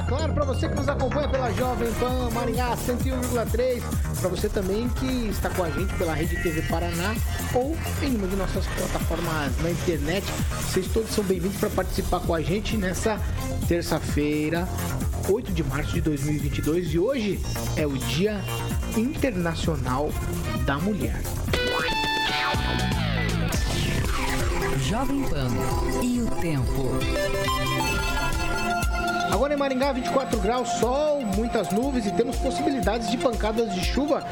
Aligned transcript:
Dia! 0.00 0.04
Claro, 0.08 0.32
para 0.32 0.44
você 0.44 0.68
que 0.68 0.74
nos 0.74 0.88
acompanha 0.88 1.28
pela 1.28 1.52
Jovem 1.52 1.92
Pan 1.94 2.30
Maringá 2.30 2.76
101,3, 2.76 3.82
para 4.20 4.28
você 4.28 4.48
também 4.48 4.88
que 4.88 5.28
está 5.28 5.50
com 5.50 5.64
a 5.64 5.70
gente 5.70 5.94
pela 5.94 6.14
Rede 6.14 6.36
TV 6.42 6.62
Paraná 6.62 7.14
ou 7.54 7.76
em 8.02 8.16
uma 8.16 8.26
de 8.26 8.36
nossas 8.36 8.66
plataformas 8.66 9.56
na 9.62 9.70
internet. 9.70 10.26
Vocês 10.62 10.86
todos 10.88 11.10
são 11.10 11.24
bem-vindos 11.24 11.56
para 11.58 11.70
participar 11.70 12.20
com 12.20 12.34
a 12.34 12.40
gente 12.40 12.76
nessa 12.76 13.20
terça-feira, 13.68 14.68
8 15.28 15.52
de 15.52 15.62
março 15.64 15.92
de 15.92 16.00
2022 16.00 16.94
e 16.94 16.98
hoje 16.98 17.40
é 17.76 17.86
o 17.86 17.96
Dia 17.96 18.40
Internacional 18.96 20.10
da 20.64 20.78
Mulher. 20.78 21.20
Jovem 24.88 25.22
Pan 25.22 25.48
e 26.02 26.20
o 26.20 26.26
tempo. 26.40 26.90
Agora 29.30 29.54
em 29.54 29.56
Maringá, 29.56 29.92
24 29.92 30.38
graus, 30.40 30.68
sol, 30.80 31.22
muitas 31.36 31.70
nuvens 31.70 32.04
e 32.06 32.10
temos 32.10 32.36
possibilidades 32.36 33.10
de 33.10 33.16
pancadas 33.16 33.72
de 33.72 33.84
chuva 33.84 34.26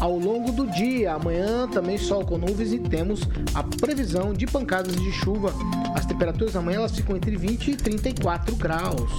ao 0.00 0.18
longo 0.18 0.52
do 0.52 0.66
dia. 0.66 1.14
Amanhã 1.14 1.66
também 1.68 1.96
sol 1.96 2.24
com 2.24 2.36
nuvens 2.36 2.72
e 2.72 2.78
temos 2.78 3.20
a 3.54 3.62
previsão 3.62 4.32
de 4.34 4.46
pancadas 4.46 4.94
de 4.94 5.12
chuva. 5.12 5.52
As 5.94 6.04
temperaturas 6.04 6.54
amanhã 6.56 6.76
elas 6.76 6.94
ficam 6.94 7.16
entre 7.16 7.36
20 7.36 7.70
e 7.70 7.76
34 7.76 8.54
graus. 8.56 9.10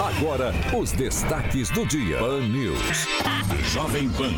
Agora, 0.00 0.50
os 0.74 0.92
destaques 0.92 1.68
do 1.68 1.84
dia. 1.84 2.16
Pan 2.16 2.40
News. 2.40 3.06
Jovem 3.70 4.08
Pan. 4.08 4.32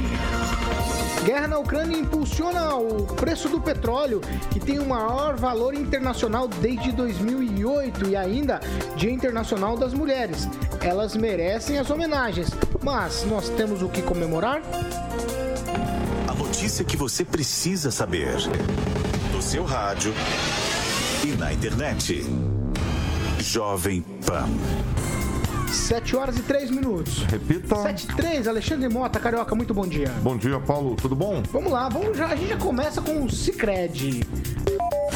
Guerra 1.25 1.47
na 1.47 1.59
Ucrânia 1.61 1.97
impulsiona 1.97 2.75
o 2.75 3.05
preço 3.07 3.49
do 3.49 3.61
petróleo, 3.61 4.21
que 4.51 4.59
tem 4.59 4.81
o 4.81 4.89
maior 4.89 5.37
valor 5.37 5.73
internacional 5.73 6.49
desde 6.49 6.91
2008 6.91 8.09
e 8.09 8.17
ainda 8.17 8.61
Dia 8.97 9.13
Internacional 9.13 9.77
das 9.77 9.95
Mulheres. 9.95 10.49
Elas 10.81 11.15
merecem 11.15 11.79
as 11.79 11.89
homenagens, 11.91 12.51
mas 12.83 13.25
nós 13.25 13.49
temos 13.51 13.83
o 13.83 13.89
que 13.89 14.03
comemorar? 14.03 14.63
A 16.27 16.35
notícia 16.35 16.85
que 16.85 16.97
você 16.97 17.25
precisa 17.25 17.93
saber. 17.93 18.35
No 19.33 19.41
seu 19.41 19.65
rádio 19.65 20.13
e 21.25 21.29
na 21.37 21.53
internet. 21.53 22.27
Jovem 23.39 24.03
Pan. 24.27 24.49
7 25.73 26.17
horas 26.17 26.37
e 26.37 26.43
3 26.43 26.71
minutos. 26.71 27.23
Repita. 27.25 27.77
7 27.77 28.05
e 28.05 28.17
3, 28.17 28.49
Alexandre 28.49 28.89
Mota, 28.89 29.19
Carioca, 29.19 29.55
muito 29.55 29.73
bom 29.73 29.87
dia. 29.87 30.09
Bom 30.23 30.37
dia, 30.37 30.59
Paulo. 30.61 30.97
Tudo 30.97 31.17
bom? 31.17 31.43
Vamos 31.51 31.73
lá, 31.73 31.89
vamos 31.89 32.17
já, 32.17 32.27
a 32.27 32.37
gente 32.37 32.51
já 32.51 32.57
começa 32.57 33.01
com 33.01 33.25
o 33.25 33.31
Cicred. 33.31 34.21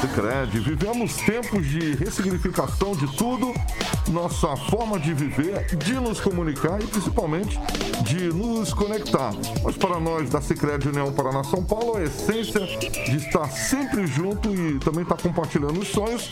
Cicred, 0.00 0.58
vivemos 0.60 1.16
tempos 1.16 1.66
de 1.66 1.94
ressignificação 1.96 2.92
de 2.92 3.06
tudo, 3.16 3.54
nossa 4.08 4.54
forma 4.56 4.98
de 4.98 5.14
viver, 5.14 5.64
de 5.76 5.94
nos 5.94 6.20
comunicar 6.20 6.80
e 6.82 6.86
principalmente 6.86 7.58
de 8.02 8.28
nos 8.28 8.74
conectar. 8.74 9.32
Mas 9.64 9.76
para 9.76 9.98
nós 9.98 10.28
da 10.28 10.40
Cicred 10.40 10.88
União 10.88 11.12
Paraná 11.12 11.42
São 11.44 11.64
Paulo, 11.64 11.96
a 11.96 12.02
essência 12.02 12.60
de 12.60 13.16
estar 13.16 13.48
sempre 13.48 14.06
junto 14.06 14.54
e 14.54 14.78
também 14.80 15.02
estar 15.02 15.16
compartilhando 15.16 15.80
os 15.80 15.88
sonhos 15.88 16.28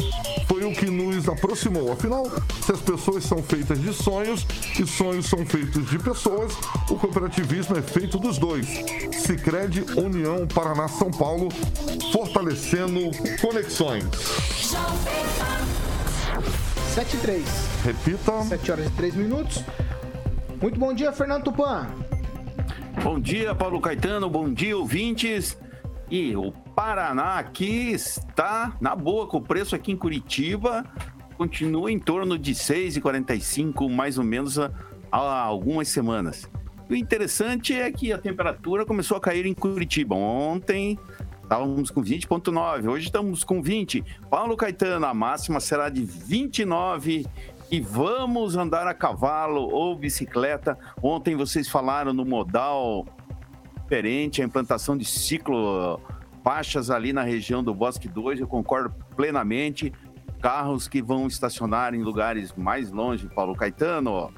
foi 0.47 0.65
o 0.65 0.73
que 0.73 0.87
nos 0.87 1.29
aproximou. 1.29 1.91
Afinal, 1.93 2.25
se 2.65 2.73
as 2.73 2.81
pessoas 2.81 3.25
são 3.25 3.43
feitas 3.43 3.81
de 3.81 3.93
sonhos 3.93 4.47
e 4.79 4.87
sonhos 4.87 5.27
são 5.27 5.45
feitos 5.45 5.89
de 5.89 5.99
pessoas, 5.99 6.53
o 6.91 6.97
cooperativismo 6.97 7.77
é 7.77 7.83
feito 7.83 8.19
dos 8.19 8.39
dois. 8.39 8.67
Cicred 9.13 9.85
União 9.97 10.47
Paraná 10.47 10.87
São 10.87 11.11
Paulo, 11.11 11.49
fortalecendo 12.13 13.11
conexões. 13.65 14.05
7 16.95 17.17
e 17.17 17.21
3. 17.21 17.45
Repita. 17.85 18.43
7 18.43 18.73
horas 18.73 18.87
e 18.87 18.91
3 18.91 19.15
minutos. 19.15 19.65
Muito 20.61 20.79
bom 20.79 20.93
dia, 20.93 21.13
Fernando 21.13 21.45
Tupan. 21.45 21.89
Bom 23.03 23.19
dia, 23.19 23.55
Paulo 23.55 23.81
Caetano. 23.81 24.29
Bom 24.29 24.53
dia, 24.53 24.77
ouvintes. 24.77 25.59
E 26.11 26.37
o 26.37 26.53
Paraná 26.53 27.39
aqui 27.39 27.93
está 27.93 28.77
na 28.81 28.95
boa 28.95 29.27
com 29.27 29.39
o 29.39 29.43
preço 29.43 29.75
aqui 29.75 29.93
em 29.93 29.97
Curitiba. 29.97 30.85
Continua 31.37 31.91
em 31.91 31.99
torno 31.99 32.39
de 32.39 32.53
6,45 32.53 33.91
mais 33.91 34.19
ou 34.19 34.25
menos 34.25 34.59
há, 34.59 34.71
há 35.11 35.43
algumas 35.43 35.89
semanas. 35.89 36.49
O 36.89 36.95
interessante 36.95 37.73
é 37.73 37.91
que 37.91 38.13
a 38.13 38.19
temperatura 38.19 38.85
começou 38.85 39.17
a 39.17 39.21
cair 39.21 39.47
em 39.47 39.55
Curitiba. 39.55 40.15
Ontem 40.15 40.99
estávamos 41.45 41.91
com 41.91 42.03
20,9, 42.03 42.89
hoje 42.89 43.07
estamos 43.07 43.45
com 43.45 43.63
20. 43.63 44.03
Paulo 44.31 44.57
Caetano, 44.57 45.07
a 45.07 45.15
máxima 45.15 45.61
será 45.61 45.89
de 45.89 46.03
29 46.03 47.27
e 47.71 47.81
vamos 47.81 48.57
andar 48.57 48.87
a 48.87 48.95
cavalo 48.95 49.61
ou 49.61 49.95
bicicleta. 49.95 50.77
Ontem 51.03 51.37
vocês 51.37 51.69
falaram 51.69 52.13
no 52.13 52.25
modal 52.25 53.07
diferente, 53.83 54.41
a 54.41 54.45
implantação 54.45 54.97
de 54.97 55.05
ciclo 55.05 56.01
faixas 56.43 56.91
ali 56.91 57.13
na 57.13 57.23
região 57.23 57.63
do 57.63 57.75
Bosque 57.75 58.09
2, 58.09 58.41
eu 58.41 58.49
concordo 58.49 58.95
plenamente. 59.15 59.93
Carros 60.41 60.89
que 60.89 61.01
vão 61.01 61.27
estacionar 61.27 61.95
em 61.95 62.03
lugares 62.03 62.53
mais 62.55 62.91
longe, 62.91 63.29
Paulo 63.29 63.55
Caetano. 63.55 64.33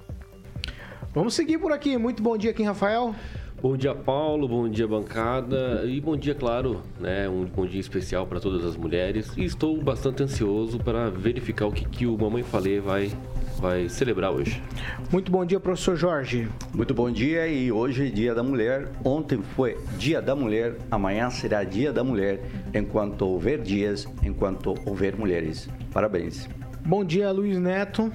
Vamos 1.13 1.35
seguir 1.35 1.59
por 1.59 1.73
aqui. 1.73 1.97
Muito 1.97 2.23
bom 2.23 2.37
dia 2.37 2.51
aqui, 2.51 2.63
Rafael. 2.63 3.15
Bom 3.63 3.75
dia, 3.75 3.95
Paulo. 3.95 4.47
Bom 4.47 4.69
dia, 4.69 4.87
bancada. 4.87 5.83
E 5.87 5.99
bom 5.99 6.15
dia, 6.15 6.35
claro, 6.35 6.83
né? 7.01 7.27
Um 7.27 7.47
bom 7.47 7.65
dia 7.65 7.81
especial 7.81 8.27
para 8.27 8.39
todas 8.39 8.63
as 8.67 8.77
mulheres. 8.77 9.33
E 9.35 9.45
estou 9.45 9.81
bastante 9.83 10.23
ansioso 10.23 10.79
para 10.79 11.09
verificar 11.09 11.67
o 11.67 11.73
que, 11.73 11.87
que 11.87 12.07
o 12.07 12.19
Mamãe 12.19 12.43
Falei 12.43 12.81
vai, 12.81 13.11
vai 13.59 13.89
celebrar 13.89 14.31
hoje. 14.31 14.63
Muito 15.11 15.33
bom 15.33 15.43
dia, 15.43 15.59
professor 15.59 15.97
Jorge. 15.97 16.47
Muito 16.75 16.93
bom 16.93 17.11
dia 17.11 17.49
e 17.49 17.73
hoje 17.73 18.09
é 18.09 18.11
Dia 18.11 18.35
da 18.35 18.43
Mulher. 18.43 18.93
Ontem 19.03 19.41
foi 19.55 19.79
Dia 19.97 20.21
da 20.21 20.37
Mulher, 20.37 20.77
amanhã 20.91 21.31
será 21.31 21.65
Dia 21.65 21.95
da 21.95 22.05
Mulher, 22.05 22.43
enquanto 22.75 23.23
houver 23.23 23.63
dias, 23.63 24.07
enquanto 24.23 24.75
houver 24.85 25.17
mulheres. 25.17 25.67
Parabéns. 25.95 26.47
Bom 26.85 27.03
dia, 27.03 27.33
Luiz 27.33 27.59
Neto. 27.59 28.13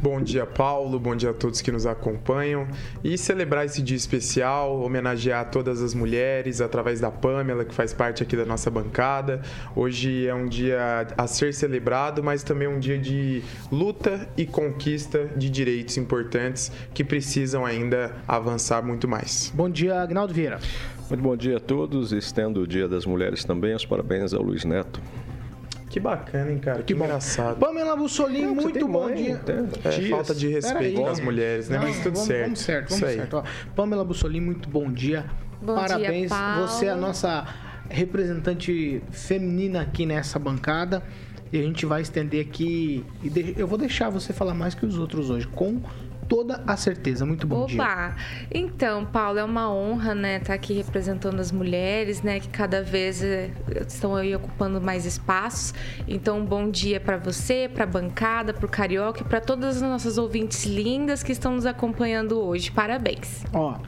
Bom 0.00 0.20
dia, 0.20 0.46
Paulo. 0.46 0.98
Bom 0.98 1.14
dia 1.14 1.30
a 1.30 1.34
todos 1.34 1.60
que 1.60 1.70
nos 1.70 1.86
acompanham. 1.86 2.66
E 3.02 3.16
celebrar 3.18 3.66
esse 3.66 3.82
dia 3.82 3.96
especial, 3.96 4.80
homenagear 4.80 5.50
todas 5.50 5.82
as 5.82 5.94
mulheres 5.94 6.60
através 6.60 7.00
da 7.00 7.10
Pamela, 7.10 7.64
que 7.64 7.74
faz 7.74 7.92
parte 7.92 8.22
aqui 8.22 8.36
da 8.36 8.44
nossa 8.44 8.70
bancada. 8.70 9.42
Hoje 9.74 10.26
é 10.26 10.34
um 10.34 10.46
dia 10.46 11.06
a 11.16 11.26
ser 11.26 11.52
celebrado, 11.54 12.22
mas 12.22 12.42
também 12.42 12.68
um 12.68 12.78
dia 12.78 12.98
de 12.98 13.42
luta 13.70 14.28
e 14.36 14.46
conquista 14.46 15.26
de 15.36 15.50
direitos 15.50 15.96
importantes 15.96 16.70
que 16.94 17.04
precisam 17.04 17.64
ainda 17.64 18.12
avançar 18.26 18.82
muito 18.82 19.08
mais. 19.08 19.52
Bom 19.54 19.68
dia, 19.68 20.00
Agnaldo 20.00 20.32
Vieira. 20.32 20.58
Muito 21.08 21.22
bom 21.22 21.36
dia 21.36 21.56
a 21.56 21.60
todos. 21.60 22.12
Estendo 22.12 22.60
o 22.60 22.66
Dia 22.66 22.86
das 22.86 23.06
Mulheres 23.06 23.42
também. 23.42 23.74
Os 23.74 23.86
parabéns 23.86 24.34
ao 24.34 24.42
Luiz 24.42 24.64
Neto. 24.64 25.00
Que 25.88 25.98
bacana, 25.98 26.50
hein, 26.52 26.58
cara? 26.58 26.82
Que, 26.82 26.92
bom. 26.94 27.04
engraçado. 27.04 27.58
Pamela 27.58 27.96
Bussolini, 27.96 28.46
Não, 28.46 28.54
muito 28.54 28.86
bom 28.86 29.04
mãe, 29.04 29.14
dia. 29.14 29.36
tem- 29.38 29.56
é, 29.84 30.08
falta 30.10 30.34
de 30.34 30.48
respeito 30.48 31.04
as 31.06 31.18
mulheres, 31.20 31.68
né? 31.68 31.78
Não, 31.78 31.84
Mas 31.84 31.96
tudo 32.02 32.12
vamos, 32.14 32.26
certo. 32.28 32.42
Vamos 32.44 32.58
certo, 32.60 32.88
vamos 32.90 33.14
certo. 33.14 33.36
Ó, 33.38 33.42
Pamela 33.74 34.04
Bussolini, 34.04 34.44
muito 34.44 34.68
bom 34.68 34.90
dia. 34.92 35.24
Bom 35.62 35.74
Parabéns. 35.74 36.30
dia. 36.30 36.56
Você 36.66 36.86
é 36.86 36.90
a 36.90 36.96
nossa 36.96 37.46
representante 37.88 39.02
feminina 39.10 39.80
aqui 39.82 40.04
nessa 40.06 40.38
bancada. 40.38 41.02
E 41.50 41.58
a 41.58 41.62
gente 41.62 41.86
vai 41.86 42.02
estender 42.02 42.44
aqui. 42.44 43.02
E 43.22 43.30
de- 43.30 43.54
eu 43.56 43.66
vou 43.66 43.78
deixar 43.78 44.10
você 44.10 44.34
falar 44.34 44.52
mais 44.52 44.74
que 44.74 44.84
os 44.84 44.98
outros 44.98 45.30
hoje, 45.30 45.46
com 45.46 45.80
toda 46.28 46.62
a 46.66 46.76
certeza. 46.76 47.24
Muito 47.24 47.46
bom 47.46 47.66
dia. 47.66 47.82
Opa! 47.82 48.16
Então, 48.52 49.04
Paulo, 49.04 49.38
é 49.38 49.44
uma 49.44 49.72
honra, 49.72 50.14
né, 50.14 50.36
estar 50.36 50.54
aqui 50.54 50.74
representando 50.74 51.40
as 51.40 51.50
mulheres, 51.50 52.22
né, 52.22 52.38
que 52.38 52.48
cada 52.48 52.82
vez 52.82 53.22
eh, 53.22 53.50
estão 53.86 54.14
aí 54.14 54.34
ocupando 54.36 54.80
mais 54.80 55.06
espaços. 55.06 55.74
Então, 56.06 56.38
um 56.38 56.44
bom 56.44 56.70
dia 56.70 57.00
para 57.00 57.16
você, 57.16 57.70
para 57.72 57.84
a 57.84 57.86
bancada, 57.86 58.52
para 58.52 58.66
o 58.66 58.68
Carioca 58.68 59.22
e 59.22 59.24
para 59.24 59.40
todas 59.40 59.76
as 59.76 59.82
nossas 59.82 60.18
ouvintes 60.18 60.64
lindas 60.64 61.22
que 61.22 61.32
estão 61.32 61.54
nos 61.54 61.66
acompanhando 61.66 62.38
hoje. 62.38 62.70
Parabéns. 62.70 63.44
Ó, 63.52 63.78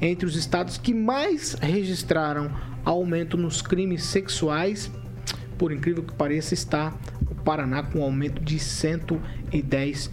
Entre 0.00 0.26
os 0.26 0.36
estados 0.36 0.76
que 0.76 0.92
mais 0.92 1.54
registraram 1.54 2.50
aumento 2.84 3.36
nos 3.36 3.62
crimes 3.62 4.04
sexuais, 4.04 4.90
por 5.56 5.72
incrível 5.72 6.02
que 6.02 6.12
pareça, 6.12 6.52
está 6.54 6.92
o 7.30 7.34
Paraná 7.34 7.82
com 7.82 8.00
um 8.00 8.02
aumento 8.02 8.42
de 8.42 8.56
110%. 8.58 10.10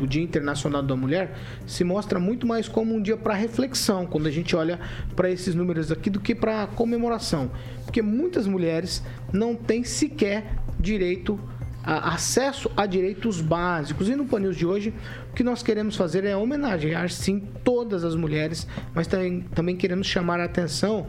O 0.00 0.06
Dia 0.06 0.22
Internacional 0.22 0.82
da 0.82 0.94
Mulher 0.94 1.36
se 1.66 1.84
mostra 1.84 2.20
muito 2.20 2.46
mais 2.46 2.68
como 2.68 2.94
um 2.94 3.02
dia 3.02 3.16
para 3.16 3.34
reflexão, 3.34 4.06
quando 4.06 4.26
a 4.26 4.30
gente 4.30 4.54
olha 4.54 4.78
para 5.14 5.30
esses 5.30 5.54
números 5.54 5.90
aqui, 5.90 6.08
do 6.10 6.20
que 6.20 6.34
para 6.34 6.66
comemoração. 6.68 7.50
Porque 7.84 8.02
muitas 8.02 8.46
mulheres 8.46 9.02
não 9.32 9.54
têm 9.54 9.84
sequer 9.84 10.56
direito 10.78 11.40
a 11.55 11.55
acesso 11.86 12.70
a 12.76 12.84
direitos 12.84 13.40
básicos. 13.40 14.08
E 14.08 14.16
no 14.16 14.26
Panil 14.26 14.52
de 14.52 14.66
hoje, 14.66 14.92
o 15.30 15.34
que 15.34 15.44
nós 15.44 15.62
queremos 15.62 15.96
fazer 15.96 16.24
é 16.24 16.36
homenagear 16.36 17.08
sim 17.08 17.40
todas 17.62 18.04
as 18.04 18.16
mulheres, 18.16 18.66
mas 18.94 19.06
também, 19.06 19.42
também 19.54 19.76
queremos 19.76 20.06
chamar 20.06 20.40
a 20.40 20.44
atenção 20.44 21.06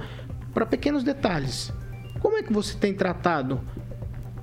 para 0.53 0.65
pequenos 0.65 1.03
detalhes. 1.03 1.73
Como 2.19 2.37
é 2.37 2.43
que 2.43 2.53
você 2.53 2.77
tem 2.77 2.93
tratado 2.93 3.61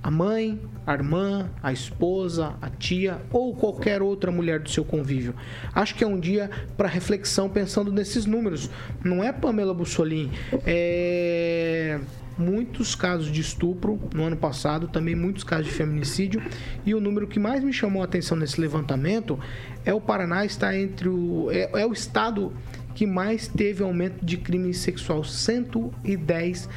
a 0.04 0.10
mãe, 0.10 0.60
a 0.86 0.92
irmã, 0.92 1.50
a 1.62 1.72
esposa, 1.72 2.54
a 2.60 2.68
tia 2.68 3.22
ou 3.32 3.56
qualquer 3.56 4.02
outra 4.02 4.30
mulher 4.30 4.60
do 4.60 4.68
seu 4.68 4.84
convívio. 4.84 5.34
Acho 5.74 5.94
que 5.94 6.04
é 6.04 6.06
um 6.06 6.20
dia 6.20 6.50
para 6.76 6.86
reflexão 6.86 7.48
pensando 7.48 7.90
nesses 7.90 8.26
números. 8.26 8.68
Não 9.02 9.24
é 9.24 9.32
Pamela 9.32 9.72
Bussolini, 9.72 10.30
é 10.66 12.00
muitos 12.36 12.94
casos 12.94 13.30
de 13.30 13.40
estupro 13.40 14.00
no 14.14 14.24
ano 14.24 14.36
passado, 14.36 14.88
também 14.88 15.14
muitos 15.14 15.44
casos 15.44 15.66
de 15.66 15.72
feminicídio. 15.72 16.42
E 16.84 16.94
o 16.94 17.00
número 17.00 17.26
que 17.26 17.38
mais 17.38 17.62
me 17.62 17.72
chamou 17.72 18.02
a 18.02 18.04
atenção 18.04 18.36
nesse 18.36 18.60
levantamento 18.60 19.38
é 19.84 19.92
o 19.94 20.00
Paraná 20.00 20.44
está 20.44 20.76
entre 20.76 21.08
o 21.08 21.50
é, 21.50 21.70
é 21.82 21.86
o 21.86 21.92
estado 21.92 22.52
que 22.94 23.06
mais 23.06 23.48
teve 23.48 23.82
aumento 23.82 24.24
de 24.24 24.36
crime 24.36 24.72
sexual, 24.72 25.22
110%, 25.22 26.68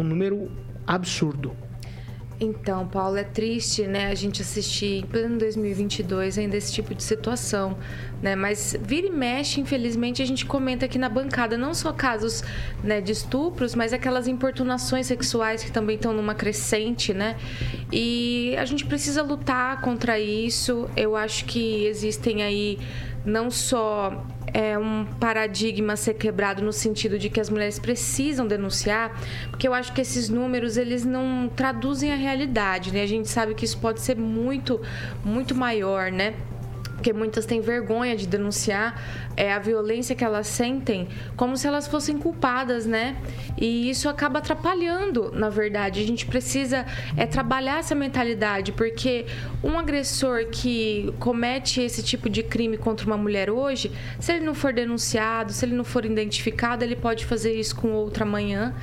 um 0.00 0.04
número 0.04 0.50
absurdo. 0.86 1.56
Então, 2.44 2.86
Paulo, 2.86 3.16
é 3.16 3.24
triste, 3.24 3.86
né, 3.86 4.08
a 4.08 4.14
gente 4.14 4.42
assistir 4.42 4.98
em 4.98 5.06
pleno 5.06 5.38
2022 5.38 6.36
ainda 6.36 6.56
esse 6.56 6.70
tipo 6.72 6.94
de 6.94 7.02
situação, 7.02 7.76
né? 8.22 8.36
Mas 8.36 8.76
vira 8.82 9.06
e 9.06 9.10
mexe, 9.10 9.60
infelizmente, 9.60 10.20
a 10.20 10.26
gente 10.26 10.44
comenta 10.44 10.84
aqui 10.84 10.98
na 10.98 11.08
bancada 11.08 11.56
não 11.56 11.72
só 11.72 11.90
casos, 11.90 12.44
né, 12.82 13.00
de 13.00 13.12
estupros, 13.12 13.74
mas 13.74 13.94
aquelas 13.94 14.28
importunações 14.28 15.06
sexuais 15.06 15.64
que 15.64 15.72
também 15.72 15.96
estão 15.96 16.12
numa 16.12 16.34
crescente, 16.34 17.14
né? 17.14 17.36
E 17.90 18.54
a 18.58 18.64
gente 18.66 18.84
precisa 18.84 19.22
lutar 19.22 19.80
contra 19.80 20.20
isso. 20.20 20.88
Eu 20.94 21.16
acho 21.16 21.46
que 21.46 21.86
existem 21.86 22.42
aí 22.42 22.78
não 23.24 23.50
só 23.50 24.24
é, 24.52 24.78
um 24.78 25.04
paradigma 25.18 25.96
ser 25.96 26.14
quebrado 26.14 26.62
no 26.62 26.72
sentido 26.72 27.18
de 27.18 27.28
que 27.28 27.40
as 27.40 27.50
mulheres 27.50 27.78
precisam 27.78 28.46
denunciar, 28.46 29.20
porque 29.50 29.66
eu 29.66 29.74
acho 29.74 29.92
que 29.92 30.00
esses 30.00 30.28
números 30.28 30.76
eles 30.76 31.04
não 31.04 31.50
traduzem 31.54 32.12
a 32.12 32.16
realidade, 32.16 32.92
né? 32.92 33.02
A 33.02 33.06
gente 33.06 33.28
sabe 33.28 33.54
que 33.54 33.64
isso 33.64 33.78
pode 33.78 34.00
ser 34.00 34.16
muito, 34.16 34.80
muito 35.24 35.54
maior, 35.54 36.12
né? 36.12 36.34
Porque 37.04 37.12
muitas 37.12 37.44
têm 37.44 37.60
vergonha 37.60 38.16
de 38.16 38.26
denunciar 38.26 38.98
é, 39.36 39.52
a 39.52 39.58
violência 39.58 40.16
que 40.16 40.24
elas 40.24 40.46
sentem 40.46 41.06
como 41.36 41.54
se 41.54 41.66
elas 41.66 41.86
fossem 41.86 42.16
culpadas, 42.16 42.86
né? 42.86 43.18
E 43.58 43.90
isso 43.90 44.08
acaba 44.08 44.38
atrapalhando, 44.38 45.30
na 45.30 45.50
verdade. 45.50 46.00
A 46.00 46.06
gente 46.06 46.24
precisa 46.24 46.86
é, 47.14 47.26
trabalhar 47.26 47.80
essa 47.80 47.94
mentalidade, 47.94 48.72
porque 48.72 49.26
um 49.62 49.78
agressor 49.78 50.46
que 50.46 51.12
comete 51.18 51.82
esse 51.82 52.02
tipo 52.02 52.30
de 52.30 52.42
crime 52.42 52.78
contra 52.78 53.06
uma 53.06 53.18
mulher 53.18 53.50
hoje, 53.50 53.92
se 54.18 54.32
ele 54.32 54.42
não 54.46 54.54
for 54.54 54.72
denunciado, 54.72 55.52
se 55.52 55.62
ele 55.62 55.74
não 55.74 55.84
for 55.84 56.06
identificado, 56.06 56.82
ele 56.82 56.96
pode 56.96 57.26
fazer 57.26 57.52
isso 57.52 57.76
com 57.76 57.92
outra 57.92 58.24
amanhã 58.24 58.74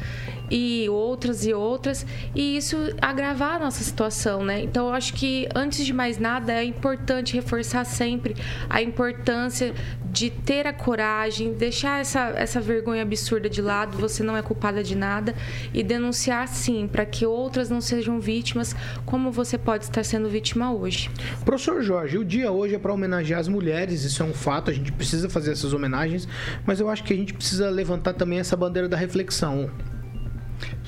e 0.51 0.89
outras 0.89 1.45
e 1.45 1.53
outras, 1.53 2.05
e 2.35 2.57
isso 2.57 2.77
agravar 3.01 3.55
a 3.55 3.59
nossa 3.59 3.81
situação, 3.83 4.43
né? 4.43 4.61
Então, 4.61 4.89
eu 4.89 4.93
acho 4.93 5.13
que, 5.13 5.47
antes 5.55 5.85
de 5.85 5.93
mais 5.93 6.19
nada, 6.19 6.51
é 6.51 6.63
importante 6.65 7.33
reforçar 7.33 7.85
sempre 7.85 8.35
a 8.69 8.81
importância 8.81 9.73
de 10.11 10.29
ter 10.29 10.67
a 10.67 10.73
coragem, 10.73 11.53
deixar 11.53 12.01
essa, 12.01 12.33
essa 12.35 12.59
vergonha 12.59 13.01
absurda 13.01 13.49
de 13.49 13.61
lado, 13.61 13.97
você 13.97 14.21
não 14.21 14.35
é 14.35 14.41
culpada 14.41 14.83
de 14.83 14.93
nada, 14.93 15.33
e 15.73 15.81
denunciar 15.81 16.45
sim, 16.49 16.85
para 16.85 17.05
que 17.05 17.25
outras 17.25 17.69
não 17.69 17.79
sejam 17.79 18.19
vítimas, 18.19 18.75
como 19.05 19.31
você 19.31 19.57
pode 19.57 19.85
estar 19.85 20.03
sendo 20.03 20.29
vítima 20.29 20.73
hoje. 20.73 21.09
Professor 21.45 21.81
Jorge, 21.81 22.17
o 22.17 22.25
dia 22.25 22.51
hoje 22.51 22.75
é 22.75 22.79
para 22.79 22.91
homenagear 22.91 23.39
as 23.39 23.47
mulheres, 23.47 24.03
isso 24.03 24.21
é 24.21 24.25
um 24.25 24.33
fato, 24.33 24.69
a 24.69 24.73
gente 24.73 24.91
precisa 24.91 25.29
fazer 25.29 25.53
essas 25.53 25.71
homenagens, 25.71 26.27
mas 26.65 26.81
eu 26.81 26.89
acho 26.89 27.05
que 27.05 27.13
a 27.13 27.15
gente 27.15 27.33
precisa 27.33 27.69
levantar 27.69 28.13
também 28.13 28.39
essa 28.39 28.57
bandeira 28.57 28.89
da 28.89 28.97
reflexão. 28.97 29.69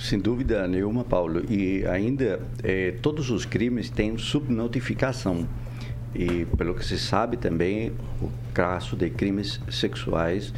Sem 0.03 0.19
dúvida 0.19 0.67
nenhuma, 0.67 1.05
Paulo. 1.05 1.45
E 1.49 1.85
ainda, 1.85 2.41
eh, 2.61 2.93
todos 3.01 3.29
os 3.29 3.45
crimes 3.45 3.89
têm 3.89 4.17
subnotificação. 4.17 5.47
E, 6.13 6.43
pelo 6.57 6.75
que 6.75 6.85
se 6.85 6.99
sabe 6.99 7.37
também, 7.37 7.93
o 8.21 8.29
caso 8.53 8.97
de 8.97 9.09
crimes 9.09 9.61
sexuais, 9.69 10.53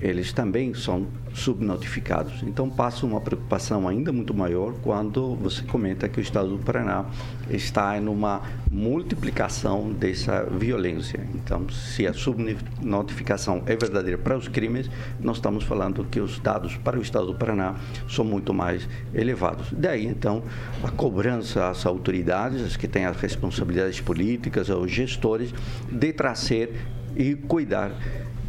eles 0.00 0.32
também 0.32 0.72
são 0.74 1.06
subnotificados. 1.34 2.42
Então 2.42 2.68
passa 2.68 3.06
uma 3.06 3.20
preocupação 3.20 3.86
ainda 3.86 4.12
muito 4.12 4.34
maior 4.34 4.74
quando 4.82 5.34
você 5.36 5.62
comenta 5.62 6.08
que 6.08 6.18
o 6.18 6.22
Estado 6.22 6.56
do 6.56 6.58
Paraná 6.58 7.04
está 7.50 7.96
em 7.98 8.08
uma 8.08 8.42
multiplicação 8.70 9.92
dessa 9.92 10.44
violência. 10.44 11.26
Então, 11.34 11.68
se 11.68 12.06
a 12.06 12.12
subnotificação 12.12 13.62
é 13.66 13.76
verdadeira 13.76 14.16
para 14.16 14.36
os 14.36 14.48
crimes, 14.48 14.88
nós 15.20 15.36
estamos 15.36 15.64
falando 15.64 16.04
que 16.04 16.20
os 16.20 16.38
dados 16.38 16.76
para 16.76 16.98
o 16.98 17.02
Estado 17.02 17.26
do 17.26 17.34
Paraná 17.34 17.74
são 18.08 18.24
muito 18.24 18.54
mais 18.54 18.88
elevados. 19.12 19.68
Daí, 19.72 20.06
então, 20.06 20.42
a 20.82 20.90
cobrança 20.90 21.68
às 21.68 21.84
autoridades, 21.84 22.76
que 22.76 22.88
têm 22.88 23.04
as 23.04 23.16
responsabilidades 23.16 24.00
políticas, 24.00 24.70
aos 24.70 24.90
gestores, 24.90 25.52
de 25.90 26.12
trazer 26.12 26.72
e 27.16 27.34
cuidar 27.34 27.92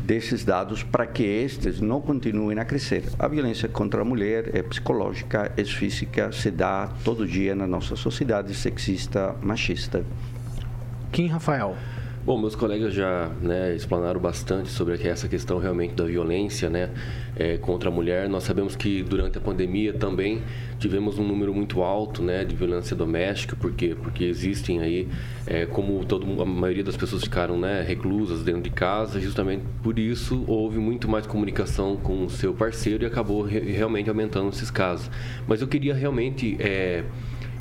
desses 0.03 0.43
dados 0.43 0.83
para 0.83 1.05
que 1.05 1.23
estes 1.23 1.79
não 1.79 2.01
continuem 2.01 2.59
a 2.59 2.65
crescer. 2.65 3.03
A 3.17 3.27
violência 3.27 3.69
contra 3.69 4.01
a 4.01 4.05
mulher 4.05 4.55
é 4.55 4.61
psicológica, 4.61 5.51
é 5.55 5.63
física, 5.63 6.31
se 6.31 6.51
dá 6.51 6.89
todo 7.03 7.27
dia 7.27 7.55
na 7.55 7.67
nossa 7.67 7.95
sociedade 7.95 8.53
sexista, 8.53 9.35
machista. 9.41 10.03
Kim 11.11 11.27
Rafael. 11.27 11.75
Bom, 12.23 12.37
meus 12.37 12.55
colegas 12.55 12.93
já 12.93 13.31
né, 13.41 13.75
explanaram 13.75 14.19
bastante 14.19 14.69
sobre 14.69 14.93
essa 15.07 15.27
questão 15.27 15.57
realmente 15.57 15.95
da 15.95 16.03
violência 16.03 16.69
né, 16.69 16.91
é, 17.35 17.57
contra 17.57 17.89
a 17.89 17.91
mulher. 17.91 18.29
Nós 18.29 18.43
sabemos 18.43 18.75
que 18.75 19.01
durante 19.01 19.39
a 19.39 19.41
pandemia 19.41 19.91
também 19.91 20.43
tivemos 20.77 21.17
um 21.17 21.27
número 21.27 21.51
muito 21.51 21.81
alto 21.81 22.21
né, 22.21 22.45
de 22.45 22.55
violência 22.55 22.95
doméstica, 22.95 23.55
porque 23.59 23.95
porque 23.95 24.23
existem 24.23 24.81
aí, 24.81 25.07
é, 25.47 25.65
como 25.65 26.05
todo, 26.05 26.39
a 26.39 26.45
maioria 26.45 26.83
das 26.83 26.95
pessoas 26.95 27.23
ficaram 27.23 27.57
né, 27.57 27.81
reclusas 27.81 28.43
dentro 28.43 28.61
de 28.61 28.69
casa, 28.69 29.19
justamente 29.19 29.63
por 29.81 29.97
isso 29.97 30.45
houve 30.47 30.77
muito 30.77 31.09
mais 31.09 31.25
comunicação 31.25 31.97
com 31.97 32.25
o 32.25 32.29
seu 32.29 32.53
parceiro 32.53 33.03
e 33.03 33.07
acabou 33.07 33.41
re 33.41 33.61
realmente 33.61 34.09
aumentando 34.11 34.49
esses 34.49 34.69
casos. 34.69 35.09
Mas 35.47 35.59
eu 35.59 35.67
queria 35.67 35.95
realmente 35.95 36.55
é, 36.59 37.03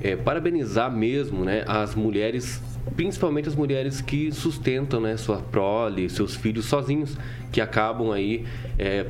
é, 0.03 0.17
parabenizar 0.17 0.95
mesmo 0.95 1.47
né, 1.47 1.65
as 1.67 1.95
mulheres 1.95 2.63
principalmente 2.97 3.49
as 3.49 3.55
mulheres 3.55 4.01
que 4.01 4.31
sustentam 4.33 5.01
né, 5.01 5.17
sua 5.17 5.39
prole, 5.39 6.09
seus 6.09 6.35
filhos 6.35 6.67
sozinhos, 6.67 7.17
que 7.53 7.61
acabam 7.61 8.11
aí, 8.11 8.45
é, 8.79 9.07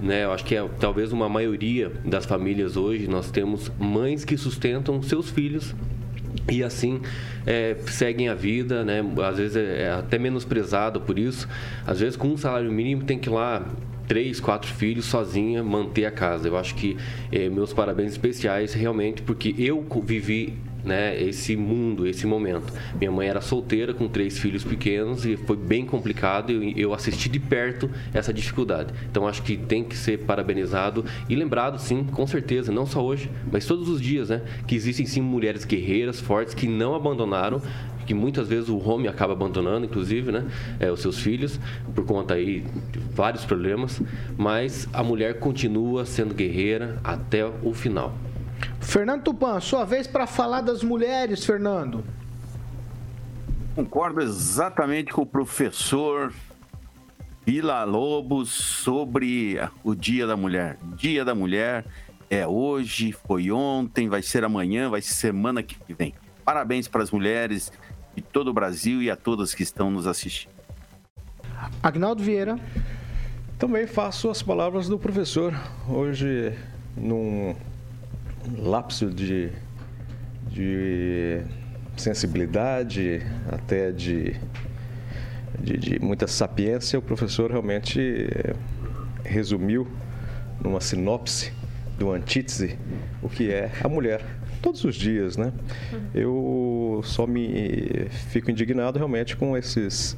né, 0.00 0.24
eu 0.24 0.32
acho 0.32 0.44
que 0.44 0.54
é 0.54 0.68
talvez 0.78 1.12
uma 1.12 1.28
maioria 1.28 1.92
das 2.04 2.26
famílias 2.26 2.76
hoje, 2.76 3.08
nós 3.08 3.30
temos 3.30 3.70
mães 3.78 4.24
que 4.24 4.36
sustentam 4.36 5.02
seus 5.02 5.30
filhos 5.30 5.74
e 6.50 6.62
assim 6.62 7.00
é, 7.46 7.76
seguem 7.86 8.28
a 8.28 8.34
vida, 8.34 8.84
né? 8.84 9.02
Às 9.26 9.38
vezes 9.38 9.56
é, 9.56 9.82
é 9.82 9.90
até 9.92 10.18
menosprezado 10.18 11.00
por 11.00 11.18
isso. 11.18 11.48
Às 11.86 12.00
vezes 12.00 12.16
com 12.16 12.28
um 12.28 12.36
salário 12.36 12.70
mínimo 12.70 13.04
tem 13.04 13.18
que 13.18 13.28
ir 13.28 13.32
lá 13.32 13.66
três, 14.06 14.40
quatro 14.40 14.70
filhos 14.70 15.06
sozinha 15.06 15.62
manter 15.62 16.04
a 16.04 16.10
casa. 16.10 16.48
Eu 16.48 16.56
acho 16.56 16.74
que 16.74 16.96
é, 17.32 17.48
meus 17.48 17.72
parabéns 17.72 18.12
especiais 18.12 18.74
realmente 18.74 19.22
porque 19.22 19.54
eu 19.58 19.84
vivi 20.02 20.58
né, 20.84 21.20
esse 21.20 21.56
mundo, 21.56 22.06
esse 22.06 22.26
momento. 22.26 22.72
Minha 22.98 23.10
mãe 23.10 23.28
era 23.28 23.40
solteira 23.40 23.94
com 23.94 24.08
três 24.08 24.38
filhos 24.38 24.62
pequenos 24.62 25.24
e 25.24 25.36
foi 25.36 25.56
bem 25.56 25.86
complicado 25.86 26.52
e 26.52 26.80
eu 26.80 26.92
assisti 26.92 27.28
de 27.28 27.38
perto 27.38 27.90
essa 28.12 28.32
dificuldade. 28.32 28.92
Então 29.10 29.26
acho 29.26 29.42
que 29.42 29.56
tem 29.56 29.82
que 29.82 29.96
ser 29.96 30.20
parabenizado 30.20 31.04
e 31.28 31.34
lembrado, 31.34 31.78
sim, 31.78 32.04
com 32.04 32.26
certeza, 32.26 32.70
não 32.70 32.86
só 32.86 33.02
hoje, 33.04 33.30
mas 33.50 33.66
todos 33.66 33.88
os 33.88 34.00
dias, 34.00 34.28
né, 34.28 34.42
que 34.66 34.74
existem 34.74 35.06
sim 35.06 35.20
mulheres 35.20 35.64
guerreiras, 35.64 36.20
fortes 36.20 36.54
que 36.54 36.66
não 36.66 36.94
abandonaram 36.94 37.60
que 38.04 38.14
muitas 38.14 38.48
vezes 38.48 38.68
o 38.68 38.78
homem 38.78 39.08
acaba 39.08 39.32
abandonando, 39.32 39.86
inclusive, 39.86 40.30
né, 40.30 40.44
é, 40.78 40.90
os 40.90 41.00
seus 41.00 41.18
filhos, 41.18 41.58
por 41.94 42.04
conta 42.04 42.34
aí 42.34 42.64
de 42.92 42.98
vários 42.98 43.44
problemas, 43.44 44.00
mas 44.36 44.88
a 44.92 45.02
mulher 45.02 45.38
continua 45.38 46.04
sendo 46.04 46.34
guerreira 46.34 46.98
até 47.02 47.46
o 47.46 47.72
final. 47.72 48.14
Fernando 48.84 49.22
Tupan, 49.22 49.58
sua 49.60 49.84
vez 49.84 50.06
para 50.06 50.26
falar 50.26 50.60
das 50.60 50.82
mulheres, 50.82 51.44
Fernando. 51.44 52.04
Concordo 53.74 54.20
exatamente 54.20 55.12
com 55.12 55.22
o 55.22 55.26
professor 55.26 56.32
Vila 57.44 57.82
Lobos 57.82 58.50
sobre 58.50 59.58
o 59.82 59.94
Dia 59.94 60.26
da 60.26 60.36
Mulher. 60.36 60.78
Dia 60.96 61.24
da 61.24 61.34
Mulher 61.34 61.84
é 62.30 62.46
hoje, 62.46 63.10
foi 63.10 63.50
ontem, 63.50 64.08
vai 64.08 64.22
ser 64.22 64.44
amanhã, 64.44 64.88
vai 64.88 65.02
ser 65.02 65.14
semana 65.14 65.62
que 65.62 65.76
vem. 65.92 66.14
Parabéns 66.44 66.86
para 66.86 67.02
as 67.02 67.10
mulheres 67.10 67.72
de 68.14 68.22
todo 68.22 68.48
o 68.48 68.52
Brasil 68.52 69.02
e 69.02 69.10
a 69.10 69.16
todas 69.16 69.54
que 69.54 69.62
estão 69.62 69.90
nos 69.90 70.06
assistindo. 70.06 70.52
Agnaldo 71.82 72.22
Vieira. 72.22 72.58
Também 73.58 73.86
faço 73.86 74.30
as 74.30 74.42
palavras 74.42 74.88
do 74.88 74.98
professor. 74.98 75.54
Hoje, 75.88 76.56
num 76.96 77.56
lapso 78.58 79.10
de, 79.10 79.50
de 80.48 81.42
sensibilidade, 81.96 83.22
até 83.50 83.90
de, 83.92 84.36
de, 85.58 85.78
de, 85.78 85.98
muita 85.98 86.26
sapiência, 86.26 86.98
o 86.98 87.02
professor 87.02 87.50
realmente 87.50 88.00
eh, 88.00 88.54
resumiu 89.24 89.86
numa 90.60 90.80
sinopse 90.80 91.52
do 91.98 92.12
antítese 92.12 92.78
o 93.22 93.28
que 93.28 93.50
é 93.50 93.70
a 93.82 93.88
mulher 93.88 94.22
todos 94.64 94.82
os 94.82 94.94
dias, 94.94 95.36
né? 95.36 95.52
Eu 96.14 97.02
só 97.04 97.26
me 97.26 98.06
fico 98.30 98.50
indignado 98.50 98.96
realmente 98.96 99.36
com 99.36 99.54
esses 99.58 100.16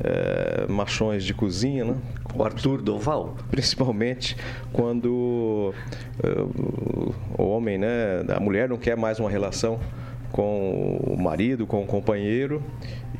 é, 0.00 0.66
machões 0.68 1.22
de 1.22 1.32
cozinha, 1.32 1.84
né? 1.84 1.94
O 2.34 2.42
Arthur 2.42 2.82
Doval. 2.82 3.36
Principalmente 3.52 4.36
quando 4.72 5.72
uh, 6.24 7.14
o 7.38 7.42
homem, 7.44 7.78
né? 7.78 8.24
A 8.34 8.40
mulher 8.40 8.68
não 8.68 8.76
quer 8.76 8.96
mais 8.96 9.20
uma 9.20 9.30
relação 9.30 9.78
com 10.32 10.96
o 11.06 11.16
marido, 11.16 11.64
com 11.64 11.80
o 11.84 11.86
companheiro 11.86 12.60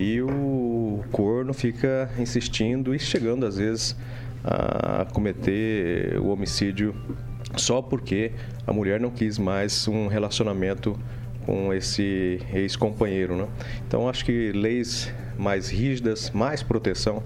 e 0.00 0.21
o 0.21 1.04
corno 1.12 1.54
fica 1.54 2.11
insistindo 2.19 2.93
e 2.93 2.99
chegando 2.99 3.47
às 3.47 3.59
vezes 3.59 3.97
a 4.43 5.07
cometer 5.12 6.19
o 6.19 6.31
homicídio 6.31 6.93
só 7.57 7.81
porque 7.81 8.33
a 8.67 8.73
mulher 8.73 9.01
não 9.01 9.11
quis 9.11 9.39
mais 9.39 9.87
um 9.89 10.07
relacionamento 10.07 10.99
com 11.45 11.73
esse 11.73 12.41
ex-companheiro. 12.53 13.37
Né? 13.37 13.47
Então, 13.87 14.09
acho 14.09 14.25
que 14.25 14.53
leis 14.53 15.13
mais 15.39 15.69
rígidas, 15.69 16.31
mais 16.31 16.63
proteção 16.63 17.23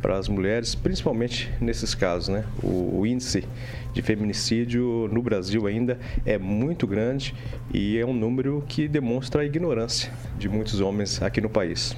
para 0.00 0.16
as 0.16 0.28
mulheres, 0.28 0.74
principalmente 0.74 1.50
nesses 1.60 1.94
casos. 1.94 2.28
Né? 2.28 2.44
O, 2.62 3.00
o, 3.00 3.06
índice 3.06 3.44
de 3.92 4.02
feminicídio 4.02 5.08
no 5.12 5.22
Brasil 5.22 5.66
ainda 5.66 5.98
é 6.24 6.38
muito 6.38 6.86
grande 6.86 7.34
e 7.72 7.98
é 7.98 8.06
um 8.06 8.14
número 8.14 8.64
que 8.66 8.88
demonstra 8.88 9.42
a 9.42 9.44
ignorância 9.44 10.10
de 10.38 10.48
muitos 10.48 10.80
homens 10.80 11.22
aqui 11.22 11.40
no 11.40 11.50
país. 11.50 11.94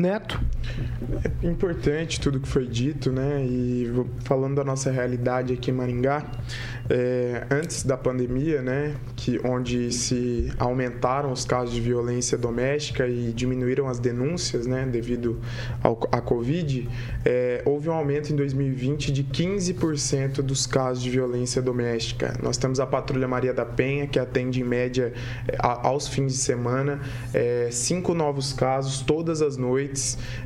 Neto. 0.00 0.40
É 1.42 1.46
importante 1.46 2.20
tudo 2.20 2.40
que 2.40 2.48
foi 2.48 2.66
dito, 2.66 3.12
né? 3.12 3.44
E 3.44 3.90
falando 4.24 4.56
da 4.56 4.64
nossa 4.64 4.90
realidade 4.90 5.52
aqui 5.52 5.70
em 5.70 5.74
Maringá, 5.74 6.24
é, 6.90 7.46
antes 7.50 7.84
da 7.84 7.96
pandemia, 7.96 8.60
né, 8.60 8.96
que 9.14 9.40
onde 9.44 9.92
se 9.92 10.52
aumentaram 10.58 11.30
os 11.30 11.44
casos 11.44 11.72
de 11.72 11.80
violência 11.80 12.36
doméstica 12.36 13.06
e 13.06 13.32
diminuíram 13.32 13.88
as 13.88 14.00
denúncias, 14.00 14.66
né, 14.66 14.84
devido 14.90 15.40
ao, 15.82 15.98
à 16.10 16.20
Covid, 16.20 16.88
é, 17.24 17.62
houve 17.64 17.88
um 17.88 17.92
aumento 17.92 18.32
em 18.32 18.36
2020 18.36 19.12
de 19.12 19.22
15% 19.22 20.42
dos 20.42 20.66
casos 20.66 21.00
de 21.02 21.10
violência 21.10 21.62
doméstica. 21.62 22.36
Nós 22.42 22.56
temos 22.56 22.80
a 22.80 22.86
Patrulha 22.86 23.28
Maria 23.28 23.54
da 23.54 23.64
Penha, 23.64 24.08
que 24.08 24.18
atende 24.18 24.60
em 24.60 24.64
média 24.64 25.12
é, 25.46 25.56
aos 25.60 26.08
fins 26.08 26.32
de 26.32 26.38
semana 26.38 27.00
é, 27.32 27.68
cinco 27.70 28.14
novos 28.14 28.52
casos 28.52 29.00
todas 29.00 29.42
as 29.42 29.56
noites 29.56 29.89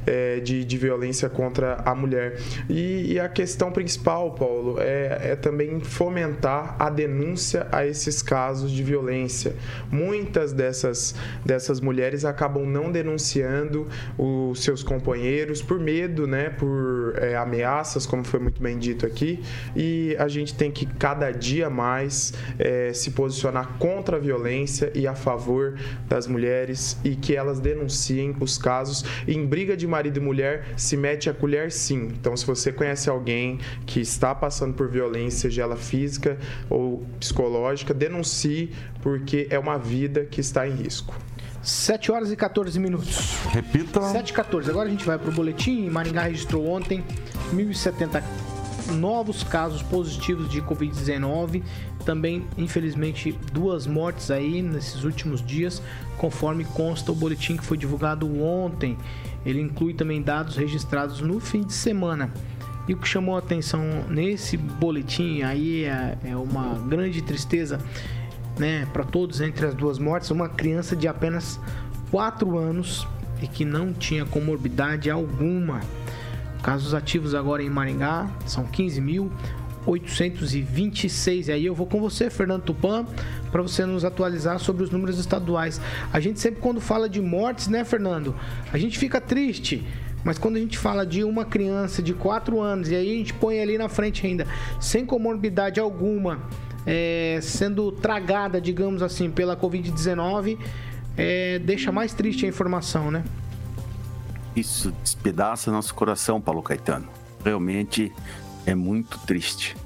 é, 0.07 0.41
de, 0.41 0.65
de 0.65 0.79
violência 0.79 1.29
contra 1.29 1.83
a 1.85 1.95
mulher. 1.95 2.39
E, 2.69 3.13
e 3.13 3.21
a 3.21 3.29
questão 3.29 3.71
principal, 3.71 4.33
Paulo, 4.33 4.77
é, 4.81 5.33
é 5.33 5.37
também 5.37 5.81
fomentar 5.81 6.77
a 6.79 6.91
denúncia 6.91 7.67
a 7.71 7.87
esses 7.87 8.23
casos 8.23 8.71
de 8.71 8.83
violência. 8.83 9.55
Muitas 9.91 10.53
dessas, 10.53 11.15
dessas 11.45 11.81
mulheres 11.81 12.25
acabam 12.25 12.67
não 12.67 12.91
denunciando 12.91 13.87
os 14.19 14.63
seus 14.63 14.83
companheiros 14.83 15.63
por 15.63 15.79
medo, 15.79 16.27
né, 16.27 16.51
por 16.51 17.15
é, 17.17 17.37
ameaças, 17.37 18.07
como 18.07 18.25
foi 18.25 18.41
muito 18.41 18.63
bem 18.63 18.79
dito 18.79 19.07
aqui, 19.07 19.43
e 19.75 20.17
a 20.19 20.29
gente 20.29 20.55
tem 20.55 20.71
que 20.71 20.87
cada 20.87 21.31
dia 21.31 21.69
mais 21.69 22.33
é, 22.59 22.93
se 22.93 23.11
posicionar 23.11 23.79
contra 23.79 24.17
a 24.17 24.21
violência 24.21 24.91
e 24.95 25.07
a 25.07 25.15
favor 25.15 25.79
das 26.09 26.27
mulheres 26.27 26.99
e 27.05 27.17
que 27.17 27.35
elas 27.35 27.61
denunciem 27.61 28.35
os 28.41 28.59
casos. 28.59 29.05
Em 29.27 29.45
briga 29.47 29.77
de 29.77 29.87
marido 29.87 30.19
e 30.19 30.21
mulher 30.21 30.67
se 30.77 30.97
mete 30.97 31.29
a 31.29 31.35
colher 31.35 31.71
sim. 31.71 32.09
Então, 32.19 32.37
se 32.37 32.47
você 32.47 32.73
conhece 32.73 33.09
alguém 33.09 33.59
que 33.87 34.01
está 34.01 34.35
passando 34.35 34.75
por 34.75 34.89
violência, 34.89 35.51
seja 35.51 35.63
ela 35.63 35.77
física, 35.77 36.39
ou 36.69 37.05
psicológica, 37.19 37.93
denuncie, 37.93 38.73
porque 39.03 39.47
é 39.51 39.59
uma 39.59 39.79
vida 39.79 40.25
que 40.25 40.41
está 40.41 40.67
em 40.69 40.73
risco. 40.73 41.15
7 41.63 42.13
horas 42.13 42.31
e 42.31 42.37
14 42.37 42.79
minutos. 42.79 43.37
Repita. 43.51 44.01
7 44.03 44.29
e 44.29 44.33
14. 44.35 44.71
Agora 44.71 44.87
a 44.89 44.91
gente 44.91 45.05
vai 45.05 45.19
para 45.19 45.31
o 45.31 45.33
boletim. 45.33 45.89
Maringá 45.89 46.23
registrou 46.23 46.67
ontem 46.67 47.03
1.070 47.55 48.23
novos 48.93 49.43
casos 49.43 49.83
positivos 49.83 50.49
de 50.49 50.61
Covid-19. 50.63 51.63
Também, 52.05 52.45
infelizmente, 52.59 53.39
duas 53.53 53.87
mortes 53.87 54.31
aí 54.31 54.61
nesses 54.63 55.05
últimos 55.05 55.45
dias, 55.45 55.83
conforme 56.19 56.65
consta 56.65 57.13
o 57.13 57.15
boletim 57.15 57.57
que 57.57 57.65
foi 57.65 57.77
divulgado 57.77 58.27
ontem. 58.43 58.97
Ele 59.45 59.61
inclui 59.61 59.95
também 59.95 60.23
dados 60.23 60.57
registrados 60.57 61.21
no 61.21 61.41
fim 61.41 61.63
de 61.63 61.73
semana. 61.73 62.33
E 62.87 62.93
o 62.93 62.97
que 62.99 63.09
chamou 63.09 63.37
a 63.37 63.39
atenção 63.39 63.83
nesse 64.09 64.57
boletim 64.57 65.43
aí 65.43 65.85
é, 65.85 66.19
é 66.25 66.37
uma 66.37 66.75
grande 66.87 67.23
tristeza, 67.23 67.81
né, 68.59 68.87
para 68.93 69.05
todos 69.05 69.41
entre 69.41 69.67
as 69.67 69.75
duas 69.75 69.99
mortes, 69.99 70.31
uma 70.31 70.49
criança 70.49 70.95
de 70.95 71.09
apenas 71.09 71.59
4 72.11 72.59
anos 72.59 73.07
e 73.41 73.49
que 73.49 73.65
não 73.65 73.93
tinha 73.93 74.25
comorbidade 74.27 75.11
alguma. 75.11 75.81
Casos 76.65 76.93
ativos 76.95 77.35
agora 77.35 77.63
em 77.63 77.69
Maringá 77.69 78.31
são 78.47 78.65
15.826. 78.65 81.49
E 81.49 81.53
aí 81.53 81.67
eu 81.67 81.75
vou 81.75 81.87
com 81.87 82.01
você, 82.01 82.31
Fernando 82.31 82.63
Tupan, 82.63 83.05
para 83.53 83.61
você 83.61 83.85
nos 83.85 84.03
atualizar 84.03 84.59
sobre 84.59 84.83
os 84.83 84.89
números 84.89 85.19
estaduais. 85.19 85.79
A 86.11 86.19
gente 86.19 86.41
sempre 86.41 86.63
quando 86.63 86.81
fala 86.81 87.07
de 87.07 87.21
mortes, 87.21 87.69
né, 87.69 87.85
Fernando? 87.85 88.35
A 88.73 88.79
gente 88.79 88.99
fica 88.99 89.21
triste 89.21 89.87
mas 90.25 90.39
quando 90.39 90.57
a 90.57 90.59
gente 90.59 90.79
fala 90.79 91.05
de 91.05 91.23
uma 91.23 91.45
criança 91.45 92.03
de 92.03 92.15
4 92.15 92.59
anos 92.59 92.91
e 92.91 92.97
aí 92.97 93.13
a 93.13 93.17
gente 93.19 93.35
põe 93.35 93.61
ali 93.61 93.77
na 93.77 93.91
frente 93.91 94.27
ainda, 94.27 94.47
sem 94.81 95.05
comorbidade 95.05 95.79
alguma, 95.79 96.41
é, 96.87 97.41
sendo 97.43 97.93
tragada, 97.93 98.59
digamos 98.59 99.03
assim, 99.03 99.31
pela 99.31 99.55
Covid-19, 99.55 100.57
é, 101.15 101.59
deixa 101.59 101.93
mais 101.93 102.15
triste 102.15 102.47
a 102.47 102.49
informação, 102.49 103.11
né? 103.11 103.23
Isso 104.55 104.93
despedaça 105.03 105.73
nosso 105.73 105.95
coração, 105.95 106.41
Paulo 106.41 106.63
Caetano. 106.63 107.09
Realmente 107.45 108.13
é 108.65 108.75
muito 108.75 109.19
triste. 109.21 109.77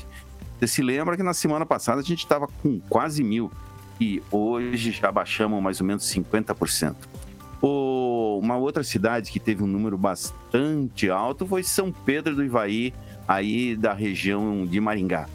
Você 0.62 0.68
se 0.68 0.84
lembra 0.84 1.18
que 1.18 1.24
na 1.24 1.34
semana 1.34 1.66
passada 1.66 2.02
a 2.02 2.04
gente 2.04 2.20
estava 2.20 2.48
com 2.48 2.80
quase 2.82 3.24
mil 3.24 3.52
e 4.00 4.22
hoje 4.30 4.92
já 4.92 5.12
baixamos 5.12 5.60
mais 5.60 5.82
ou 5.82 5.88
menos 5.88 6.04
50%. 6.04 6.96
O, 7.60 8.38
uma 8.40 8.58
outra 8.58 8.84
cidade 8.84 9.32
que 9.32 9.40
teve 9.40 9.64
um 9.64 9.68
número 9.68 9.98
bastante 9.98 11.10
alto 11.10 11.48
foi 11.48 11.64
São 11.64 11.92
Pedro 11.92 12.36
do 12.36 12.44
Ivaí, 12.44 12.94
aí 13.28 13.76
da 13.76 13.92
região 13.92 14.64
de 14.64 14.80
Maringá. 14.80 15.28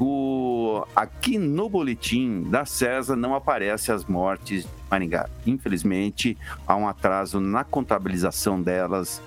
O, 0.00 0.84
aqui 0.96 1.38
no 1.38 1.68
boletim 1.68 2.42
da 2.50 2.66
CESA 2.66 3.14
não 3.14 3.36
aparece 3.36 3.92
as 3.92 4.04
mortes 4.04 4.64
de 4.64 4.70
Maringá. 4.90 5.30
Infelizmente, 5.46 6.36
há 6.66 6.74
um 6.74 6.88
atraso 6.88 7.38
na 7.38 7.62
contabilização 7.62 8.60
delas. 8.60 9.22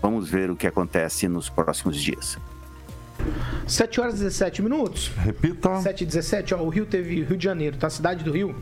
Vamos 0.00 0.30
ver 0.30 0.52
o 0.52 0.56
que 0.56 0.68
acontece 0.68 1.26
nos 1.26 1.48
próximos 1.48 2.00
dias. 2.00 2.38
7 3.66 4.00
horas 4.00 4.14
e 4.14 4.18
17 4.24 4.62
minutos. 4.62 5.10
Repita. 5.16 5.80
7 5.80 6.02
e 6.02 6.06
17, 6.06 6.54
ó, 6.54 6.62
o 6.62 6.68
Rio 6.68 6.86
teve, 6.86 7.22
Rio 7.22 7.36
de 7.36 7.44
Janeiro, 7.44 7.76
tá? 7.76 7.86
A 7.86 7.90
cidade 7.90 8.24
do 8.24 8.32
Rio 8.32 8.54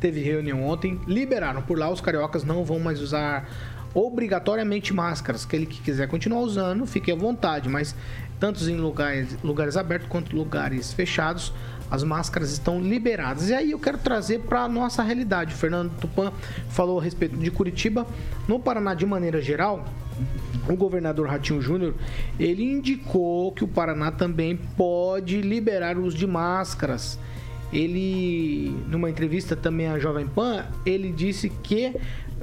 teve 0.00 0.20
reunião 0.20 0.64
ontem, 0.64 0.98
liberaram 1.06 1.60
por 1.62 1.78
lá, 1.78 1.90
os 1.90 2.00
cariocas 2.00 2.42
não 2.42 2.64
vão 2.64 2.78
mais 2.78 3.00
usar 3.00 3.48
obrigatoriamente 3.94 4.94
máscaras. 4.94 5.44
Aquele 5.44 5.66
que 5.66 5.80
quiser 5.80 6.08
continuar 6.08 6.40
usando, 6.40 6.86
fique 6.86 7.12
à 7.12 7.14
vontade, 7.14 7.68
mas 7.68 7.94
tanto 8.38 8.62
em 8.68 8.76
lugares, 8.76 9.36
lugares 9.42 9.76
abertos 9.76 10.08
quanto 10.08 10.34
lugares 10.34 10.92
fechados, 10.92 11.52
as 11.90 12.02
máscaras 12.02 12.50
estão 12.52 12.80
liberadas. 12.80 13.50
E 13.50 13.54
aí 13.54 13.72
eu 13.72 13.78
quero 13.78 13.98
trazer 13.98 14.40
para 14.40 14.66
nossa 14.68 15.02
realidade. 15.02 15.54
O 15.54 15.56
Fernando 15.56 15.90
Tupan 16.00 16.32
falou 16.70 17.00
a 17.00 17.02
respeito 17.02 17.36
de 17.36 17.50
Curitiba. 17.50 18.06
No 18.46 18.58
Paraná, 18.58 18.94
de 18.94 19.04
maneira 19.04 19.42
geral, 19.42 19.84
o 20.68 20.76
governador 20.76 21.28
Ratinho 21.28 21.60
Júnior, 21.60 21.94
ele 22.38 22.62
indicou 22.62 23.52
que 23.52 23.64
o 23.64 23.68
Paraná 23.68 24.10
também 24.10 24.56
pode 24.76 25.40
liberar 25.40 25.96
o 25.96 26.04
uso 26.04 26.16
de 26.16 26.26
máscaras. 26.26 27.18
Ele, 27.72 28.74
numa 28.88 29.08
entrevista 29.08 29.54
também 29.54 29.86
à 29.86 29.98
Jovem 29.98 30.26
Pan, 30.26 30.66
ele 30.84 31.12
disse 31.12 31.48
que 31.48 31.94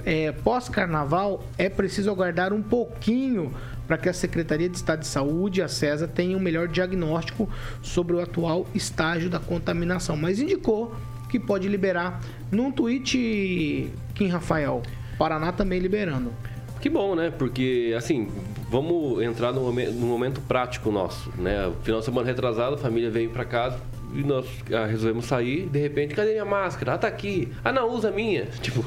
é, 0.06 0.32
pós-carnaval 0.32 1.44
é 1.58 1.70
preciso 1.70 2.10
aguardar 2.10 2.54
um 2.54 2.62
pouquinho 2.62 3.54
para 3.88 3.98
que 3.98 4.10
a 4.10 4.14
Secretaria 4.14 4.68
de 4.68 4.76
Estado 4.76 5.00
de 5.00 5.08
Saúde, 5.08 5.62
a 5.62 5.68
CESA, 5.68 6.08
tenha 6.08 6.36
um 6.36 6.40
melhor 6.40 6.68
diagnóstico 6.68 7.50
sobre 7.82 8.16
o 8.16 8.20
atual 8.20 8.68
estágio 8.76 9.30
da 9.30 9.40
contaminação. 9.40 10.18
Mas 10.18 10.40
indicou 10.40 10.94
que 11.30 11.40
pode 11.40 11.68
liberar 11.68 12.22
num 12.52 12.72
tweet, 12.72 13.92
Kim 14.14 14.28
Rafael. 14.28 14.82
Paraná 15.18 15.52
também 15.52 15.80
liberando. 15.80 16.32
Que 16.80 16.90
bom, 16.90 17.16
né? 17.16 17.32
Porque, 17.36 17.94
assim, 17.98 18.30
vamos 18.70 19.22
entrar 19.24 19.52
no 19.52 19.62
momento, 19.62 19.94
momento 19.94 20.42
prático 20.42 20.92
nosso, 20.92 21.32
né? 21.38 21.72
Final 21.84 22.00
de 22.00 22.06
semana 22.06 22.28
retrasado, 22.28 22.76
a 22.76 22.78
família 22.78 23.10
veio 23.10 23.30
para 23.30 23.46
casa 23.46 23.80
e 24.14 24.24
nós 24.24 24.46
ah, 24.72 24.86
resolvemos 24.86 25.26
sair. 25.26 25.68
De 25.68 25.80
repente, 25.80 26.16
cadê 26.16 26.32
minha 26.32 26.46
máscara? 26.46 26.94
Ah, 26.94 26.98
tá 26.98 27.08
aqui. 27.08 27.50
Ah, 27.64 27.72
não, 27.72 27.90
usa 27.90 28.10
a 28.10 28.12
minha. 28.12 28.46
Tipo, 28.62 28.84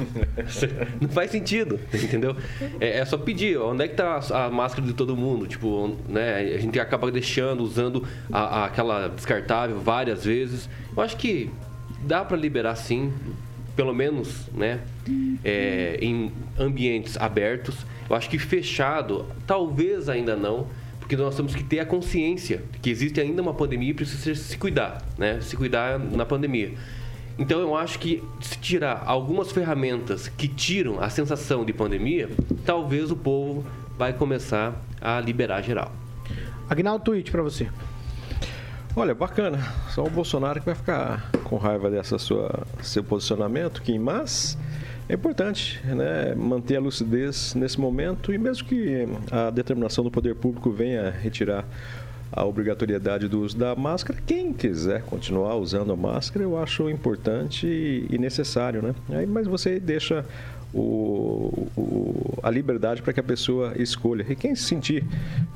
não 1.00 1.08
faz 1.08 1.30
sentido, 1.30 1.78
entendeu? 1.92 2.36
É, 2.80 2.98
é, 2.98 3.04
só 3.04 3.18
pedir, 3.18 3.58
onde 3.58 3.84
é 3.84 3.88
que 3.88 3.94
tá 3.94 4.20
a, 4.30 4.44
a, 4.46 4.50
máscara 4.50 4.86
de 4.86 4.92
todo 4.92 5.16
mundo? 5.16 5.46
Tipo, 5.46 5.96
né? 6.08 6.36
A 6.54 6.58
gente 6.58 6.78
acaba 6.78 7.10
deixando, 7.10 7.62
usando 7.62 8.06
a, 8.32 8.40
a, 8.40 8.64
aquela 8.66 9.08
descartável 9.08 9.78
várias 9.78 10.24
vezes. 10.24 10.68
Eu 10.96 11.02
acho 11.02 11.16
que 11.16 11.50
dá 12.02 12.24
para 12.24 12.36
liberar 12.36 12.76
sim 12.76 13.12
pelo 13.76 13.94
menos 13.94 14.46
né, 14.52 14.80
é, 15.44 15.98
em 16.00 16.32
ambientes 16.58 17.16
abertos. 17.16 17.86
Eu 18.08 18.16
acho 18.16 18.28
que 18.28 18.38
fechado, 18.38 19.26
talvez 19.46 20.08
ainda 20.08 20.36
não, 20.36 20.66
porque 20.98 21.16
nós 21.16 21.34
temos 21.34 21.54
que 21.54 21.64
ter 21.64 21.80
a 21.80 21.86
consciência 21.86 22.62
que 22.80 22.90
existe 22.90 23.20
ainda 23.20 23.42
uma 23.42 23.54
pandemia 23.54 23.90
e 23.90 23.94
precisa 23.94 24.34
se 24.34 24.56
cuidar, 24.56 25.02
né? 25.18 25.40
Se 25.40 25.56
cuidar 25.56 25.98
na 25.98 26.24
pandemia. 26.24 26.74
Então 27.38 27.58
eu 27.60 27.74
acho 27.74 27.98
que 27.98 28.22
se 28.40 28.58
tirar 28.58 29.02
algumas 29.06 29.50
ferramentas 29.50 30.28
que 30.28 30.46
tiram 30.46 31.00
a 31.00 31.08
sensação 31.08 31.64
de 31.64 31.72
pandemia, 31.72 32.28
talvez 32.66 33.10
o 33.10 33.16
povo 33.16 33.64
vai 33.96 34.12
começar 34.12 34.74
a 35.00 35.20
liberar 35.20 35.62
geral. 35.62 35.90
Agnaldo, 36.68 37.04
tweet 37.04 37.30
para 37.30 37.42
você. 37.42 37.68
Olha, 38.94 39.14
bacana. 39.14 39.58
Só 39.90 40.04
o 40.04 40.10
Bolsonaro 40.10 40.60
que 40.60 40.66
vai 40.66 40.74
ficar 40.74 41.30
com 41.44 41.56
raiva 41.56 41.88
dessa 41.90 42.18
sua 42.18 42.66
seu 42.82 43.02
posicionamento, 43.02 43.82
Kim, 43.82 43.98
mas 43.98 44.58
é 45.10 45.14
importante 45.14 45.80
né, 45.84 46.36
manter 46.36 46.76
a 46.76 46.80
lucidez 46.80 47.52
nesse 47.56 47.80
momento 47.80 48.32
e 48.32 48.38
mesmo 48.38 48.68
que 48.68 49.08
a 49.28 49.50
determinação 49.50 50.04
do 50.04 50.10
poder 50.10 50.36
público 50.36 50.70
venha 50.70 51.10
retirar 51.10 51.66
a 52.32 52.44
obrigatoriedade 52.44 53.26
do 53.26 53.40
uso 53.40 53.58
da 53.58 53.74
máscara, 53.74 54.20
quem 54.24 54.52
quiser 54.52 55.02
continuar 55.02 55.56
usando 55.56 55.92
a 55.92 55.96
máscara, 55.96 56.44
eu 56.44 56.56
acho 56.56 56.88
importante 56.88 57.66
e 58.08 58.18
necessário, 58.18 58.80
né? 58.80 58.94
Aí, 59.08 59.26
mas 59.26 59.48
você 59.48 59.80
deixa 59.80 60.24
o, 60.72 61.66
o, 61.76 62.38
a 62.40 62.48
liberdade 62.48 63.02
para 63.02 63.12
que 63.12 63.18
a 63.18 63.22
pessoa 63.24 63.72
escolha. 63.76 64.24
E 64.28 64.36
quem 64.36 64.54
se 64.54 64.62
sentir 64.62 65.04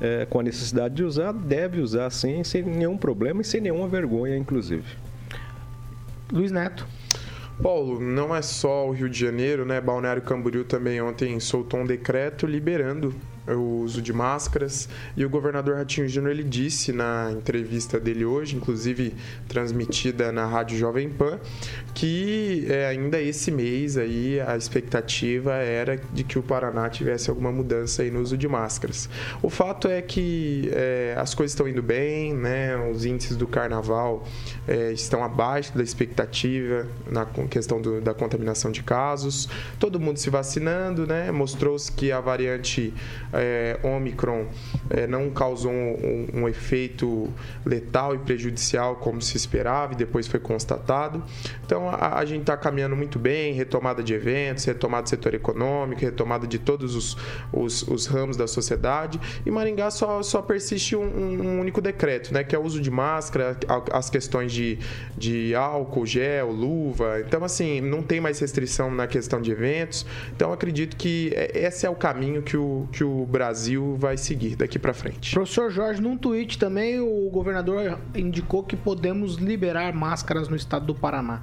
é, 0.01 0.25
com 0.25 0.41
a 0.41 0.43
necessidade 0.43 0.95
de 0.95 1.03
usar, 1.05 1.31
deve 1.31 1.79
usar 1.79 2.09
sim, 2.09 2.43
sem 2.43 2.61
nenhum 2.61 2.97
problema 2.97 3.41
e 3.41 3.45
sem 3.45 3.61
nenhuma 3.61 3.87
vergonha, 3.87 4.35
inclusive. 4.35 4.97
Luiz 6.29 6.51
Neto. 6.51 6.85
Paulo, 7.61 7.99
não 7.99 8.35
é 8.35 8.41
só 8.41 8.87
o 8.87 8.91
Rio 8.91 9.09
de 9.09 9.19
Janeiro, 9.19 9.65
né? 9.65 9.79
Balneário 9.79 10.21
Camboriú 10.21 10.63
também 10.63 11.01
ontem 11.01 11.39
soltou 11.39 11.79
um 11.79 11.85
decreto 11.85 12.45
liberando 12.45 13.15
o 13.47 13.81
uso 13.83 14.01
de 14.01 14.13
máscaras. 14.13 14.89
E 15.15 15.25
o 15.25 15.29
governador 15.29 15.75
Ratinho 15.75 16.07
Júnior 16.07 16.31
ele 16.31 16.43
disse 16.43 16.91
na 16.91 17.31
entrevista 17.31 17.99
dele 17.99 18.25
hoje, 18.25 18.55
inclusive 18.55 19.13
transmitida 19.47 20.31
na 20.31 20.45
Rádio 20.45 20.77
Jovem 20.77 21.09
Pan, 21.09 21.39
que 21.93 22.65
é, 22.69 22.87
ainda 22.87 23.21
esse 23.21 23.51
mês 23.51 23.97
aí 23.97 24.39
a 24.39 24.55
expectativa 24.57 25.53
era 25.53 25.99
de 26.13 26.23
que 26.23 26.39
o 26.39 26.43
Paraná 26.43 26.89
tivesse 26.89 27.29
alguma 27.29 27.51
mudança 27.51 28.01
aí 28.01 28.11
no 28.11 28.21
uso 28.21 28.37
de 28.37 28.47
máscaras. 28.47 29.09
O 29.41 29.49
fato 29.49 29.87
é 29.87 30.01
que 30.01 30.69
é, 30.73 31.15
as 31.17 31.33
coisas 31.33 31.51
estão 31.51 31.67
indo 31.67 31.81
bem, 31.81 32.33
né? 32.33 32.75
Os 32.89 33.05
índices 33.05 33.35
do 33.37 33.47
carnaval 33.47 34.27
é, 34.67 34.91
estão 34.91 35.23
abaixo 35.23 35.75
da 35.77 35.83
expectativa 35.83 36.87
na 37.09 37.25
questão 37.49 37.81
do, 37.81 38.01
da 38.01 38.13
contaminação 38.13 38.71
de 38.71 38.83
casos. 38.83 39.47
Todo 39.79 39.99
mundo 39.99 40.17
se 40.17 40.29
vacinando, 40.29 41.05
né? 41.05 41.31
Mostrou-se 41.31 41.91
que 41.91 42.11
a 42.11 42.19
variante 42.19 42.93
é, 43.35 43.79
Omicron 43.83 44.45
é, 44.89 45.07
não 45.07 45.29
causou 45.29 45.71
um, 45.71 46.27
um, 46.33 46.41
um, 46.41 46.49
efeito 46.49 47.31
letal 47.65 48.15
e 48.15 48.19
prejudicial 48.19 48.95
como 48.95 49.21
se 49.21 49.37
esperava 49.37 49.93
e 49.93 49.95
depois 49.95 50.27
foi 50.27 50.39
constatado. 50.39 51.23
Então 51.65 51.89
a, 51.89 52.19
a 52.19 52.25
gente 52.25 52.41
está 52.41 52.57
caminhando 52.57 52.95
muito 52.95 53.19
bem, 53.19 53.53
retomada 53.53 54.01
de 54.03 54.13
eventos, 54.13 54.65
retomada 54.65 55.03
do 55.03 55.09
setor 55.09 55.33
econômico, 55.33 56.01
retomada 56.01 56.47
de 56.47 56.59
todos 56.59 56.95
os, 56.95 57.17
os, 57.51 57.81
os 57.83 58.05
ramos 58.05 58.37
da 58.37 58.47
sociedade. 58.47 59.19
E 59.45 59.51
Maringá 59.51 59.91
só, 59.91 60.21
só 60.23 60.41
persiste 60.41 60.95
um, 60.95 61.03
um, 61.03 61.59
único 61.59 61.81
decreto, 61.81 62.33
né, 62.33 62.43
que 62.43 62.55
é 62.55 62.59
o 62.59 62.63
uso 62.63 62.81
de 62.81 62.91
máscara, 62.91 63.57
as 63.91 64.09
questões 64.09 64.51
de, 64.51 64.79
de 65.17 65.55
álcool, 65.55 66.05
gel, 66.05 66.51
luva. 66.51 67.21
Então, 67.25 67.43
assim, 67.43 67.81
não 67.81 68.01
tem 68.01 68.19
mais 68.19 68.39
restrição 68.39 68.91
na 68.91 69.07
questão 69.07 69.41
de 69.41 69.51
eventos. 69.51 70.05
Então, 70.35 70.51
acredito 70.51 70.95
que 70.95 71.31
é, 71.35 71.65
esse 71.65 71.85
é 71.85 71.89
o 71.89 71.95
caminho 71.95 72.41
que 72.41 72.57
o, 72.57 72.87
que 72.91 73.03
o 73.03 73.24
Brasil 73.25 73.95
vai 73.97 74.17
seguir 74.17 74.55
daqui 74.55 74.77
para 74.77 74.93
frente. 74.93 75.33
Professor 75.33 75.71
Jorge, 75.71 76.01
num 76.01 76.17
tweet 76.17 76.57
também, 76.57 76.99
o 76.99 77.29
governador 77.29 77.99
indicou 78.13 78.63
que 78.63 78.75
podemos 78.75 79.35
liberar 79.35 79.93
máscaras 79.93 80.47
no 80.47 80.55
estado 80.55 80.85
do 80.85 80.95
Paraná. 80.95 81.41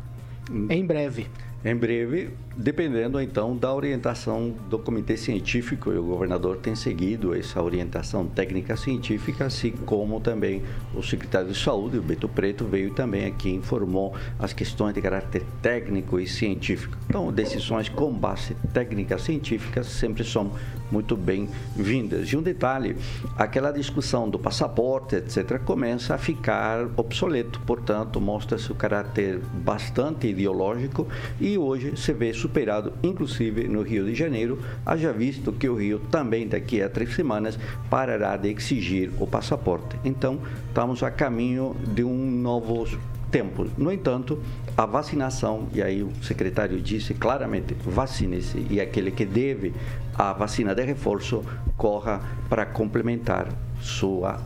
Hum. 0.51 0.67
Em 0.69 0.85
breve. 0.85 1.27
Em 1.65 1.77
breve, 1.77 2.31
dependendo 2.57 3.21
então 3.21 3.57
da 3.57 3.73
orientação 3.73 4.53
do 4.69 4.81
comitê 4.81 5.17
científico, 5.17 5.93
e 5.93 5.97
o 5.97 6.03
governador 6.03 6.57
tem 6.57 6.75
seguido 6.75 7.33
essa 7.37 7.63
orientação 7.63 8.27
técnica 8.27 8.77
científica, 8.77 9.45
assim 9.45 9.71
como 9.71 10.21
também 10.21 10.61
o 10.93 11.01
secretário 11.05 11.47
de 11.47 11.57
saúde, 11.57 11.99
o 11.99 12.03
Beto 12.03 12.29
Preto, 12.29 12.65
veio 12.65 12.91
também 12.93 13.27
aqui 13.27 13.49
e 13.49 13.55
informou 13.55 14.13
as 14.41 14.53
questões 14.53 14.93
de 14.93 15.01
caráter 15.01 15.45
técnico 15.63 16.19
e 16.19 16.27
científico. 16.27 16.97
Então, 17.09 17.33
decisões 17.33 17.89
com 17.89 18.13
base 18.13 18.57
técnica 18.73 19.17
científica 19.17 19.85
sempre 19.85 20.25
são 20.25 20.51
muito 20.93 21.17
bem-vindas. 21.17 22.29
E 22.29 22.37
um 22.37 22.43
detalhe, 22.43 22.97
aquela 23.39 23.73
discussão 23.73 24.29
do 24.29 24.39
passaporte, 24.39 25.17
etc., 25.17 25.59
começa 25.59 26.15
a 26.15 26.19
ficar 26.19 26.87
obsoleto, 26.97 27.59
portanto, 27.61 28.21
mostra-se 28.21 28.71
o 28.71 28.75
caráter 28.75 29.41
bastante 29.55 30.27
ideológico 30.27 31.09
e 31.41 31.57
hoje 31.57 31.97
se 31.97 32.13
vê 32.13 32.35
superado, 32.35 32.93
inclusive 33.03 33.67
no 33.67 33.81
Rio 33.81 34.05
de 34.05 34.15
Janeiro, 34.15 34.61
haja 34.85 35.13
visto 35.13 35.51
que 35.51 35.69
o 35.69 35.77
Rio 35.77 35.99
também 36.11 36.47
daqui 36.47 36.83
a 36.83 36.91
três 36.91 37.15
semanas 37.15 37.59
parará 37.89 38.37
de 38.37 38.51
exigir 38.51 39.11
o 39.19 39.27
passaporte. 39.27 39.97
Então, 40.05 40.41
estamos 40.69 41.03
a 41.03 41.11
caminho 41.11 41.75
de 41.95 42.05
um 42.05 42.31
novo 42.31 42.87
tempo. 43.31 43.67
No 43.79 43.91
entanto, 43.91 44.39
a 44.77 44.87
vacinação, 44.87 45.69
e 45.73 45.83
aí 45.83 46.03
o 46.03 46.13
secretário 46.23 46.81
disse 46.81 47.15
claramente, 47.15 47.75
vacine-se, 47.85 48.67
e 48.71 48.81
aquele 48.81 49.11
que 49.11 49.25
deve 49.25 49.73
a 50.15 50.33
vacina 50.33 50.75
de 50.75 50.83
reforço, 50.83 51.45
corra 51.77 52.21
para 52.49 52.67
complementar 52.67 53.49
sua 53.81 54.41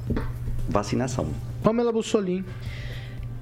vacinação. 0.68 1.28
Pamela 1.62 1.92
Bussolini. 1.92 2.44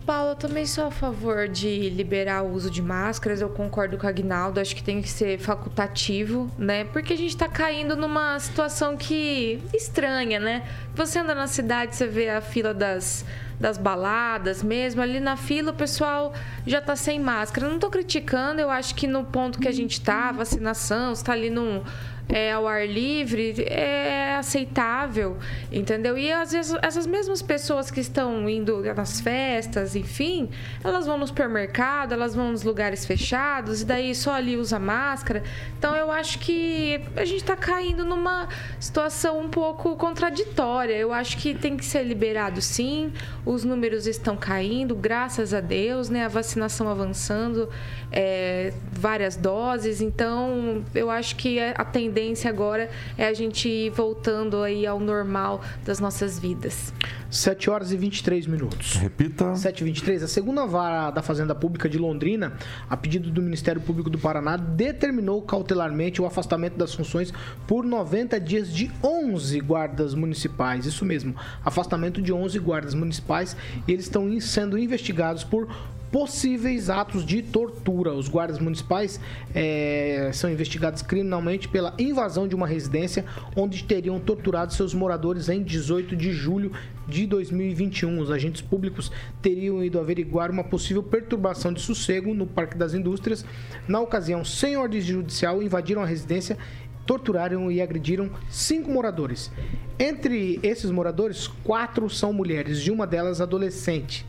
Paulo, 0.06 0.32
eu 0.32 0.37
também 0.37 0.66
sou 0.66 0.84
a 0.84 0.90
favor 0.90 1.48
de 1.48 1.88
liberar 1.88 2.42
o 2.42 2.52
uso 2.52 2.70
de 2.70 2.82
máscaras. 2.82 3.40
Eu 3.40 3.48
concordo 3.48 3.96
com 3.96 4.06
o 4.06 4.08
Agnaldo. 4.08 4.60
Acho 4.60 4.76
que 4.76 4.82
tem 4.82 5.00
que 5.00 5.08
ser 5.08 5.38
facultativo, 5.38 6.50
né? 6.58 6.84
Porque 6.84 7.14
a 7.14 7.16
gente 7.16 7.34
tá 7.34 7.48
caindo 7.48 7.96
numa 7.96 8.38
situação 8.38 8.98
que 8.98 9.62
estranha, 9.72 10.38
né? 10.38 10.68
Você 10.94 11.18
anda 11.18 11.34
na 11.34 11.46
cidade, 11.46 11.96
você 11.96 12.06
vê 12.06 12.28
a 12.28 12.42
fila 12.42 12.74
das, 12.74 13.24
das 13.58 13.78
baladas 13.78 14.62
mesmo. 14.62 15.00
Ali 15.00 15.20
na 15.20 15.38
fila 15.38 15.70
o 15.70 15.74
pessoal 15.74 16.34
já 16.66 16.82
tá 16.82 16.94
sem 16.94 17.18
máscara. 17.18 17.66
não 17.66 17.78
tô 17.78 17.88
criticando, 17.88 18.60
eu 18.60 18.68
acho 18.68 18.94
que 18.94 19.06
no 19.06 19.24
ponto 19.24 19.58
que 19.58 19.68
a 19.68 19.72
gente 19.72 20.02
tá, 20.02 20.30
vacinação, 20.32 21.12
está 21.12 21.32
ali 21.32 21.48
num 21.48 21.82
é, 22.28 22.52
ao 22.52 22.66
ar 22.66 22.87
livre 22.87 23.54
é 23.66 24.34
aceitável, 24.37 25.37
entendeu? 25.70 26.16
E 26.16 26.32
às 26.32 26.52
vezes 26.52 26.76
essas 26.82 27.06
mesmas 27.06 27.42
pessoas 27.42 27.90
que 27.90 28.00
estão 28.00 28.48
indo 28.48 28.82
nas 28.94 29.20
festas, 29.20 29.94
enfim, 29.94 30.48
elas 30.82 31.06
vão 31.06 31.18
no 31.18 31.26
supermercado, 31.26 32.12
elas 32.12 32.34
vão 32.34 32.52
nos 32.52 32.62
lugares 32.62 33.04
fechados 33.04 33.82
e 33.82 33.84
daí 33.84 34.14
só 34.14 34.32
ali 34.34 34.56
usa 34.56 34.78
máscara. 34.78 35.42
Então 35.78 35.94
eu 35.94 36.10
acho 36.10 36.38
que 36.38 37.00
a 37.16 37.24
gente 37.24 37.40
está 37.40 37.56
caindo 37.56 38.04
numa 38.04 38.48
situação 38.80 39.40
um 39.40 39.48
pouco 39.48 39.96
contraditória. 39.96 40.94
Eu 40.94 41.12
acho 41.12 41.37
que 41.38 41.54
tem 41.54 41.76
que 41.76 41.84
ser 41.84 42.02
liberado 42.02 42.60
sim. 42.60 43.12
Os 43.44 43.64
números 43.64 44.06
estão 44.06 44.37
caindo, 44.37 44.94
graças 44.94 45.52
a 45.52 45.60
Deus, 45.60 46.08
né? 46.08 46.24
A 46.24 46.28
vacinação 46.28 46.88
avançando, 46.88 47.68
é, 48.10 48.72
várias 48.90 49.37
doses. 49.37 50.00
Então 50.00 50.82
eu 50.94 51.10
acho 51.10 51.37
que 51.37 51.60
a 51.60 51.84
tendência 51.84 52.13
tendência 52.14 52.48
agora 52.48 52.88
é 53.18 53.27
a 53.27 53.35
gente 53.35 53.68
ir 53.68 53.90
voltando 53.90 54.62
aí 54.62 54.87
ao 54.87 55.00
normal 55.00 55.61
das 55.85 55.98
nossas 55.98 56.38
vidas. 56.38 56.92
7 57.29 57.68
horas 57.68 57.90
e 57.90 57.96
23 57.96 58.46
minutos. 58.46 58.94
Repita. 58.94 59.57
7 59.57 59.81
e 59.81 59.85
23. 59.85 60.22
A 60.22 60.29
segunda 60.29 60.64
vara 60.64 61.11
da 61.11 61.20
Fazenda 61.20 61.53
Pública 61.53 61.88
de 61.88 61.98
Londrina, 61.98 62.53
a 62.88 62.96
pedido 62.96 63.31
do 63.31 63.42
Ministério 63.42 63.81
Público 63.81 64.09
do 64.09 64.16
Paraná, 64.16 64.57
determinou 64.57 65.42
cautelarmente 65.42 66.22
o 66.22 66.27
afastamento 66.27 66.77
das 66.77 66.94
funções 66.94 67.33
por 67.66 67.85
90 67.85 68.38
dias 68.38 68.72
de 68.72 68.88
11 69.03 69.59
guardas 69.61 70.14
municipais. 70.14 70.87
Isso 70.87 71.05
mesmo, 71.05 71.35
afastamento 71.64 72.22
de 72.22 72.33
11 72.33 72.57
guardas 72.61 72.94
municipais 72.94 73.57
e 73.88 73.92
eles 73.92 74.05
estão 74.05 74.40
sendo 74.40 74.79
investigados 74.79 75.42
por 75.42 75.68
possíveis 76.14 76.88
atos 76.90 77.27
de 77.27 77.42
tortura. 77.42 78.14
Os 78.14 78.29
guardas 78.29 78.61
municipais 78.61 79.18
é, 79.53 80.31
são 80.33 80.48
investigados 80.48 81.03
criminalmente 81.03 81.66
pela 81.66 81.92
invasão 81.98 82.46
de 82.46 82.55
uma 82.55 82.68
residência 82.68 83.24
onde 83.57 83.83
teriam 83.83 84.20
torturado 84.20 84.72
seus 84.72 84.94
moradores 84.94 85.48
em 85.48 85.61
18 85.61 86.14
de 86.14 86.31
julho 86.31 86.70
de 87.09 87.27
2021. 87.27 88.20
Os 88.20 88.31
agentes 88.31 88.62
públicos 88.62 89.11
teriam 89.42 89.83
ido 89.83 89.98
averiguar 89.98 90.53
uma 90.53 90.62
possível 90.62 91.03
perturbação 91.03 91.72
de 91.72 91.81
sossego 91.81 92.33
no 92.33 92.46
Parque 92.46 92.79
das 92.79 92.94
Indústrias. 92.94 93.44
Na 93.88 93.98
ocasião, 93.98 94.44
sem 94.44 94.77
ordem 94.77 95.00
judicial, 95.00 95.61
invadiram 95.64 96.00
a 96.00 96.07
residência 96.07 96.57
torturaram 97.05 97.72
e 97.72 97.83
agrediram 97.83 98.31
cinco 98.48 98.88
moradores. 98.88 99.50
Entre 99.98 100.61
esses 100.62 100.92
moradores, 100.92 101.48
quatro 101.64 102.09
são 102.09 102.33
mulheres, 102.33 102.79
e 102.79 102.90
uma 102.92 103.05
delas 103.05 103.40
adolescente 103.40 104.24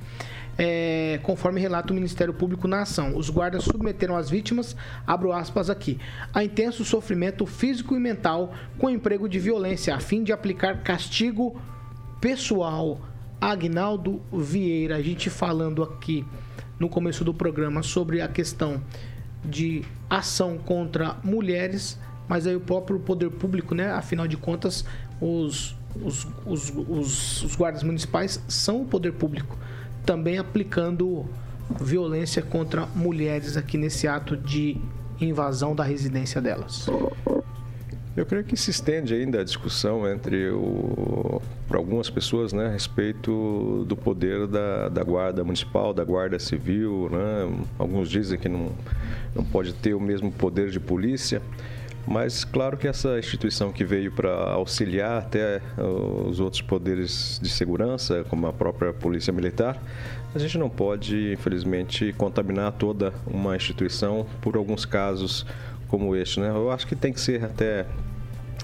é, 0.58 1.20
conforme 1.24 1.60
relata 1.60 1.92
o 1.92 1.96
Ministério 1.96 2.34
Público 2.34 2.68
na 2.68 2.82
ação. 2.82 3.16
Os 3.18 3.30
guardas 3.30 3.64
submeteram 3.64 4.16
as 4.16 4.30
vítimas, 4.30 4.76
abro 5.06 5.32
aspas 5.32 5.70
aqui, 5.70 6.00
a 6.34 6.44
intenso 6.44 6.86
sofrimento 6.86 7.46
físico 7.46 7.96
e 7.96 8.00
mental 8.00 8.54
com 8.78 8.90
emprego 8.90 9.28
de 9.28 9.40
violência, 9.40 9.96
a 9.96 10.00
fim 10.00 10.24
de 10.24 10.32
aplicar 10.32 10.82
castigo 10.82 11.60
pessoal. 12.22 13.00
Agnaldo 13.40 14.22
Vieira, 14.32 14.96
a 14.96 15.02
gente 15.02 15.30
falando 15.30 15.84
aqui 15.84 16.26
no 16.80 16.90
começo 16.90 17.24
do 17.24 17.34
programa 17.34 17.84
sobre 17.84 18.22
a 18.22 18.28
questão 18.28 18.82
de 19.44 19.84
ação 20.10 20.58
contra 20.58 21.18
mulheres, 21.24 22.00
mas 22.28 22.48
aí 22.48 22.56
o 22.56 22.62
próprio 22.62 23.00
poder 23.00 23.30
público, 23.30 23.76
né? 23.76 23.92
Afinal 23.92 24.28
de 24.28 24.38
contas, 24.38 24.86
os, 25.22 25.76
os, 26.02 26.26
os, 26.46 26.74
os, 26.88 27.44
os 27.44 27.56
guardas 27.56 27.84
municipais 27.84 28.42
são 28.48 28.82
o 28.82 28.86
poder 28.86 29.12
público 29.14 29.58
também 30.06 30.38
aplicando 30.38 31.26
violência 31.80 32.42
contra 32.42 32.86
mulheres 32.96 33.58
aqui 33.58 33.78
nesse 33.78 34.08
ato 34.08 34.38
de 34.38 34.78
invasão 35.20 35.76
da 35.76 35.84
residência 35.84 36.42
delas. 36.42 36.88
Eu 38.16 38.26
creio 38.26 38.46
que 38.46 38.56
se 38.56 38.72
estende 38.72 39.14
ainda 39.14 39.42
a 39.42 39.44
discussão 39.44 40.10
entre 40.10 40.50
o, 40.50 41.42
para 41.68 41.78
algumas 41.78 42.10
pessoas, 42.10 42.54
né, 42.54 42.68
a 42.68 42.70
respeito 42.70 43.84
do 43.88 43.96
poder 43.98 44.48
da, 44.48 44.88
da 44.88 45.04
guarda 45.04 45.44
municipal, 45.44 45.94
da 45.94 46.04
guarda 46.04 46.40
civil, 46.40 47.10
né? 47.12 47.66
Alguns 47.78 48.10
dizem 48.10 48.40
que 48.40 48.48
não, 48.48 48.72
não 49.36 49.44
pode 49.44 49.74
ter 49.74 49.94
o 49.94 50.00
mesmo 50.00 50.32
poder 50.32 50.70
de 50.70 50.80
polícia. 50.80 51.42
Mas 52.08 52.44
claro 52.44 52.78
que 52.78 52.88
essa 52.88 53.18
instituição 53.18 53.72
que 53.72 53.84
veio 53.84 54.12
para 54.12 54.32
auxiliar 54.52 55.18
até 55.18 55.62
os 56.28 56.40
outros 56.40 56.62
poderes 56.62 57.40
de 57.42 57.50
segurança, 57.50 58.24
como 58.30 58.46
a 58.46 58.54
própria 58.54 58.94
Polícia 58.94 59.34
Militar, 59.34 59.82
a 60.34 60.38
gente 60.38 60.58
não 60.58 60.70
pode, 60.70 61.34
infelizmente, 61.34 62.14
contaminar 62.14 62.74
toda 62.74 63.14
uma 63.26 63.56
instituição 63.56 64.26
por 64.42 64.56
alguns 64.56 64.86
casos 64.86 65.46
como 65.88 66.16
este. 66.16 66.40
Né? 66.40 66.50
Eu 66.50 66.70
acho 66.72 66.86
que 66.86 66.96
tem 66.96 67.12
que 67.12 67.22
ser 67.22 67.44
até 67.44 67.86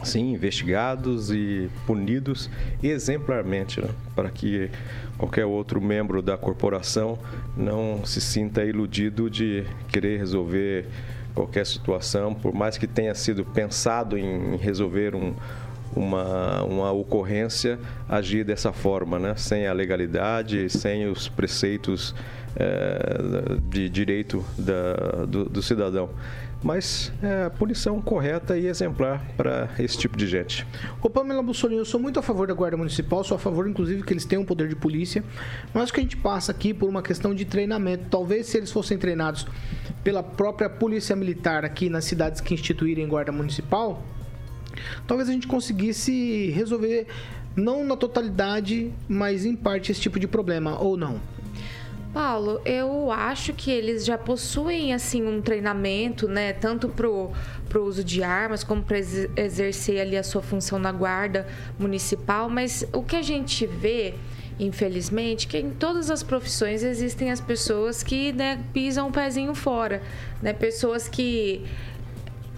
sim 0.04 0.34
investigados 0.34 1.32
e 1.32 1.70
punidos 1.86 2.50
exemplarmente, 2.82 3.82
né? 3.82 3.90
para 4.16 4.30
que 4.30 4.70
qualquer 5.18 5.46
outro 5.46 5.80
membro 5.80 6.22
da 6.22 6.38
corporação 6.38 7.18
não 7.56 8.04
se 8.04 8.20
sinta 8.20 8.64
iludido 8.64 9.30
de 9.30 9.64
querer 9.92 10.18
resolver 10.18 10.88
qualquer 11.34 11.66
situação, 11.66 12.34
por 12.34 12.54
mais 12.54 12.78
que 12.78 12.88
tenha 12.88 13.14
sido 13.16 13.44
pensado 13.46 14.18
em 14.18 14.56
resolver 14.58 15.16
um, 15.16 15.34
uma, 15.96 16.64
uma 16.64 16.92
ocorrência, 16.92 17.80
agir 18.08 18.44
dessa 18.44 18.72
forma, 18.72 19.20
né? 19.20 19.36
sem 19.36 19.68
a 19.68 19.74
legalidade, 19.74 20.70
sem 20.70 21.08
os 21.08 21.28
preceitos 21.28 22.16
é, 22.56 23.60
de 23.70 23.90
direito 23.90 24.44
da, 24.58 25.26
do, 25.26 25.46
do, 25.46 25.62
cidadão. 25.62 26.10
mas 26.62 27.12
é 27.24 27.46
a 27.46 27.50
punição 27.50 28.02
correta 28.02 28.58
e 28.58 28.68
exemplar 28.68 29.26
para 29.38 29.70
esse 29.80 29.98
tipo 29.98 30.18
de 30.18 30.28
gente. 30.28 30.68
Ô 31.02 31.10
Pamela 31.10 31.42
Bussolini, 31.42 31.80
eu 31.80 31.86
sou 31.86 32.00
muito 32.00 32.20
a 32.20 32.22
favor 32.22 32.48
da 32.48 32.54
Guarda 32.54 32.78
Municipal, 32.78 33.24
sou 33.24 33.36
a 33.36 33.40
favor, 33.40 33.68
inclusive, 33.68 34.04
que 34.04 34.14
eles 34.14 34.26
tenham 34.26 34.44
poder 34.44 34.68
de 34.68 34.76
polícia, 34.76 35.24
mas 35.74 35.92
que 35.92 36.00
a 36.00 36.04
gente 36.04 36.18
passa 36.18 36.52
aqui 36.52 36.74
por 36.74 36.90
uma 36.90 37.02
questão 37.02 37.34
de 37.34 37.46
treinamento. 37.46 38.06
Talvez 38.10 38.48
se 38.48 38.58
eles 38.58 38.72
fossem 38.72 38.98
treinados 38.98 39.48
pela 40.04 40.24
própria 40.24 40.70
Polícia 40.70 41.16
Militar 41.16 41.64
aqui 41.64 41.90
nas 41.90 42.06
cidades 42.06 42.42
que 42.42 42.54
instituírem 42.54 43.08
Guarda 43.08 43.32
Municipal, 43.32 44.04
talvez 45.08 45.30
a 45.30 45.32
gente 45.32 45.48
conseguisse 45.48 46.50
resolver, 46.52 47.08
não 47.56 47.84
na 47.84 47.96
totalidade, 47.96 48.92
mas 49.08 49.46
em 49.46 49.56
parte 49.56 49.92
esse 49.92 50.02
tipo 50.02 50.20
de 50.20 50.28
problema, 50.28 50.80
ou 50.80 50.98
não? 50.98 51.20
Paulo, 52.14 52.60
eu 52.66 53.10
acho 53.10 53.54
que 53.54 53.72
eles 53.72 54.06
já 54.06 54.18
possuem 54.18 54.94
assim 54.94 55.26
um 55.26 55.42
treinamento, 55.42 56.28
né, 56.28 56.52
tanto 56.52 56.90
pro, 56.90 57.32
pro 57.70 57.86
uso 57.86 58.04
de 58.04 58.22
armas 58.22 58.66
como 58.66 58.84
para 58.84 58.98
exercer 58.98 60.02
ali 60.02 60.18
a 60.18 60.24
sua 60.24 60.42
função 60.42 60.78
na 60.78 60.92
guarda 60.92 61.48
municipal, 61.80 62.50
mas 62.50 62.86
o 62.92 63.02
que 63.02 63.16
a 63.16 63.22
gente 63.22 63.66
vê 63.66 64.14
infelizmente, 64.62 65.48
que 65.48 65.58
em 65.58 65.72
todas 65.72 66.12
as 66.12 66.22
profissões 66.22 66.84
existem 66.84 67.32
as 67.32 67.42
pessoas 67.42 68.04
que 68.04 68.32
né, 68.32 68.64
pisam 68.72 69.10
o 69.10 69.12
pezinho 69.12 69.56
fora, 69.56 70.04
né? 70.40 70.54
Pessoas 70.54 71.10
que 71.10 71.66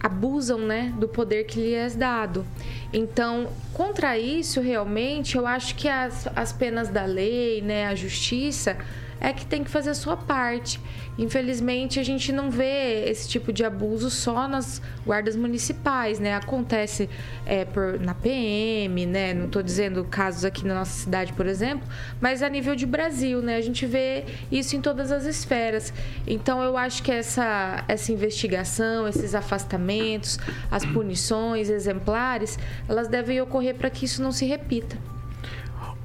abusam 0.02 0.60
né, 0.60 0.94
do 0.98 1.08
poder 1.08 1.46
que 1.46 1.58
lhe 1.58 1.74
é 1.74 1.90
dado. 1.92 2.46
Então, 2.92 3.48
contra 3.74 4.18
isso, 4.20 4.60
realmente, 4.60 5.38
eu 5.38 5.48
acho 5.48 5.76
que 5.76 5.88
as, 5.88 6.28
as 6.36 6.52
penas 6.52 6.90
da 6.90 7.06
lei, 7.06 7.62
né, 7.62 7.88
a 7.88 7.96
justiça, 7.96 8.78
é 9.24 9.32
que 9.32 9.46
tem 9.46 9.64
que 9.64 9.72
fazer 9.72 9.92
a 9.92 9.94
sua 9.96 10.18
parte. 10.18 10.82
Infelizmente, 11.18 11.98
a 11.98 12.04
gente 12.04 12.34
não 12.34 12.52
vê 12.52 13.06
esse 13.08 13.30
tipo 13.30 13.54
de 13.54 13.64
abuso 13.64 14.10
só 14.10 14.50
nas 14.50 14.82
guardas 15.06 15.38
municipais, 15.38 16.20
né? 16.20 16.36
Acontece 16.36 17.10
é, 17.46 17.64
por, 17.64 17.98
na 18.02 18.14
PM, 18.14 19.06
né? 19.06 19.34
Não 19.34 19.46
estou 19.46 19.64
dizendo 19.64 20.04
casos 20.04 20.44
aqui 20.44 20.68
na 20.68 20.76
nossa 20.76 20.92
cidade, 20.92 21.32
por 21.32 21.48
exemplo, 21.48 21.88
mas 22.20 22.44
a 22.44 22.50
nível 22.50 22.76
de 22.76 22.86
Brasil, 22.86 23.42
né? 23.42 23.56
A 23.56 23.62
gente 23.62 23.86
vê 23.86 24.26
isso 24.52 24.76
em 24.76 24.82
todas 24.82 25.10
as 25.10 25.24
esferas. 25.24 25.94
Então, 26.28 26.62
eu 26.62 26.76
acho 26.76 27.02
que 27.02 27.12
essa, 27.12 27.86
essa 27.88 28.12
investigação, 28.12 29.08
esses 29.08 29.34
afastamentos, 29.34 30.38
as 30.70 30.86
punições 30.86 31.70
exemplares, 31.70 32.60
elas 32.90 33.08
devem 33.08 33.40
ocorrer 33.40 33.76
para 33.76 33.90
que 33.90 34.04
isso 34.04 34.22
não 34.22 34.34
se 34.34 34.46
repita. 34.46 34.98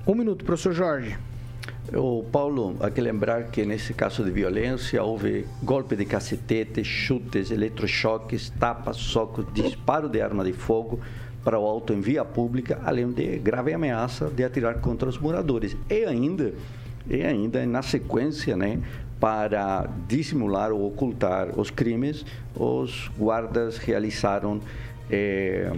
Um 0.07 0.15
minuto, 0.15 0.45
professor 0.45 0.73
Jorge. 0.73 1.19
O 1.95 2.23
Paulo, 2.23 2.77
há 2.81 2.91
que 2.91 3.01
lembrar 3.01 3.45
que 3.45 3.65
nesse 3.65 3.95
caso 3.95 4.23
de 4.23 4.31
violência 4.31 5.03
houve 5.03 5.47
golpe 5.63 5.97
de 5.97 6.05
cacetete, 6.05 6.85
chutes, 6.85 7.51
eletrochoques, 7.51 8.51
tapas, 8.51 8.99
socos, 8.99 9.47
disparo 9.55 10.07
de 10.07 10.21
arma 10.21 10.45
de 10.45 10.53
fogo 10.53 11.01
para 11.43 11.59
o 11.59 11.65
alto 11.65 11.95
em 11.95 12.01
via 12.03 12.27
pública, 12.27 12.79
além 12.85 13.11
de 13.11 13.39
grave 13.39 13.73
ameaça 13.73 14.29
de 14.29 14.45
atirar 14.45 14.81
contra 14.81 15.09
os 15.09 15.19
moradores. 15.19 15.75
E 15.89 16.05
ainda, 16.05 16.53
e 17.09 17.23
ainda 17.23 17.65
na 17.65 17.81
sequência, 17.81 18.55
né, 18.55 18.83
para 19.19 19.89
dissimular 20.07 20.73
ou 20.73 20.87
ocultar 20.87 21.59
os 21.59 21.71
crimes, 21.71 22.23
os 22.55 23.11
guardas 23.17 23.79
realizaram 23.79 24.61
é, 25.11 25.73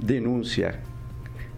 denúncia 0.00 0.80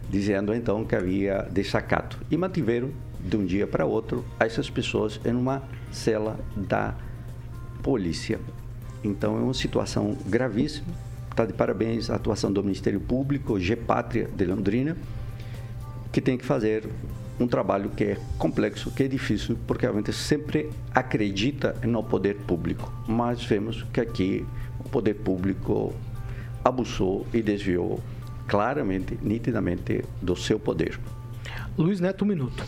dizendo 0.09 0.55
então 0.55 0.85
que 0.85 0.94
havia 0.94 1.48
desacato 1.50 2.18
e 2.31 2.37
mantiveram 2.37 2.90
de 3.26 3.36
um 3.36 3.44
dia 3.44 3.66
para 3.66 3.84
outro 3.84 4.24
essas 4.38 4.70
pessoas 4.70 5.20
em 5.24 5.34
uma 5.34 5.62
cela 5.90 6.38
da 6.56 6.94
polícia. 7.82 8.38
Então 9.02 9.36
é 9.36 9.40
uma 9.40 9.54
situação 9.54 10.16
gravíssima. 10.26 10.86
Está 11.30 11.44
de 11.44 11.52
parabéns 11.52 12.08
a 12.08 12.14
atuação 12.14 12.50
do 12.50 12.62
Ministério 12.62 13.00
Público, 13.00 13.60
Gepátria 13.60 14.26
de 14.34 14.44
Londrina, 14.46 14.96
que 16.10 16.20
tem 16.20 16.38
que 16.38 16.46
fazer 16.46 16.88
um 17.38 17.46
trabalho 17.46 17.90
que 17.90 18.04
é 18.04 18.18
complexo, 18.38 18.90
que 18.90 19.02
é 19.02 19.08
difícil, 19.08 19.58
porque 19.66 19.84
realmente 19.84 20.12
sempre 20.12 20.70
acredita 20.94 21.76
no 21.84 22.02
poder 22.02 22.36
público. 22.46 22.90
Mas 23.06 23.44
vemos 23.44 23.82
que 23.92 24.00
aqui 24.00 24.46
o 24.80 24.88
poder 24.88 25.14
público 25.14 25.92
abusou 26.64 27.26
e 27.34 27.42
desviou 27.42 28.00
claramente, 28.46 29.18
nitidamente, 29.22 30.04
do 30.22 30.34
seu 30.34 30.58
poder. 30.58 30.98
Luiz 31.76 32.00
Neto, 32.00 32.24
um 32.24 32.28
minuto. 32.28 32.64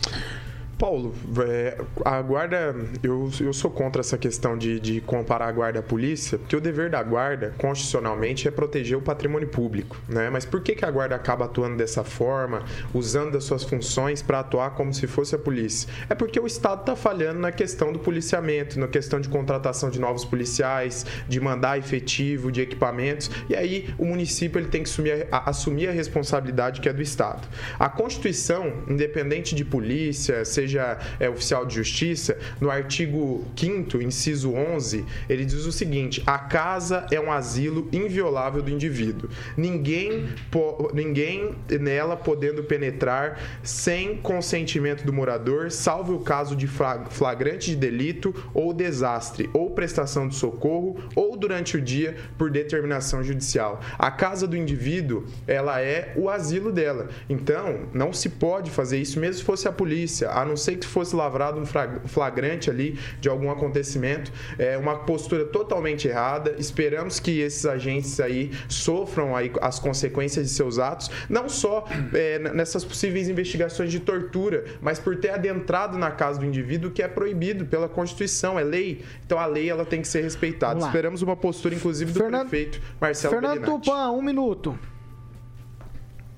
Paulo, 0.79 1.13
é, 1.45 1.77
a 2.05 2.21
guarda, 2.21 2.73
eu, 3.03 3.29
eu 3.41 3.51
sou 3.51 3.69
contra 3.69 3.99
essa 3.99 4.17
questão 4.17 4.57
de, 4.57 4.79
de 4.79 5.01
comparar 5.01 5.49
a 5.49 5.51
guarda 5.51 5.79
à 5.79 5.83
polícia, 5.83 6.37
porque 6.37 6.55
o 6.55 6.61
dever 6.61 6.89
da 6.89 7.03
guarda, 7.03 7.53
constitucionalmente, 7.57 8.47
é 8.47 8.51
proteger 8.51 8.97
o 8.97 9.01
patrimônio 9.01 9.49
público, 9.49 9.97
né? 10.07 10.29
Mas 10.29 10.45
por 10.45 10.61
que, 10.61 10.73
que 10.73 10.85
a 10.85 10.89
guarda 10.89 11.15
acaba 11.15 11.43
atuando 11.43 11.75
dessa 11.75 12.05
forma, 12.05 12.63
usando 12.93 13.37
as 13.37 13.43
suas 13.43 13.65
funções 13.65 14.21
para 14.21 14.39
atuar 14.39 14.69
como 14.69 14.93
se 14.93 15.05
fosse 15.05 15.35
a 15.35 15.37
polícia? 15.37 15.89
É 16.09 16.15
porque 16.15 16.39
o 16.39 16.47
Estado 16.47 16.79
está 16.79 16.95
falhando 16.95 17.41
na 17.41 17.51
questão 17.51 17.91
do 17.91 17.99
policiamento, 17.99 18.79
na 18.79 18.87
questão 18.87 19.19
de 19.19 19.27
contratação 19.27 19.89
de 19.89 19.99
novos 19.99 20.23
policiais, 20.23 21.05
de 21.27 21.41
mandar 21.41 21.77
efetivo, 21.77 22.53
de 22.53 22.61
equipamentos, 22.61 23.29
e 23.49 23.55
aí 23.55 23.93
o 23.97 24.05
município 24.05 24.57
ele 24.57 24.69
tem 24.69 24.81
que 24.81 24.89
assumir 24.89 25.27
a, 25.29 25.49
assumir 25.49 25.89
a 25.89 25.91
responsabilidade 25.91 26.79
que 26.79 26.87
é 26.87 26.93
do 26.93 27.01
Estado. 27.01 27.45
A 27.77 27.89
Constituição, 27.89 28.71
independente 28.87 29.53
de 29.53 29.65
polícia, 29.65 30.45
seja 30.45 30.68
seja 30.69 30.99
é, 31.19 31.27
oficial 31.27 31.65
de 31.65 31.75
justiça, 31.75 32.37
no 32.61 32.69
artigo 32.69 33.43
5 33.55 34.01
inciso 34.01 34.53
11, 34.53 35.03
ele 35.27 35.43
diz 35.43 35.65
o 35.65 35.71
seguinte: 35.71 36.21
a 36.25 36.37
casa 36.37 37.07
é 37.11 37.19
um 37.19 37.31
asilo 37.31 37.89
inviolável 37.91 38.61
do 38.61 38.69
indivíduo. 38.69 39.29
Ninguém, 39.57 40.27
po, 40.51 40.91
ninguém 40.93 41.55
nela 41.79 42.15
podendo 42.15 42.63
penetrar 42.63 43.39
sem 43.63 44.17
consentimento 44.17 45.03
do 45.05 45.11
morador, 45.11 45.71
salvo 45.71 46.15
o 46.15 46.19
caso 46.19 46.55
de 46.55 46.67
flagrante 46.67 47.71
de 47.71 47.75
delito 47.75 48.33
ou 48.53 48.73
desastre, 48.73 49.49
ou 49.53 49.71
prestação 49.71 50.27
de 50.27 50.35
socorro, 50.35 50.97
ou 51.15 51.35
durante 51.35 51.77
o 51.77 51.81
dia 51.81 52.15
por 52.37 52.51
determinação 52.51 53.23
judicial. 53.23 53.79
A 53.97 54.11
casa 54.11 54.47
do 54.47 54.55
indivíduo, 54.55 55.25
ela 55.47 55.81
é 55.81 56.13
o 56.15 56.29
asilo 56.29 56.71
dela. 56.71 57.09
Então, 57.29 57.87
não 57.93 58.13
se 58.13 58.29
pode 58.29 58.69
fazer 58.69 58.99
isso 58.99 59.19
mesmo 59.19 59.39
se 59.39 59.43
fosse 59.43 59.67
a 59.67 59.71
polícia, 59.71 60.29
a 60.29 60.43
não 60.45 60.57
ser 60.59 60.77
que 60.77 60.85
fosse 60.85 61.15
lavrado 61.15 61.59
um 61.59 61.65
flagrante 62.07 62.69
ali 62.69 62.99
de 63.19 63.27
algum 63.29 63.49
acontecimento. 63.49 64.31
É 64.57 64.77
uma 64.77 64.97
postura 64.99 65.45
totalmente 65.45 66.07
errada. 66.07 66.55
Esperamos 66.57 67.19
que 67.19 67.39
esses 67.39 67.65
agentes 67.65 68.19
aí 68.19 68.51
sofram 68.67 69.35
aí 69.35 69.51
as 69.61 69.79
consequências 69.79 70.47
de 70.47 70.53
seus 70.53 70.77
atos, 70.77 71.09
não 71.29 71.49
só 71.49 71.85
é, 72.13 72.39
nessas 72.39 72.83
possíveis 72.83 73.27
investigações 73.29 73.91
de 73.91 73.99
tortura, 73.99 74.65
mas 74.81 74.99
por 74.99 75.17
ter 75.17 75.29
adentrado 75.29 75.97
na 75.97 76.11
casa 76.11 76.39
do 76.39 76.45
indivíduo 76.45 76.91
que 76.91 77.01
é 77.01 77.07
proibido 77.07 77.65
pela 77.65 77.89
Constituição, 77.89 78.59
é 78.59 78.63
lei. 78.63 79.03
Então 79.25 79.39
a 79.39 79.45
lei 79.45 79.69
ela 79.69 79.85
tem 79.85 80.01
que 80.01 80.07
ser 80.07 80.21
respeitada. 80.21 80.79
Esperamos 80.79 81.21
uma 81.21 81.35
postura, 81.35 81.75
inclusive, 81.75 82.11
do 82.11 82.19
Fernando, 82.19 82.49
prefeito 82.49 82.81
Marcelo 82.99 83.33
Fernando 83.33 83.63
Tupan, 83.63 84.11
um 84.11 84.21
minuto. 84.21 84.77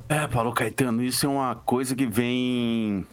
É, 0.08 0.28
Paulo 0.28 0.54
Caetano, 0.54 1.02
isso 1.02 1.26
é 1.26 1.30
uma 1.30 1.56
coisa 1.56 1.96
que 1.96 2.06
vem 2.06 3.06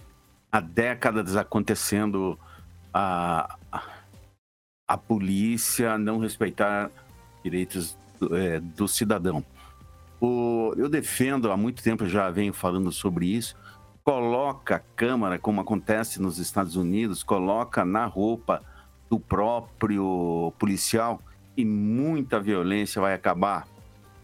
há 0.50 0.60
décadas 0.60 1.36
acontecendo 1.36 2.38
a, 2.92 3.56
a 4.86 4.96
polícia 4.96 5.98
não 5.98 6.18
respeitar 6.18 6.90
direitos 7.44 7.96
é, 8.32 8.58
do 8.58 8.88
cidadão. 8.88 9.44
O, 10.20 10.72
eu 10.76 10.88
defendo, 10.88 11.52
há 11.52 11.56
muito 11.56 11.82
tempo 11.82 12.06
já 12.06 12.30
venho 12.30 12.52
falando 12.52 12.90
sobre 12.90 13.26
isso, 13.26 13.54
coloca 14.02 14.76
a 14.76 14.78
Câmara, 14.78 15.38
como 15.38 15.60
acontece 15.60 16.20
nos 16.20 16.38
Estados 16.38 16.74
Unidos, 16.74 17.22
coloca 17.22 17.84
na 17.84 18.06
roupa 18.06 18.62
do 19.08 19.20
próprio 19.20 20.52
policial 20.58 21.20
e 21.56 21.64
muita 21.64 22.40
violência 22.40 23.00
vai 23.00 23.14
acabar. 23.14 23.66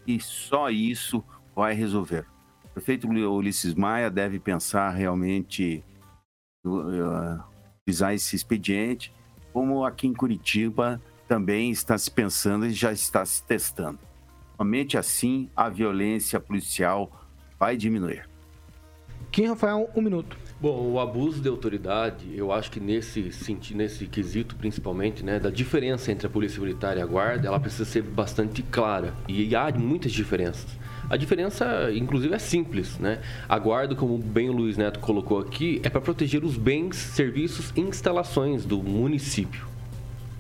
E 0.06 0.18
só 0.20 0.70
isso 0.70 1.22
vai 1.54 1.74
resolver. 1.74 2.26
O 2.64 2.68
prefeito 2.68 3.08
Ulisses 3.08 3.74
Maia 3.74 4.10
deve 4.10 4.38
pensar 4.38 4.90
realmente 4.90 5.84
utilizar 6.64 8.14
esse 8.14 8.34
expediente, 8.34 9.12
como 9.52 9.84
aqui 9.84 10.06
em 10.06 10.14
Curitiba 10.14 11.00
também 11.28 11.70
está 11.70 11.96
se 11.96 12.10
pensando 12.10 12.66
e 12.66 12.70
já 12.70 12.92
está 12.92 13.24
se 13.24 13.42
testando. 13.42 13.98
Somente 14.56 14.96
assim 14.96 15.48
a 15.54 15.68
violência 15.68 16.38
policial 16.40 17.10
vai 17.58 17.76
diminuir. 17.76 18.28
Kim 19.30 19.46
Rafael, 19.46 19.90
um 19.96 20.00
minuto. 20.00 20.36
Bom, 20.60 20.92
o 20.92 21.00
abuso 21.00 21.40
de 21.40 21.48
autoridade, 21.48 22.32
eu 22.36 22.52
acho 22.52 22.70
que 22.70 22.78
nesse 22.78 23.32
sentido, 23.32 23.78
nesse 23.78 24.06
quesito 24.06 24.54
principalmente, 24.54 25.24
né, 25.24 25.40
da 25.40 25.50
diferença 25.50 26.12
entre 26.12 26.26
a 26.26 26.30
polícia 26.30 26.60
militar 26.60 26.96
e 26.96 27.00
a 27.00 27.06
guarda, 27.06 27.48
ela 27.48 27.58
precisa 27.58 27.84
ser 27.84 28.02
bastante 28.02 28.62
clara. 28.62 29.12
E 29.28 29.54
há 29.56 29.70
muitas 29.72 30.12
diferenças. 30.12 30.78
A 31.08 31.16
diferença, 31.16 31.90
inclusive, 31.94 32.34
é 32.34 32.38
simples, 32.38 32.98
né? 32.98 33.20
A 33.48 33.58
guarda, 33.58 33.94
como 33.94 34.16
bem 34.16 34.48
o 34.48 34.52
Luiz 34.52 34.76
Neto 34.76 34.98
colocou 35.00 35.38
aqui, 35.38 35.80
é 35.84 35.90
para 35.90 36.00
proteger 36.00 36.44
os 36.44 36.56
bens, 36.56 36.96
serviços 36.96 37.72
e 37.76 37.80
instalações 37.80 38.64
do 38.64 38.82
município. 38.82 39.66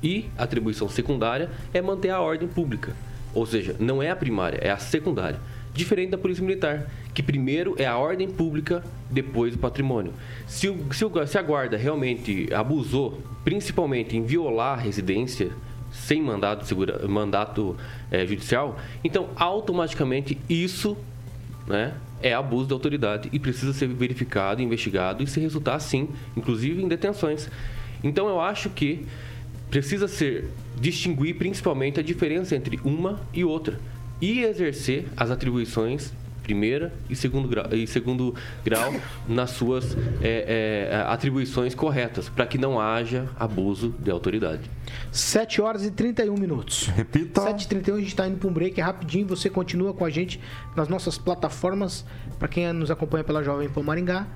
E 0.02 0.26
a 0.36 0.44
atribuição 0.44 0.88
secundária 0.88 1.50
é 1.72 1.82
manter 1.82 2.10
a 2.10 2.20
ordem 2.20 2.48
pública. 2.48 2.94
Ou 3.34 3.44
seja, 3.44 3.76
não 3.78 4.02
é 4.02 4.10
a 4.10 4.16
primária, 4.16 4.58
é 4.62 4.70
a 4.70 4.78
secundária. 4.78 5.38
Diferente 5.74 6.10
da 6.10 6.18
Polícia 6.18 6.44
Militar, 6.44 6.88
que 7.12 7.22
primeiro 7.22 7.74
é 7.78 7.84
a 7.84 7.98
ordem 7.98 8.28
pública, 8.28 8.84
depois 9.10 9.54
o 9.54 9.58
patrimônio. 9.58 10.12
Se, 10.46 10.68
o, 10.68 10.92
se, 10.92 11.04
o, 11.04 11.26
se 11.26 11.36
a 11.36 11.42
guarda 11.42 11.76
realmente 11.76 12.48
abusou, 12.54 13.20
principalmente 13.44 14.16
em 14.16 14.24
violar 14.24 14.78
a 14.78 14.80
residência, 14.82 15.50
sem 15.94 16.20
mandato, 16.20 16.66
segura, 16.66 17.06
mandato 17.06 17.76
é, 18.10 18.26
judicial, 18.26 18.78
então 19.02 19.28
automaticamente 19.36 20.38
isso 20.48 20.96
né, 21.66 21.94
é 22.22 22.34
abuso 22.34 22.66
de 22.66 22.72
autoridade 22.72 23.28
e 23.32 23.38
precisa 23.38 23.72
ser 23.72 23.86
verificado, 23.88 24.60
investigado 24.60 25.22
e 25.22 25.26
se 25.26 25.40
resultar 25.40 25.78
sim, 25.78 26.08
inclusive 26.36 26.82
em 26.82 26.88
detenções. 26.88 27.48
Então 28.02 28.28
eu 28.28 28.40
acho 28.40 28.68
que 28.70 29.06
precisa 29.70 30.06
ser 30.08 30.50
distinguir 30.78 31.36
principalmente 31.36 31.98
a 31.98 32.02
diferença 32.02 32.54
entre 32.54 32.78
uma 32.84 33.20
e 33.32 33.44
outra 33.44 33.80
e 34.20 34.40
exercer 34.40 35.06
as 35.16 35.30
atribuições 35.30 36.12
primeira 36.44 36.92
e 37.10 37.16
segundo 37.16 37.48
grau, 37.48 37.66
e 37.72 37.86
segundo 37.86 38.34
grau 38.62 38.94
nas 39.26 39.50
suas 39.50 39.96
é, 40.22 40.90
é, 40.90 41.04
atribuições 41.08 41.74
corretas, 41.74 42.28
para 42.28 42.46
que 42.46 42.58
não 42.58 42.78
haja 42.78 43.26
abuso 43.40 43.92
de 43.98 44.10
autoridade. 44.10 44.70
7 45.10 45.60
horas 45.62 45.84
e 45.84 45.90
31 45.90 46.34
minutos. 46.34 46.86
Repita. 46.88 47.40
7 47.40 47.64
e 47.64 47.68
31 47.68 47.94
a 47.96 47.98
gente 47.98 48.08
está 48.08 48.28
indo 48.28 48.36
para 48.36 48.48
um 48.48 48.52
break 48.52 48.80
rapidinho. 48.80 49.26
Você 49.28 49.48
continua 49.50 49.92
com 49.94 50.04
a 50.04 50.10
gente 50.10 50.38
nas 50.76 50.88
nossas 50.88 51.18
plataformas. 51.18 52.04
Para 52.38 52.46
quem 52.46 52.72
nos 52.72 52.90
acompanha 52.90 53.24
pela 53.24 53.42
Jovem 53.42 53.68
Pan 53.68 53.82
Maringá, 53.82 54.26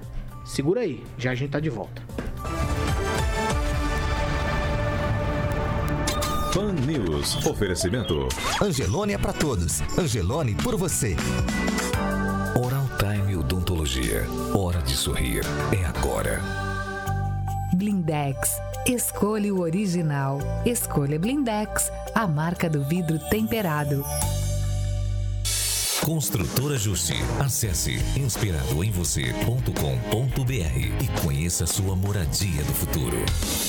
segura 0.44 0.80
aí, 0.80 1.04
já 1.18 1.30
a 1.30 1.34
gente 1.34 1.48
está 1.48 1.60
de 1.60 1.68
volta. 1.70 2.02
Pan 6.58 6.72
News. 6.72 7.46
Oferecimento. 7.46 8.28
Angelone 8.60 9.12
é 9.12 9.18
para 9.18 9.32
todos. 9.32 9.80
Angelone 9.98 10.54
por 10.54 10.76
você. 10.76 11.14
Oral 12.54 12.88
Time 12.98 13.36
Odontologia. 13.36 14.26
Hora 14.54 14.80
de 14.82 14.96
sorrir. 14.96 15.42
É 15.72 15.84
agora. 15.84 16.40
Blindex. 17.74 18.60
Escolha 18.86 19.54
o 19.54 19.60
original. 19.60 20.38
Escolha 20.64 21.18
Blindex, 21.18 21.92
a 22.14 22.26
marca 22.26 22.68
do 22.68 22.82
vidro 22.84 23.18
temperado. 23.28 24.04
Construtora 26.08 26.78
Justi. 26.78 27.18
Acesse 27.38 27.96
inspiradoemvocê.com.br 28.18 31.04
e 31.04 31.22
conheça 31.22 31.66
sua 31.66 31.94
moradia 31.94 32.64
do 32.64 32.72
futuro. 32.72 33.18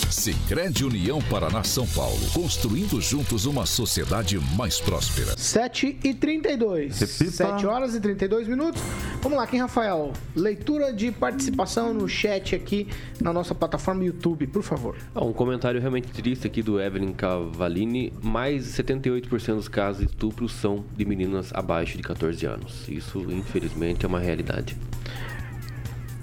Sicredi 0.10 0.86
União 0.86 1.22
Paraná 1.24 1.66
São 1.66 1.86
Paulo, 1.88 2.18
construindo 2.34 3.02
juntos 3.02 3.46
uma 3.46 3.66
sociedade 3.66 4.40
mais 4.56 4.80
próspera. 4.80 5.38
7 5.38 6.00
e 6.02 6.14
32. 6.14 7.02
Repita. 7.02 7.32
7 7.32 7.68
horas 7.68 7.94
e 7.94 8.00
32 8.00 8.48
minutos. 8.48 8.82
Vamos 9.22 9.38
lá, 9.38 9.46
quem, 9.46 9.60
Rafael? 9.60 10.14
Leitura 10.34 10.94
de 10.94 11.12
participação 11.12 11.94
no 11.94 12.08
chat 12.08 12.56
aqui 12.56 12.88
na 13.22 13.34
nossa 13.34 13.54
plataforma 13.54 14.06
YouTube, 14.06 14.48
por 14.48 14.64
favor. 14.64 14.96
Ah, 15.14 15.26
um 15.26 15.34
comentário 15.34 15.82
realmente 15.82 16.08
triste 16.08 16.48
aqui 16.48 16.64
do 16.64 16.80
Evelyn 16.80 17.12
Cavalini. 17.12 18.14
Mais 18.24 18.64
de 18.64 18.72
78% 18.82 19.56
dos 19.56 19.68
casos 19.68 20.06
de 20.06 20.10
estupro 20.10 20.48
são 20.48 20.86
de 20.96 21.04
meninas 21.04 21.52
abaixo 21.54 21.98
de 21.98 22.04
14 22.04 22.29
anos. 22.46 22.88
Isso, 22.88 23.20
infelizmente, 23.32 24.06
é 24.06 24.08
uma 24.08 24.20
realidade. 24.20 24.78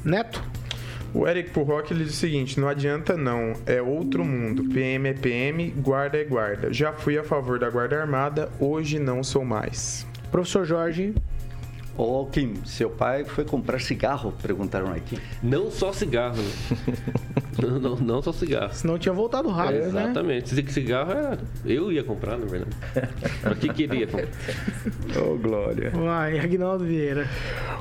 Neto? 0.05 0.42
O 1.14 1.27
Eric 1.27 1.51
Purrock 1.51 1.92
ele 1.92 2.05
diz 2.05 2.12
o 2.12 2.16
seguinte: 2.16 2.61
não 2.61 2.69
adianta 2.69 3.16
não, 3.16 3.55
é 3.64 3.81
outro 3.81 4.25
mundo. 4.25 4.64
PM 4.64 5.09
é 5.09 5.14
PM, 5.14 5.71
guarda 5.71 6.19
é 6.19 6.25
guarda. 6.25 6.73
Já 6.73 6.92
fui 6.92 7.19
a 7.19 7.25
favor 7.25 7.59
da 7.59 7.71
guarda 7.71 8.01
armada, 8.01 8.51
hoje 8.61 8.99
não 8.99 9.25
sou 9.25 9.45
mais. 9.45 10.07
Professor 10.31 10.64
Jorge. 10.64 11.14
Ô, 11.96 12.26
Kim, 12.26 12.54
seu 12.64 12.90
pai 12.90 13.24
foi 13.24 13.44
comprar 13.44 13.80
cigarro? 13.80 14.32
Perguntaram 14.42 14.92
aqui. 14.92 15.18
Não 15.42 15.70
só 15.70 15.92
cigarro, 15.92 16.37
né? 16.37 16.94
não, 17.59 17.78
não, 17.78 17.96
não 17.96 18.22
só 18.22 18.32
cigarro. 18.32 18.74
Senão 18.74 18.98
tinha 18.98 19.14
voltado 19.14 19.48
rápido, 19.48 19.92
né? 19.92 20.04
Exatamente. 20.04 20.50
Se 20.50 20.72
cigarro 20.72 21.12
é... 21.12 21.38
eu 21.64 21.90
ia 21.90 22.04
comprar, 22.04 22.37
na 22.37 22.46
verdade. 22.46 22.76
Pra 23.40 23.54
que 23.54 23.68
queria 23.70 24.06
comprar? 24.06 24.28
Ô, 25.24 25.37
Glória. 25.37 25.90
Vai, 25.90 26.38
Agnaldo 26.38 26.85
Vieira. 26.85 27.26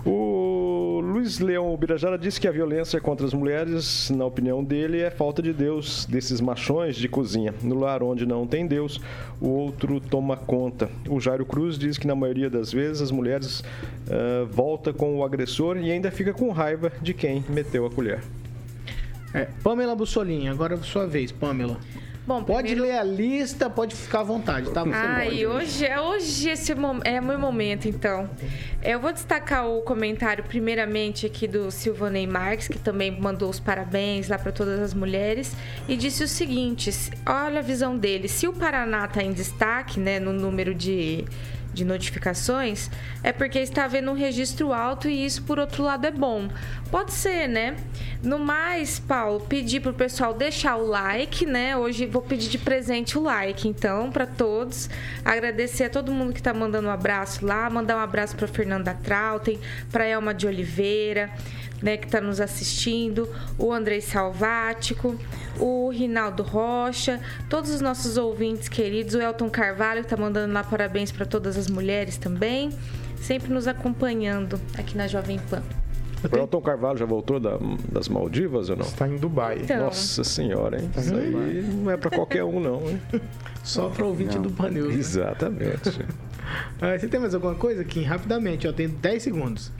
O 0.05 0.74
Luiz 1.15 1.39
Leão 1.39 1.77
Birajara 1.77 2.17
disse 2.17 2.41
que 2.41 2.45
a 2.45 2.51
violência 2.51 2.99
contra 2.99 3.25
as 3.25 3.33
mulheres, 3.33 4.09
na 4.09 4.25
opinião 4.25 4.61
dele, 4.61 4.99
é 4.99 5.09
falta 5.09 5.41
de 5.41 5.53
Deus, 5.53 6.05
desses 6.05 6.41
machões 6.41 6.97
de 6.97 7.07
cozinha. 7.07 7.53
No 7.63 7.79
lar 7.79 8.03
onde 8.03 8.25
não 8.25 8.45
tem 8.45 8.67
Deus, 8.67 8.99
o 9.39 9.47
outro 9.47 10.01
toma 10.01 10.35
conta. 10.35 10.89
O 11.07 11.17
Jairo 11.21 11.45
Cruz 11.45 11.79
diz 11.79 11.97
que 11.97 12.05
na 12.05 12.15
maioria 12.15 12.49
das 12.49 12.69
vezes 12.69 13.01
as 13.01 13.11
mulheres 13.11 13.63
ah, 14.09 14.45
volta 14.51 14.91
com 14.91 15.15
o 15.15 15.23
agressor 15.23 15.77
e 15.77 15.89
ainda 15.89 16.11
fica 16.11 16.33
com 16.33 16.51
raiva 16.51 16.91
de 17.01 17.13
quem 17.13 17.45
meteu 17.47 17.85
a 17.85 17.89
colher. 17.89 18.21
É, 19.33 19.47
Pamela 19.63 19.95
Bussolini, 19.95 20.49
agora 20.49 20.73
é 20.73 20.77
sua 20.79 21.07
vez, 21.07 21.31
Pamela. 21.31 21.79
Bom, 22.27 22.43
Pode 22.43 22.69
primeiro- 22.69 22.81
ler 22.91 22.97
a 22.99 23.03
lista, 23.03 23.69
pode 23.69 23.95
ficar 23.95 24.21
à 24.21 24.23
vontade, 24.23 24.71
tá? 24.71 24.83
Você 24.83 24.93
Ai, 24.95 25.45
hoje, 25.45 25.85
é- 25.85 25.99
hoje 26.01 26.49
esse 26.49 26.73
mom- 26.73 26.99
é 27.03 27.21
meu 27.21 27.37
momento, 27.37 27.87
então. 27.87 28.27
Eu 28.81 28.99
vou 28.99 29.13
destacar 29.13 29.67
o 29.67 29.81
comentário, 29.81 30.43
primeiramente, 30.43 31.27
aqui 31.27 31.47
do 31.47 31.69
Silvanei 31.69 32.25
Marques, 32.25 32.67
que 32.67 32.79
também 32.79 33.11
mandou 33.11 33.47
os 33.47 33.59
parabéns 33.59 34.27
lá 34.27 34.39
para 34.39 34.51
todas 34.51 34.79
as 34.79 34.93
mulheres, 34.93 35.55
e 35.87 35.95
disse 35.95 36.23
o 36.23 36.27
seguinte: 36.27 36.91
se- 36.91 37.11
olha 37.27 37.59
a 37.59 37.63
visão 37.63 37.95
dele. 37.95 38.27
Se 38.27 38.47
o 38.47 38.53
Paraná 38.53 39.05
está 39.05 39.21
em 39.23 39.31
destaque, 39.31 39.99
né, 39.99 40.19
no 40.19 40.33
número 40.33 40.73
de, 40.73 41.25
de 41.75 41.85
notificações, 41.85 42.89
é 43.21 43.31
porque 43.31 43.59
está 43.59 43.85
havendo 43.85 44.09
um 44.09 44.15
registro 44.15 44.73
alto 44.73 45.07
e 45.07 45.25
isso, 45.25 45.43
por 45.43 45.59
outro 45.59 45.83
lado, 45.83 46.07
é 46.07 46.11
bom. 46.11 46.47
Pode 46.89 47.13
ser, 47.13 47.47
né? 47.47 47.75
No 48.23 48.39
mais, 48.39 48.97
Paulo, 48.97 49.41
pedir 49.41 49.81
pro 49.81 49.93
pessoal 49.93 50.33
deixar 50.33 50.77
o 50.77 50.87
like, 50.87 51.45
né? 51.45 51.75
Hoje 51.75 52.05
vou 52.05 52.21
pedir 52.21 52.49
de 52.49 52.57
presente 52.57 53.17
o 53.17 53.21
like, 53.21 53.67
então, 53.67 54.09
para 54.09 54.25
todos. 54.25 54.89
Agradecer 55.23 55.83
a 55.83 55.89
todo 55.89 56.11
mundo 56.11 56.33
que 56.33 56.41
tá 56.41 56.53
mandando 56.53 56.87
um 56.87 56.91
abraço 56.91 57.45
lá, 57.45 57.69
mandar 57.69 57.97
um 57.97 57.99
abraço 57.99 58.35
para 58.35 58.47
Fernanda 58.47 58.97
Trautem, 59.03 59.59
para 59.91 60.05
Elma 60.05 60.33
de 60.33 60.47
Oliveira, 60.47 61.31
né, 61.81 61.97
que 61.97 62.07
tá 62.07 62.19
nos 62.21 62.39
assistindo, 62.41 63.27
o 63.57 63.71
Andrei 63.71 64.01
Salvático, 64.01 65.15
o 65.59 65.89
Rinaldo 65.89 66.43
Rocha, 66.43 67.19
todos 67.49 67.69
os 67.69 67.81
nossos 67.81 68.17
ouvintes 68.17 68.67
queridos, 68.67 69.13
o 69.13 69.21
Elton 69.21 69.49
Carvalho 69.49 70.03
que 70.03 70.09
tá 70.09 70.17
mandando 70.17 70.53
lá 70.53 70.63
parabéns 70.63 71.11
para 71.11 71.25
todas 71.25 71.57
as 71.57 71.67
mulheres 71.69 72.17
também, 72.17 72.69
sempre 73.21 73.51
nos 73.53 73.67
acompanhando 73.67 74.59
aqui 74.77 74.97
na 74.97 75.07
Jovem 75.07 75.39
Pan. 75.49 75.61
O 76.31 76.35
Elton 76.35 76.61
Carvalho 76.61 76.97
já 76.97 77.05
voltou 77.05 77.39
da- 77.39 77.59
das 77.91 78.07
Maldivas 78.09 78.69
ou 78.71 78.75
não? 78.75 78.85
Está 78.85 79.07
em 79.07 79.15
Dubai. 79.17 79.59
Então. 79.61 79.77
Nossa 79.85 80.23
senhora, 80.23 80.81
hein? 80.81 80.89
Isso 80.97 81.13
aí 81.13 81.61
não 81.61 81.91
é 81.91 81.97
pra 81.97 82.09
qualquer 82.09 82.43
um, 82.43 82.59
não, 82.59 82.81
hein? 82.89 82.99
Só 83.63 83.89
para 83.89 84.05
ouvinte 84.05 84.39
do 84.39 84.49
Panil. 84.49 84.89
Exatamente. 84.91 85.91
Ah, 86.79 86.95
você 86.97 87.07
tem 87.07 87.19
mais 87.19 87.33
alguma 87.33 87.55
coisa, 87.55 87.83
Kim? 87.83 88.03
Rapidamente, 88.03 88.67
ó, 88.67 88.71
tem 88.71 88.87
10 88.87 89.23
segundos. 89.23 89.71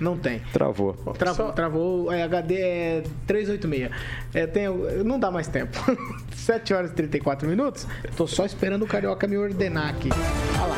Não 0.00 0.16
tem. 0.16 0.40
Travou. 0.52 0.94
Travou, 1.18 1.52
travou. 1.52 2.12
É, 2.12 2.22
HD 2.22 2.54
é 2.54 3.02
386. 3.26 3.90
É, 4.34 4.46
tem, 4.46 4.68
não 5.04 5.18
dá 5.18 5.30
mais 5.30 5.48
tempo. 5.48 5.78
7 6.34 6.74
horas 6.74 6.90
e 6.90 6.94
34 6.94 7.48
minutos. 7.48 7.86
Tô 8.16 8.26
só 8.26 8.44
esperando 8.44 8.84
o 8.84 8.86
Carioca 8.86 9.26
me 9.26 9.36
ordenar 9.36 9.90
aqui. 9.90 10.08
Olha 10.54 10.66
lá. 10.66 10.76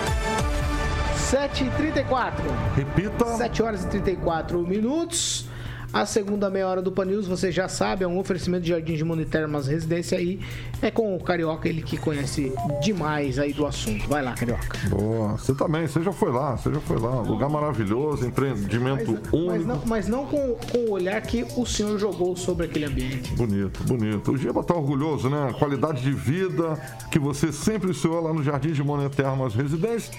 7 1.16 1.64
e 1.64 1.70
34. 1.70 2.44
Repita. 2.74 3.24
7 3.36 3.62
horas 3.62 3.84
e 3.84 3.88
34 3.88 4.58
minutos. 4.66 5.49
A 5.92 6.06
segunda 6.06 6.48
meia 6.48 6.68
hora 6.68 6.80
do 6.80 6.92
Pan 6.92 7.04
News, 7.04 7.26
você 7.26 7.50
já 7.50 7.68
sabe, 7.68 8.04
é 8.04 8.06
um 8.06 8.18
oferecimento 8.18 8.62
de 8.62 8.68
Jardim 8.70 8.94
de 8.94 9.04
Monitermas 9.04 9.66
Residência 9.66 10.16
aí. 10.16 10.38
É 10.80 10.88
com 10.88 11.16
o 11.16 11.20
Carioca, 11.20 11.68
ele 11.68 11.82
que 11.82 11.96
conhece 11.96 12.52
demais 12.80 13.40
aí 13.40 13.52
do 13.52 13.66
assunto. 13.66 14.08
Vai 14.08 14.22
lá, 14.22 14.32
Carioca. 14.34 14.78
Boa. 14.88 15.32
Você 15.32 15.52
também, 15.52 15.88
você 15.88 16.00
já 16.00 16.12
foi 16.12 16.30
lá, 16.30 16.56
você 16.56 16.72
já 16.72 16.80
foi 16.80 16.98
lá. 16.98 17.20
Lugar 17.22 17.50
maravilhoso, 17.50 18.24
empreendimento 18.24 19.12
Mas 19.12 19.32
único. 19.32 19.64
não, 19.66 19.82
mas 19.84 20.08
não 20.08 20.26
com, 20.26 20.54
com 20.54 20.78
o 20.78 20.90
olhar 20.92 21.20
que 21.22 21.44
o 21.56 21.66
senhor 21.66 21.98
jogou 21.98 22.36
sobre 22.36 22.66
aquele 22.66 22.84
ambiente. 22.84 23.34
Bonito, 23.34 23.82
bonito. 23.82 24.30
O 24.32 24.36
Giba 24.36 24.62
tá 24.62 24.74
orgulhoso, 24.74 25.28
né? 25.28 25.52
Qualidade 25.58 26.02
de 26.02 26.12
vida 26.12 26.78
que 27.10 27.18
você 27.18 27.52
sempre 27.52 27.92
sonhou 27.92 28.22
lá 28.22 28.32
no 28.32 28.44
Jardim 28.44 28.72
de 28.72 28.82
Monetermas 28.82 29.54
Residência. 29.54 30.12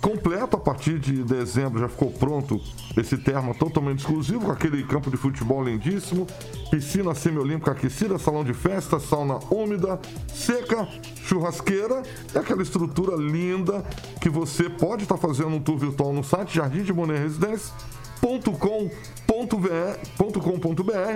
Completo 0.00 0.56
a 0.56 0.60
partir 0.60 0.98
de 0.98 1.24
dezembro, 1.24 1.80
já 1.80 1.88
ficou 1.88 2.10
pronto 2.10 2.60
esse 2.96 3.18
termo 3.18 3.52
totalmente 3.52 4.00
exclusivo, 4.00 4.46
com 4.46 4.52
aquele 4.52 4.84
campo 4.84 5.10
de 5.10 5.16
futebol 5.16 5.62
lindíssimo, 5.62 6.26
piscina 6.70 7.14
semiolímpica 7.14 7.72
aquecida, 7.72 8.18
salão 8.18 8.44
de 8.44 8.54
festa, 8.54 9.00
sauna 9.00 9.38
úmida, 9.50 10.00
seca, 10.32 10.88
churrasqueira 11.24 12.02
e 12.32 12.38
aquela 12.38 12.62
estrutura 12.62 13.16
linda 13.16 13.84
que 14.20 14.28
você 14.28 14.70
pode 14.70 15.02
estar 15.02 15.16
fazendo 15.16 15.56
um 15.56 15.60
tour 15.60 15.76
virtual 15.76 16.12
no 16.12 16.22
site 16.22 16.54
Jardim 16.54 16.82
de 16.82 16.92
Monet 16.92 17.20
Residência 17.20 17.74
.com.br, 18.20 18.88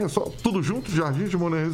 é 0.03 0.09
só 0.09 0.20
tudo 0.43 0.62
junto, 0.62 0.91
jardim 0.91 1.24
de 1.24 1.37
Monet 1.37 1.68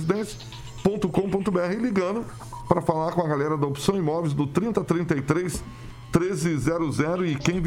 ligando 1.81 2.25
para 2.67 2.81
falar 2.81 3.13
com 3.13 3.23
a 3.23 3.29
galera 3.29 3.57
da 3.57 3.67
Opção 3.67 3.97
Imóveis 3.97 4.33
do 4.33 4.47
3033 4.47 5.63
1300 6.15 6.99
e 7.27 7.35
quem, 7.37 7.63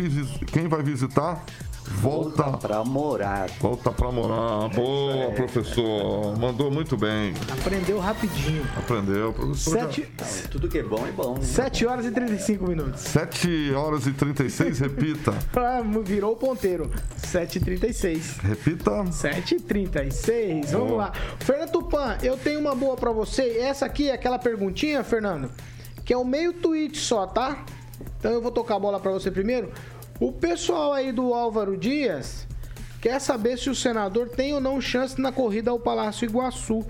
quem 0.47 0.67
vai 0.67 0.83
visitar 0.83 1.43
Volta, 1.99 2.43
Volta 2.43 2.67
pra 2.67 2.83
morar. 2.83 3.49
Volta 3.59 3.91
pra 3.91 4.11
morar. 4.11 4.69
Boa, 4.69 5.13
é. 5.13 5.31
professor. 5.31 6.37
Mandou 6.37 6.71
muito 6.71 6.95
bem. 6.95 7.33
Aprendeu 7.51 7.99
rapidinho. 7.99 8.65
Aprendeu, 8.77 9.33
professor. 9.33 9.79
Sete... 9.79 10.07
Já... 10.17 10.47
Tudo 10.49 10.69
que 10.69 10.79
é 10.79 10.83
bom 10.83 11.05
é 11.05 11.11
bom. 11.11 11.35
Né? 11.35 11.41
7 11.41 11.85
horas 11.85 12.05
e 12.05 12.11
35 12.11 12.67
minutos. 12.67 13.01
7 13.01 13.73
horas 13.73 14.07
e 14.07 14.13
36, 14.13 14.79
repita. 14.79 15.33
Ah, 15.61 15.81
virou 16.03 16.33
o 16.33 16.35
ponteiro. 16.35 16.89
7 17.17 17.57
e 17.57 17.61
36. 17.61 18.37
Repita. 18.37 19.11
7 19.11 19.55
e 19.55 19.59
36. 19.59 20.71
Vamos 20.71 20.97
lá. 20.97 21.11
Fernando 21.39 21.71
Tupan, 21.71 22.17
eu 22.23 22.35
tenho 22.35 22.59
uma 22.59 22.73
boa 22.73 22.95
pra 22.95 23.11
você. 23.11 23.57
Essa 23.59 23.85
aqui 23.85 24.09
é 24.09 24.13
aquela 24.13 24.39
perguntinha, 24.39 25.03
Fernando, 25.03 25.51
que 26.03 26.11
é 26.11 26.17
o 26.17 26.25
meio 26.25 26.51
tweet 26.53 26.97
só, 26.97 27.27
tá? 27.27 27.63
Então 28.21 28.31
eu 28.31 28.39
vou 28.39 28.51
tocar 28.51 28.75
a 28.75 28.79
bola 28.79 28.99
pra 28.99 29.09
você 29.09 29.31
primeiro. 29.31 29.71
O 30.19 30.31
pessoal 30.31 30.93
aí 30.93 31.11
do 31.11 31.33
Álvaro 31.33 31.75
Dias 31.75 32.47
quer 33.01 33.19
saber 33.19 33.57
se 33.57 33.67
o 33.67 33.73
senador 33.73 34.29
tem 34.29 34.53
ou 34.53 34.61
não 34.61 34.79
chance 34.79 35.19
na 35.19 35.31
corrida 35.31 35.71
ao 35.71 35.79
Palácio 35.79 36.25
Iguaçu. 36.25 36.85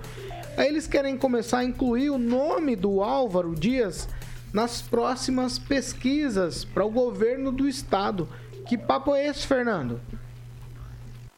Eles 0.58 0.88
querem 0.88 1.18
começar 1.18 1.60
a 1.60 1.64
incluir 1.64 2.10
o 2.10 2.18
nome 2.18 2.76
do 2.76 3.02
Álvaro 3.02 3.56
Dias 3.56 4.10
nas 4.52 4.82
próximas 4.82 5.58
pesquisas 5.58 6.66
para 6.66 6.84
o 6.84 6.92
governo 6.92 7.50
do 7.50 7.66
estado. 7.66 8.28
Que 8.68 8.78
papo 8.78 9.16
é 9.16 9.28
esse, 9.28 9.48
Fernando? 9.48 10.02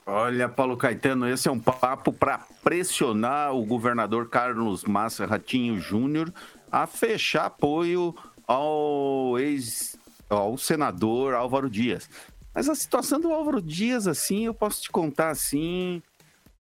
Olha, 0.08 0.50
Paulo 0.50 0.76
Caetano, 0.76 1.30
esse 1.30 1.48
é 1.48 1.52
um 1.52 1.60
papo 1.60 2.12
para 2.12 2.40
pressionar 2.64 3.54
o 3.54 3.64
governador 3.64 4.28
Carlos 4.28 4.86
Massa 4.86 5.28
Ratinho 5.28 5.80
Júnior 5.80 6.34
a 6.72 6.88
fechar 6.88 7.46
apoio 7.46 8.16
ao 8.48 9.38
ex 9.40 9.98
ao 10.30 10.58
senador 10.58 11.34
Álvaro 11.34 11.70
Dias. 11.70 12.10
Mas 12.54 12.70
a 12.70 12.76
situação 12.76 13.20
do 13.20 13.32
Álvaro 13.34 13.62
Dias, 13.62 14.08
assim, 14.08 14.46
eu 14.46 14.54
posso 14.54 14.82
te 14.82 14.92
contar 14.92 15.30
assim, 15.30 16.02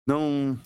não, 0.05 0.59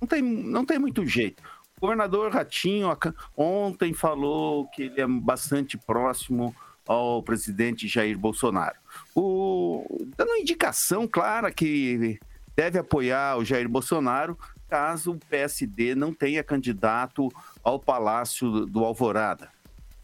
não, 0.00 0.06
tem, 0.06 0.22
não 0.22 0.64
tem 0.64 0.78
muito 0.78 1.06
jeito. 1.06 1.42
O 1.76 1.80
governador 1.80 2.32
Ratinho 2.32 2.88
ontem 3.36 3.92
falou 3.92 4.66
que 4.68 4.84
ele 4.84 5.00
é 5.00 5.06
bastante 5.06 5.76
próximo 5.76 6.54
ao 6.86 7.22
presidente 7.22 7.88
Jair 7.88 8.18
Bolsonaro. 8.18 8.76
O, 9.14 10.06
dando 10.16 10.28
uma 10.28 10.38
indicação 10.38 11.06
clara 11.08 11.50
que 11.50 12.18
deve 12.54 12.78
apoiar 12.78 13.38
o 13.38 13.44
Jair 13.44 13.68
Bolsonaro 13.68 14.38
caso 14.68 15.12
o 15.12 15.18
PSD 15.28 15.94
não 15.94 16.12
tenha 16.12 16.42
candidato 16.42 17.28
ao 17.62 17.78
Palácio 17.78 18.66
do 18.66 18.84
Alvorada. 18.84 19.53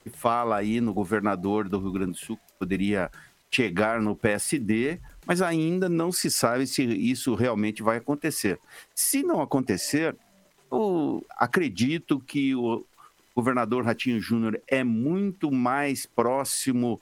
E 0.04 0.10
fala 0.10 0.56
aí 0.56 0.80
no 0.80 0.94
governador 0.94 1.68
do 1.68 1.78
Rio 1.78 1.92
Grande 1.92 2.12
do 2.12 2.18
Sul, 2.18 2.38
poderia 2.58 3.10
chegar 3.50 4.00
no 4.00 4.14
PSD, 4.14 5.00
mas 5.26 5.42
ainda 5.42 5.88
não 5.88 6.12
se 6.12 6.30
sabe 6.30 6.66
se 6.66 6.82
isso 6.82 7.34
realmente 7.34 7.82
vai 7.82 7.98
acontecer. 7.98 8.58
Se 8.94 9.22
não 9.22 9.40
acontecer, 9.42 10.16
eu 10.70 11.24
acredito 11.36 12.20
que 12.20 12.54
o 12.54 12.84
governador 13.34 13.84
Ratinho 13.84 14.20
Júnior 14.20 14.60
é 14.68 14.84
muito 14.84 15.50
mais 15.50 16.06
próximo 16.06 17.00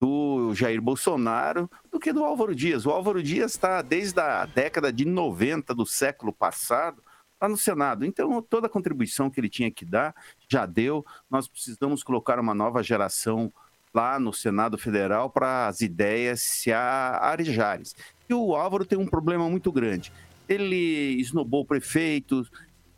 do 0.00 0.54
Jair 0.54 0.82
Bolsonaro 0.82 1.70
do 1.90 1.98
que 1.98 2.12
do 2.12 2.22
Álvaro 2.22 2.54
Dias. 2.54 2.84
O 2.84 2.90
Álvaro 2.90 3.22
Dias 3.22 3.52
está 3.52 3.80
desde 3.80 4.20
a 4.20 4.44
década 4.44 4.92
de 4.92 5.06
90 5.06 5.74
do 5.74 5.86
século 5.86 6.32
passado 6.32 7.02
lá 7.40 7.48
no 7.48 7.56
Senado. 7.56 8.04
Então, 8.04 8.40
toda 8.42 8.66
a 8.66 8.70
contribuição 8.70 9.30
que 9.30 9.40
ele 9.40 9.48
tinha 9.48 9.70
que 9.70 9.84
dar 9.84 10.14
já 10.48 10.66
deu. 10.66 11.04
Nós 11.30 11.48
precisamos 11.48 12.02
colocar 12.02 12.38
uma 12.38 12.54
nova 12.54 12.82
geração 12.82 13.52
lá 13.92 14.18
no 14.18 14.32
Senado 14.32 14.76
Federal 14.76 15.30
para 15.30 15.68
as 15.68 15.80
ideias 15.80 16.40
se 16.40 16.72
arejarem. 16.72 17.84
E 18.28 18.34
o 18.34 18.54
Álvaro 18.54 18.84
tem 18.84 18.98
um 18.98 19.06
problema 19.06 19.48
muito 19.48 19.70
grande. 19.70 20.12
Ele 20.48 21.20
esnobou 21.20 21.64
prefeitos, 21.64 22.50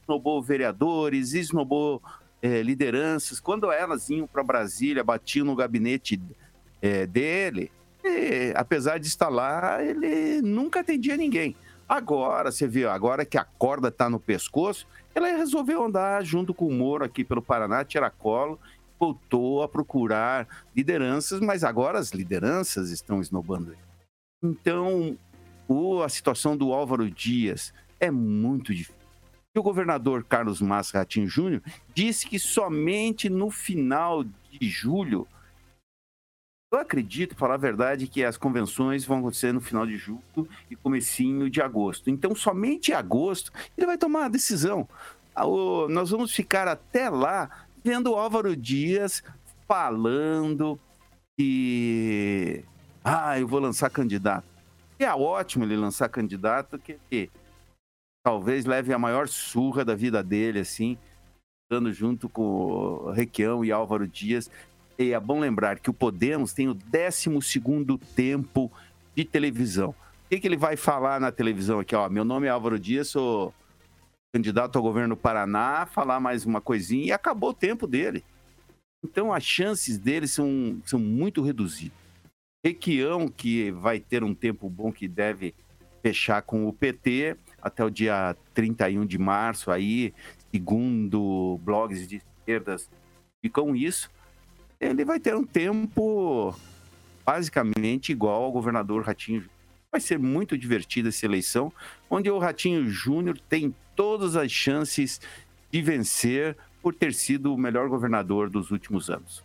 esnobou 0.02 0.42
vereadores, 0.42 1.34
esnobou 1.34 2.02
é, 2.40 2.62
lideranças. 2.62 3.38
Quando 3.40 3.70
elas 3.70 4.08
iam 4.08 4.26
para 4.26 4.42
Brasília, 4.42 5.04
batiam 5.04 5.44
no 5.44 5.54
gabinete 5.54 6.20
é, 6.80 7.06
dele, 7.06 7.70
e, 8.02 8.52
apesar 8.54 8.98
de 8.98 9.06
estar 9.06 9.28
lá, 9.28 9.84
ele 9.84 10.40
nunca 10.40 10.80
atendia 10.80 11.16
ninguém. 11.16 11.56
Agora, 11.88 12.50
você 12.50 12.66
viu, 12.66 12.90
agora 12.90 13.24
que 13.24 13.38
a 13.38 13.44
corda 13.44 13.88
está 13.88 14.10
no 14.10 14.18
pescoço, 14.18 14.86
ela 15.14 15.28
resolveu 15.28 15.84
andar 15.84 16.24
junto 16.24 16.52
com 16.52 16.66
o 16.66 16.72
Moro 16.72 17.04
aqui 17.04 17.22
pelo 17.24 17.40
Paraná, 17.40 17.84
tirar 17.84 18.10
colo 18.10 18.58
voltou 18.98 19.62
a 19.62 19.68
procurar 19.68 20.48
lideranças, 20.74 21.40
mas 21.40 21.62
agora 21.62 21.98
as 21.98 22.10
lideranças 22.10 22.90
estão 22.90 23.20
esnobando 23.20 23.72
ele. 23.72 23.80
Então, 24.42 25.16
o, 25.68 26.02
a 26.02 26.08
situação 26.08 26.56
do 26.56 26.72
Álvaro 26.72 27.10
Dias 27.10 27.72
é 28.00 28.10
muito 28.10 28.74
difícil. 28.74 28.94
E 29.54 29.58
o 29.58 29.62
governador 29.62 30.24
Carlos 30.24 30.60
Massa 30.60 30.98
Ratinho 30.98 31.26
Júnior 31.26 31.62
disse 31.94 32.26
que 32.26 32.38
somente 32.38 33.30
no 33.30 33.50
final 33.50 34.22
de 34.24 34.68
julho, 34.68 35.26
eu 36.72 36.78
acredito, 36.78 37.36
falar 37.36 37.54
a 37.54 37.58
verdade, 37.58 38.08
que 38.08 38.24
as 38.24 38.36
convenções 38.36 39.04
vão 39.04 39.18
acontecer 39.18 39.52
no 39.52 39.60
final 39.60 39.86
de 39.86 39.96
julho 39.96 40.48
e 40.70 40.74
comecinho 40.74 41.48
de 41.48 41.62
agosto. 41.62 42.10
Então, 42.10 42.34
somente 42.34 42.90
em 42.90 42.94
agosto 42.94 43.52
ele 43.76 43.86
vai 43.86 43.96
tomar 43.96 44.26
a 44.26 44.28
decisão. 44.28 44.88
Ah, 45.34 45.44
nós 45.88 46.10
vamos 46.10 46.32
ficar 46.32 46.66
até 46.66 47.08
lá 47.08 47.66
vendo 47.84 48.10
o 48.10 48.16
Álvaro 48.16 48.56
Dias 48.56 49.22
falando 49.68 50.78
que. 51.38 52.64
Ah, 53.04 53.38
eu 53.38 53.46
vou 53.46 53.60
lançar 53.60 53.90
candidato. 53.90 54.46
E 54.98 55.04
é 55.04 55.14
ótimo 55.14 55.64
ele 55.64 55.76
lançar 55.76 56.08
candidato, 56.08 56.78
que, 56.78 56.98
que 57.08 57.30
talvez 58.24 58.64
leve 58.64 58.92
a 58.92 58.98
maior 58.98 59.28
surra 59.28 59.84
da 59.84 59.94
vida 59.94 60.22
dele, 60.22 60.60
assim, 60.60 60.98
estando 61.62 61.92
junto 61.92 62.28
com 62.28 62.42
o 62.42 63.10
Requião 63.12 63.64
e 63.64 63.70
Álvaro 63.70 64.08
Dias. 64.08 64.50
E 64.98 65.12
é 65.12 65.20
bom 65.20 65.40
lembrar 65.40 65.78
que 65.78 65.90
o 65.90 65.94
Podemos 65.94 66.54
tem 66.54 66.68
o 66.68 66.74
12 66.74 67.28
tempo 68.14 68.72
de 69.14 69.24
televisão. 69.24 69.90
O 69.90 70.28
que, 70.30 70.40
que 70.40 70.48
ele 70.48 70.56
vai 70.56 70.76
falar 70.76 71.20
na 71.20 71.30
televisão 71.30 71.80
aqui? 71.80 71.94
Ó, 71.94 72.08
meu 72.08 72.24
nome 72.24 72.46
é 72.46 72.50
Álvaro 72.50 72.78
Dias, 72.78 73.08
sou 73.08 73.54
candidato 74.34 74.76
ao 74.76 74.82
governo 74.82 75.14
do 75.14 75.20
Paraná, 75.20 75.86
falar 75.86 76.18
mais 76.18 76.44
uma 76.44 76.60
coisinha 76.60 77.06
e 77.06 77.12
acabou 77.12 77.50
o 77.50 77.54
tempo 77.54 77.86
dele. 77.86 78.24
Então 79.04 79.32
as 79.32 79.44
chances 79.44 79.98
dele 79.98 80.26
são, 80.26 80.80
são 80.84 80.98
muito 80.98 81.42
reduzidas. 81.42 81.96
Requião, 82.64 83.28
que 83.28 83.70
vai 83.70 84.00
ter 84.00 84.24
um 84.24 84.34
tempo 84.34 84.68
bom 84.68 84.90
que 84.90 85.06
deve 85.06 85.54
fechar 86.02 86.42
com 86.42 86.66
o 86.66 86.72
PT 86.72 87.36
até 87.60 87.84
o 87.84 87.90
dia 87.90 88.36
31 88.54 89.06
de 89.06 89.18
março, 89.18 89.70
aí, 89.70 90.12
segundo 90.52 91.60
blogs 91.62 92.08
de 92.08 92.16
esquerdas 92.16 92.88
ficam 93.40 93.76
isso, 93.76 94.10
ele 94.80 95.04
vai 95.04 95.18
ter 95.18 95.34
um 95.34 95.44
tempo 95.44 96.54
basicamente 97.24 98.12
igual 98.12 98.44
ao 98.44 98.52
governador 98.52 99.02
Ratinho 99.04 99.44
Vai 99.96 100.00
ser 100.00 100.18
muito 100.18 100.58
divertida 100.58 101.08
essa 101.08 101.24
eleição, 101.24 101.72
onde 102.10 102.30
o 102.30 102.38
Ratinho 102.38 102.86
Júnior 102.90 103.38
tem 103.48 103.74
todas 103.94 104.36
as 104.36 104.52
chances 104.52 105.20
de 105.70 105.80
vencer 105.80 106.54
por 106.82 106.94
ter 106.94 107.14
sido 107.14 107.54
o 107.54 107.56
melhor 107.56 107.88
governador 107.88 108.50
dos 108.50 108.70
últimos 108.70 109.08
anos. 109.08 109.42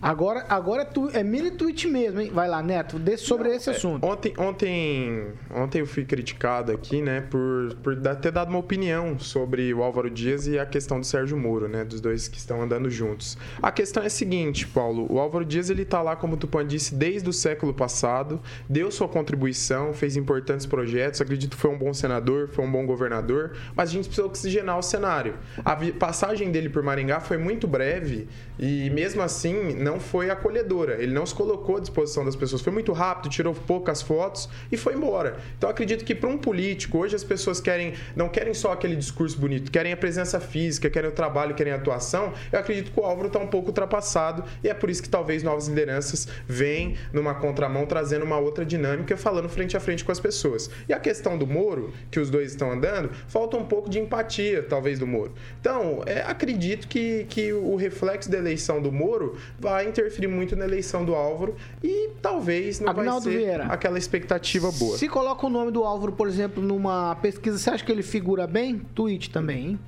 Agora, 0.00 0.46
agora 0.48 0.84
tu, 0.84 1.10
é 1.12 1.22
mini 1.22 1.50
tweet 1.50 1.88
mesmo, 1.88 2.20
hein? 2.20 2.30
Vai 2.32 2.48
lá, 2.48 2.62
Neto, 2.62 2.98
dê 2.98 3.16
sobre 3.16 3.48
Não, 3.48 3.56
esse 3.56 3.70
é, 3.70 3.72
assunto. 3.72 4.06
Ontem, 4.06 4.32
ontem, 4.38 5.26
ontem 5.54 5.80
eu 5.80 5.86
fui 5.86 6.04
criticado 6.04 6.72
aqui, 6.72 7.02
né, 7.02 7.20
por, 7.20 7.74
por 7.82 7.96
ter 8.16 8.30
dado 8.30 8.48
uma 8.48 8.58
opinião 8.58 9.18
sobre 9.18 9.72
o 9.74 9.82
Álvaro 9.82 10.10
Dias 10.10 10.46
e 10.46 10.58
a 10.58 10.64
questão 10.64 11.00
do 11.00 11.06
Sérgio 11.06 11.36
Moro, 11.36 11.68
né, 11.68 11.84
dos 11.84 12.00
dois 12.00 12.28
que 12.28 12.38
estão 12.38 12.62
andando 12.62 12.88
juntos. 12.88 13.36
A 13.60 13.70
questão 13.70 14.02
é 14.02 14.06
a 14.06 14.10
seguinte, 14.10 14.66
Paulo, 14.66 15.06
o 15.10 15.18
Álvaro 15.18 15.44
Dias 15.44 15.70
ele 15.70 15.84
tá 15.84 16.00
lá, 16.00 16.16
como 16.16 16.34
o 16.34 16.36
Tupan 16.36 16.66
disse, 16.66 16.94
desde 16.94 17.28
o 17.28 17.32
século 17.32 17.74
passado, 17.74 18.40
deu 18.68 18.90
sua 18.90 19.08
contribuição, 19.08 19.92
fez 19.92 20.16
importantes 20.16 20.66
projetos, 20.66 21.20
acredito 21.20 21.56
que 21.56 21.60
foi 21.60 21.70
um 21.70 21.78
bom 21.78 21.92
senador, 21.92 22.48
foi 22.48 22.64
um 22.64 22.70
bom 22.70 22.86
governador, 22.86 23.56
mas 23.74 23.90
a 23.90 23.92
gente 23.92 24.06
precisa 24.06 24.26
oxigenar 24.26 24.78
o 24.78 24.82
cenário. 24.82 25.34
A 25.64 25.76
passagem 25.98 26.50
dele 26.50 26.68
por 26.68 26.82
Maringá 26.82 27.20
foi 27.20 27.36
muito 27.36 27.66
breve 27.66 28.28
e 28.58 28.90
mesmo 28.90 29.22
assim 29.22 29.79
não 29.80 29.98
foi 29.98 30.30
acolhedora. 30.30 31.02
Ele 31.02 31.12
não 31.12 31.24
se 31.26 31.34
colocou 31.34 31.76
à 31.76 31.80
disposição 31.80 32.24
das 32.24 32.36
pessoas. 32.36 32.62
Foi 32.62 32.72
muito 32.72 32.92
rápido, 32.92 33.30
tirou 33.30 33.54
poucas 33.54 34.02
fotos 34.02 34.48
e 34.70 34.76
foi 34.76 34.94
embora. 34.94 35.38
Então 35.56 35.68
acredito 35.68 36.04
que 36.04 36.14
para 36.14 36.28
um 36.28 36.38
político, 36.38 36.98
hoje 36.98 37.16
as 37.16 37.24
pessoas 37.24 37.60
querem, 37.60 37.94
não 38.14 38.28
querem 38.28 38.54
só 38.54 38.72
aquele 38.72 38.96
discurso 38.96 39.38
bonito, 39.38 39.70
querem 39.70 39.92
a 39.92 39.96
presença 39.96 40.38
física, 40.40 40.90
querem 40.90 41.10
o 41.10 41.12
trabalho, 41.12 41.54
querem 41.54 41.72
a 41.72 41.76
atuação. 41.76 42.32
Eu 42.52 42.58
acredito 42.58 42.92
que 42.92 43.00
o 43.00 43.04
Álvaro 43.04 43.28
está 43.28 43.38
um 43.38 43.46
pouco 43.46 43.68
ultrapassado 43.68 44.44
e 44.62 44.68
é 44.68 44.74
por 44.74 44.90
isso 44.90 45.02
que 45.02 45.08
talvez 45.08 45.42
novas 45.42 45.68
lideranças 45.68 46.28
vêm 46.46 46.96
numa 47.12 47.34
contramão 47.34 47.86
trazendo 47.86 48.24
uma 48.24 48.38
outra 48.38 48.64
dinâmica, 48.64 49.16
falando 49.16 49.48
frente 49.48 49.76
a 49.76 49.80
frente 49.80 50.04
com 50.04 50.12
as 50.12 50.20
pessoas. 50.20 50.70
E 50.88 50.92
a 50.92 51.00
questão 51.00 51.36
do 51.36 51.46
Moro, 51.46 51.92
que 52.10 52.20
os 52.20 52.30
dois 52.30 52.50
estão 52.50 52.70
andando, 52.70 53.10
falta 53.28 53.56
um 53.56 53.64
pouco 53.64 53.88
de 53.88 53.98
empatia, 53.98 54.62
talvez, 54.62 54.98
do 54.98 55.06
Moro. 55.06 55.32
Então, 55.60 56.02
é, 56.06 56.22
acredito 56.22 56.88
que, 56.88 57.24
que 57.28 57.52
o 57.52 57.76
reflexo 57.76 58.30
da 58.30 58.38
eleição 58.38 58.80
do 58.80 58.92
Moro 58.92 59.36
vai 59.70 59.88
interferir 59.88 60.26
muito 60.28 60.54
na 60.56 60.64
eleição 60.64 61.04
do 61.04 61.14
Álvaro 61.14 61.54
e 61.82 62.10
talvez 62.20 62.80
não 62.80 62.90
Agnaldo 62.90 63.24
vai 63.24 63.32
ser 63.32 63.38
Vieira. 63.38 63.64
aquela 63.64 63.98
expectativa 63.98 64.70
boa. 64.72 64.96
Se 64.98 65.08
coloca 65.08 65.46
o 65.46 65.50
nome 65.50 65.70
do 65.70 65.82
Álvaro, 65.84 66.12
por 66.12 66.28
exemplo, 66.28 66.62
numa 66.62 67.14
pesquisa, 67.16 67.58
você 67.58 67.70
acha 67.70 67.84
que 67.84 67.90
ele 67.92 68.02
figura 68.02 68.46
bem? 68.46 68.78
Tweet 68.94 69.30
também, 69.30 69.58
hein? 69.70 69.78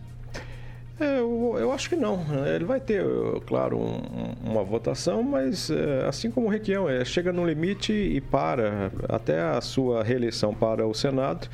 É, 1.01 1.18
eu, 1.18 1.57
eu 1.59 1.72
acho 1.72 1.89
que 1.89 1.97
não. 1.97 2.24
Ele 2.55 2.64
vai 2.64 2.78
ter, 2.78 3.03
claro, 3.47 3.76
um- 3.78 4.35
uma 4.45 4.62
votação, 4.62 5.22
mas 5.22 5.68
é, 5.70 6.07
assim 6.07 6.30
como 6.30 6.47
o 6.47 6.51
Requião, 6.51 6.89
é, 6.89 7.05
chega 7.05 7.33
no 7.33 7.45
limite 7.45 7.93
e 7.93 8.20
para. 8.20 8.93
Até 9.09 9.41
a 9.41 9.61
sua 9.61 10.05
reeleição 10.05 10.55
para 10.55 10.87
o 10.87 10.95
Senado 10.95 11.49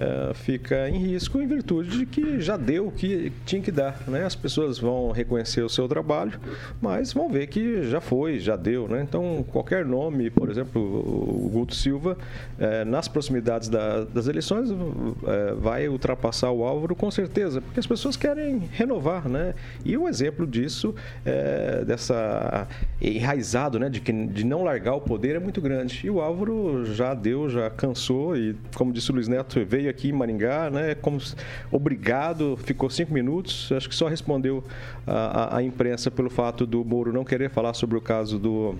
é, 0.00 0.32
fica 0.34 0.88
em 0.88 0.96
risco 0.98 1.40
em 1.42 1.46
virtude 1.46 1.98
de 1.98 2.06
que 2.06 2.40
já 2.40 2.56
deu 2.56 2.86
o 2.88 2.90
que 2.92 3.30
tinha 3.44 3.60
que 3.60 3.70
dar. 3.70 4.02
Né? 4.08 4.24
As 4.24 4.34
pessoas 4.34 4.78
vão 4.78 5.10
reconhecer 5.10 5.62
o 5.62 5.68
seu 5.68 5.86
trabalho, 5.86 6.32
mas 6.80 7.12
vão 7.12 7.28
ver 7.28 7.46
que 7.48 7.82
já 7.82 8.00
foi, 8.00 8.38
já 8.38 8.56
deu. 8.56 8.88
Né? 8.88 9.02
Então, 9.06 9.44
qualquer 9.50 9.84
nome, 9.84 10.30
por 10.30 10.48
exemplo, 10.50 10.80
o 10.80 11.50
Guto 11.52 11.74
Silva, 11.74 12.16
é, 12.58 12.84
nas 12.84 13.08
proximidades 13.08 13.68
da- 13.68 14.04
das 14.04 14.26
eleições, 14.26 14.70
é, 14.70 15.52
vai 15.54 15.86
ultrapassar 15.88 16.50
o 16.50 16.64
Álvaro 16.64 16.94
com 16.96 17.10
certeza, 17.10 17.60
porque 17.60 17.78
as 17.80 17.86
pessoas 17.86 18.16
querem 18.16 18.58
renovar, 18.72 19.28
né? 19.28 19.54
E 19.84 19.96
o 19.98 20.08
exemplo 20.08 20.46
disso, 20.46 20.94
dessa 21.86 22.66
enraizado, 23.00 23.78
né, 23.78 23.88
de, 23.88 24.00
que, 24.00 24.12
de 24.12 24.44
não 24.44 24.62
largar 24.62 24.94
o 24.94 25.00
poder 25.00 25.36
é 25.36 25.38
muito 25.38 25.60
grande. 25.60 26.00
E 26.04 26.10
o 26.10 26.20
Álvaro 26.20 26.84
já 26.86 27.12
deu, 27.14 27.48
já 27.50 27.68
cansou 27.68 28.36
e, 28.36 28.56
como 28.74 28.92
disse 28.92 29.10
o 29.10 29.14
Luiz 29.14 29.28
Neto, 29.28 29.62
veio 29.64 29.89
aqui 29.90 30.08
em 30.08 30.12
Maringá, 30.12 30.70
né, 30.70 30.94
como 30.94 31.20
se- 31.20 31.34
obrigado, 31.70 32.56
ficou 32.64 32.88
cinco 32.88 33.12
minutos, 33.12 33.70
acho 33.72 33.88
que 33.88 33.94
só 33.94 34.08
respondeu 34.08 34.64
a, 35.06 35.56
a- 35.56 35.56
a 35.58 35.62
imprensa 35.62 36.10
pelo 36.10 36.30
fato 36.30 36.64
do 36.66 36.84
Moro 36.84 37.12
não 37.12 37.24
querer 37.24 37.50
falar 37.50 37.74
sobre 37.74 37.96
o 37.98 38.00
caso 38.00 38.38
do 38.38 38.74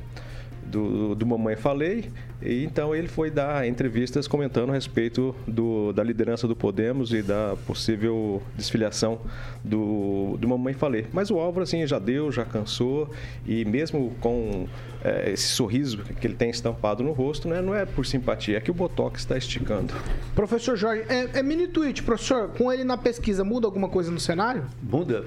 do, 0.71 1.15
do 1.15 1.27
Mamãe 1.27 1.57
Falei, 1.57 2.11
e 2.41 2.65
então 2.65 2.95
ele 2.95 3.09
foi 3.09 3.31
dar 3.31 3.67
entrevistas 3.67 4.27
comentando 4.27 4.71
a 4.71 4.73
respeito 4.73 5.35
do, 5.47 5.93
da 5.93 6.03
liderança 6.03 6.47
do 6.47 6.57
Podemos 6.57 7.13
e 7.13 7.23
da 7.23 7.57
possível 7.67 8.43
desfiliação 8.57 9.21
do, 9.65 10.37
do 10.39 10.49
Mamãe 10.49 10.73
Falei. 10.73 11.07
Mas 11.13 11.31
o 11.31 11.39
Álvaro, 11.39 11.65
assim, 11.65 11.87
já 11.87 11.99
deu, 11.99 12.31
já 12.31 12.45
cansou, 12.45 13.11
e 13.47 13.65
mesmo 13.65 14.13
com 14.21 14.67
eh, 15.05 15.33
esse 15.33 15.49
sorriso 15.49 15.99
que 15.99 16.27
ele 16.27 16.35
tem 16.35 16.51
estampado 16.51 17.03
no 17.03 17.13
rosto, 17.13 17.49
né, 17.49 17.61
não 17.61 17.75
é 17.75 17.85
por 17.85 18.07
simpatia, 18.07 18.57
é 18.57 18.61
que 18.61 18.71
o 18.71 18.75
Botox 18.75 19.21
está 19.21 19.37
esticando. 19.37 19.93
Professor 20.35 20.77
Jorge, 20.77 21.05
é, 21.09 21.39
é 21.39 21.43
mini 21.43 21.67
tweet, 21.67 22.03
professor, 22.03 22.49
com 22.51 22.73
ele 22.73 22.85
na 22.85 22.97
pesquisa, 22.97 23.45
muda 23.45 23.67
alguma 23.67 23.89
coisa 23.89 24.11
no 24.11 24.21
cenário? 24.21 24.65
Muda. 24.83 25.25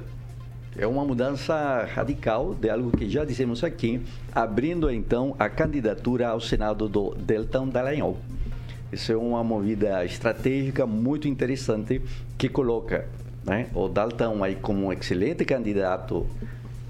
É 0.75 0.87
uma 0.87 1.05
mudança 1.05 1.87
radical 1.93 2.55
de 2.55 2.67
algo 2.67 2.89
que 2.97 3.07
já 3.07 3.23
dissemos 3.23 3.63
aqui, 3.63 4.01
abrindo 4.33 4.89
então 4.89 5.35
a 5.37 5.47
candidatura 5.47 6.29
ao 6.29 6.41
Senado 6.41 6.89
do 6.89 7.13
Deltão 7.13 7.69
Dallagnol. 7.69 8.17
Isso 8.91 9.11
é 9.11 9.15
uma 9.15 9.43
movida 9.43 10.03
estratégica 10.03 10.87
muito 10.87 11.27
interessante 11.27 12.01
que 12.39 12.49
coloca 12.49 13.07
né, 13.43 13.67
o 13.75 13.87
Daltão 13.87 14.43
aí 14.43 14.55
como 14.55 14.87
um 14.87 14.93
excelente 14.93 15.45
candidato 15.45 16.25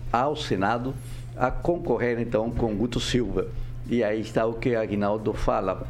ao 0.10 0.38
Senado 0.38 0.94
a 1.36 1.52
concorrer 1.52 2.22
então 2.22 2.52
com 2.52 2.74
Guto 2.76 3.02
Silva. 3.02 3.48
E 3.90 4.02
aí 4.02 4.22
está 4.22 4.46
o 4.46 4.54
que 4.54 4.76
Aguinaldo 4.76 5.34
fala. 5.34 5.86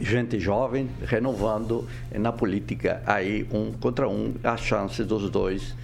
Gente 0.00 0.40
jovem 0.40 0.90
renovando 1.04 1.86
na 2.12 2.32
política 2.32 3.02
aí 3.06 3.46
um 3.52 3.70
contra 3.72 4.08
um 4.08 4.34
a 4.42 4.56
chance 4.56 5.04
dos 5.04 5.30
dois 5.30 5.76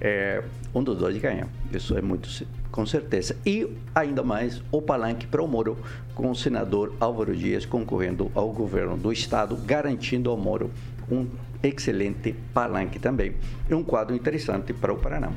é, 0.00 0.42
um 0.74 0.82
dos 0.82 0.98
dois 0.98 1.16
ganha. 1.18 1.46
Isso 1.72 1.96
é 1.96 2.02
muito 2.02 2.28
com 2.70 2.86
certeza. 2.86 3.36
E 3.44 3.68
ainda 3.94 4.22
mais 4.22 4.62
o 4.70 4.80
palanque 4.80 5.26
para 5.26 5.42
o 5.42 5.48
Moro, 5.48 5.76
com 6.14 6.30
o 6.30 6.34
senador 6.34 6.94
Álvaro 7.00 7.34
Dias 7.34 7.64
concorrendo 7.64 8.30
ao 8.34 8.52
governo 8.52 8.96
do 8.96 9.12
estado, 9.12 9.56
garantindo 9.56 10.30
ao 10.30 10.36
Moro 10.36 10.70
um 11.10 11.26
excelente 11.62 12.34
palanque 12.52 12.98
também. 12.98 13.34
E 13.68 13.74
um 13.74 13.82
quadro 13.82 14.14
interessante 14.14 14.72
para 14.72 14.92
o 14.92 14.98
Paraná. 14.98 15.32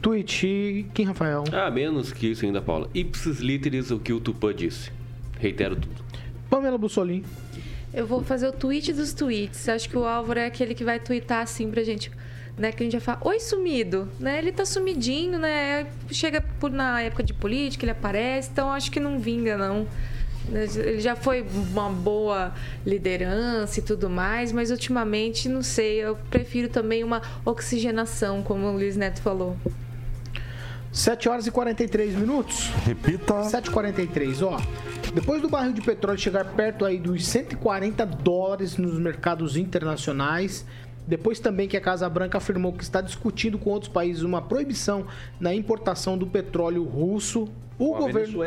Tweet, 0.00 0.86
quem, 0.94 1.06
Rafael? 1.06 1.44
Ah, 1.52 1.70
menos 1.70 2.12
que 2.12 2.30
isso 2.30 2.44
ainda, 2.44 2.62
Paula. 2.62 2.88
Ipsis 2.94 3.40
literis 3.40 3.90
o 3.90 3.98
que 3.98 4.12
o 4.12 4.20
Tupã 4.20 4.54
disse. 4.54 4.90
Reitero 5.38 5.76
tudo. 5.76 6.04
Pamela 6.48 6.78
Bussolini. 6.78 7.24
Eu 7.92 8.06
vou 8.06 8.22
fazer 8.22 8.48
o 8.48 8.52
tweet 8.52 8.92
dos 8.92 9.12
tweets. 9.12 9.68
Acho 9.68 9.88
que 9.88 9.96
o 9.96 10.04
Álvaro 10.04 10.38
é 10.38 10.46
aquele 10.46 10.74
que 10.74 10.84
vai 10.84 11.00
tweetar 11.00 11.42
assim 11.42 11.70
pra 11.70 11.82
gente. 11.82 12.10
Né, 12.58 12.72
que 12.72 12.82
a 12.82 12.86
gente 12.86 12.92
vai 12.92 13.00
falar, 13.00 13.20
oi 13.24 13.38
sumido, 13.38 14.08
né? 14.18 14.38
Ele 14.38 14.50
tá 14.50 14.64
sumidinho, 14.64 15.38
né? 15.38 15.86
Chega 16.10 16.40
por, 16.40 16.72
na 16.72 17.00
época 17.00 17.22
de 17.22 17.32
política, 17.32 17.84
ele 17.84 17.92
aparece, 17.92 18.50
então 18.50 18.72
acho 18.72 18.90
que 18.90 18.98
não 18.98 19.18
vinga, 19.20 19.56
não. 19.56 19.86
Ele 20.50 20.98
já 20.98 21.14
foi 21.14 21.46
uma 21.70 21.88
boa 21.90 22.52
liderança 22.84 23.78
e 23.78 23.82
tudo 23.82 24.10
mais, 24.10 24.50
mas 24.50 24.70
ultimamente, 24.70 25.48
não 25.48 25.62
sei, 25.62 25.98
eu 25.98 26.16
prefiro 26.30 26.68
também 26.68 27.04
uma 27.04 27.22
oxigenação, 27.44 28.42
como 28.42 28.66
o 28.66 28.72
Luiz 28.72 28.96
Neto 28.96 29.20
falou. 29.20 29.56
7 30.90 31.28
horas 31.28 31.46
e 31.46 31.50
43 31.50 32.14
minutos. 32.14 32.70
Repita. 32.84 33.34
7h43, 33.42 34.42
ó. 34.42 34.58
Depois 35.14 35.40
do 35.40 35.48
barril 35.48 35.72
de 35.72 35.80
petróleo 35.80 36.18
chegar 36.18 36.44
perto 36.44 36.84
aí 36.84 36.98
dos 36.98 37.26
140 37.26 38.04
dólares 38.06 38.76
nos 38.76 38.98
mercados 38.98 39.56
internacionais, 39.56 40.64
depois 41.08 41.40
também 41.40 41.66
que 41.66 41.76
a 41.76 41.80
Casa 41.80 42.06
Branca 42.06 42.36
afirmou 42.36 42.70
que 42.70 42.84
está 42.84 43.00
discutindo 43.00 43.58
com 43.58 43.70
outros 43.70 43.90
países 43.90 44.22
uma 44.22 44.42
proibição 44.42 45.06
na 45.40 45.54
importação 45.54 46.18
do 46.18 46.26
petróleo 46.26 46.84
russo, 46.84 47.48
o 47.78 47.94
governo, 47.94 48.40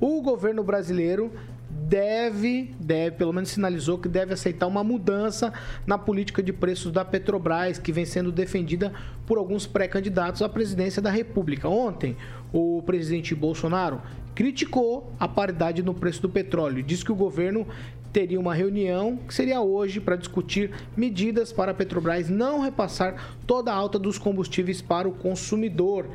o 0.00 0.20
governo 0.20 0.62
brasileiro 0.62 1.32
deve, 1.70 2.74
deve, 2.78 3.16
pelo 3.16 3.32
menos 3.32 3.48
sinalizou 3.48 3.98
que 3.98 4.08
deve 4.08 4.34
aceitar 4.34 4.66
uma 4.66 4.84
mudança 4.84 5.52
na 5.86 5.96
política 5.96 6.42
de 6.42 6.52
preços 6.52 6.92
da 6.92 7.04
Petrobras, 7.04 7.78
que 7.78 7.90
vem 7.90 8.04
sendo 8.04 8.30
defendida 8.30 8.92
por 9.26 9.38
alguns 9.38 9.66
pré-candidatos 9.66 10.42
à 10.42 10.48
presidência 10.48 11.00
da 11.00 11.10
República. 11.10 11.68
Ontem, 11.68 12.16
o 12.52 12.82
presidente 12.84 13.34
Bolsonaro 13.34 14.02
criticou 14.34 15.12
a 15.18 15.28
paridade 15.28 15.82
no 15.82 15.94
preço 15.94 16.20
do 16.20 16.28
petróleo, 16.28 16.82
disse 16.82 17.04
que 17.04 17.12
o 17.12 17.16
governo 17.16 17.66
teria 18.14 18.38
uma 18.38 18.54
reunião 18.54 19.16
que 19.16 19.34
seria 19.34 19.60
hoje 19.60 20.00
para 20.00 20.14
discutir 20.14 20.70
medidas 20.96 21.52
para 21.52 21.72
a 21.72 21.74
Petrobras 21.74 22.30
não 22.30 22.60
repassar 22.60 23.34
toda 23.44 23.72
a 23.72 23.74
alta 23.74 23.98
dos 23.98 24.18
combustíveis 24.18 24.80
para 24.80 25.08
o 25.08 25.12
consumidor. 25.12 26.06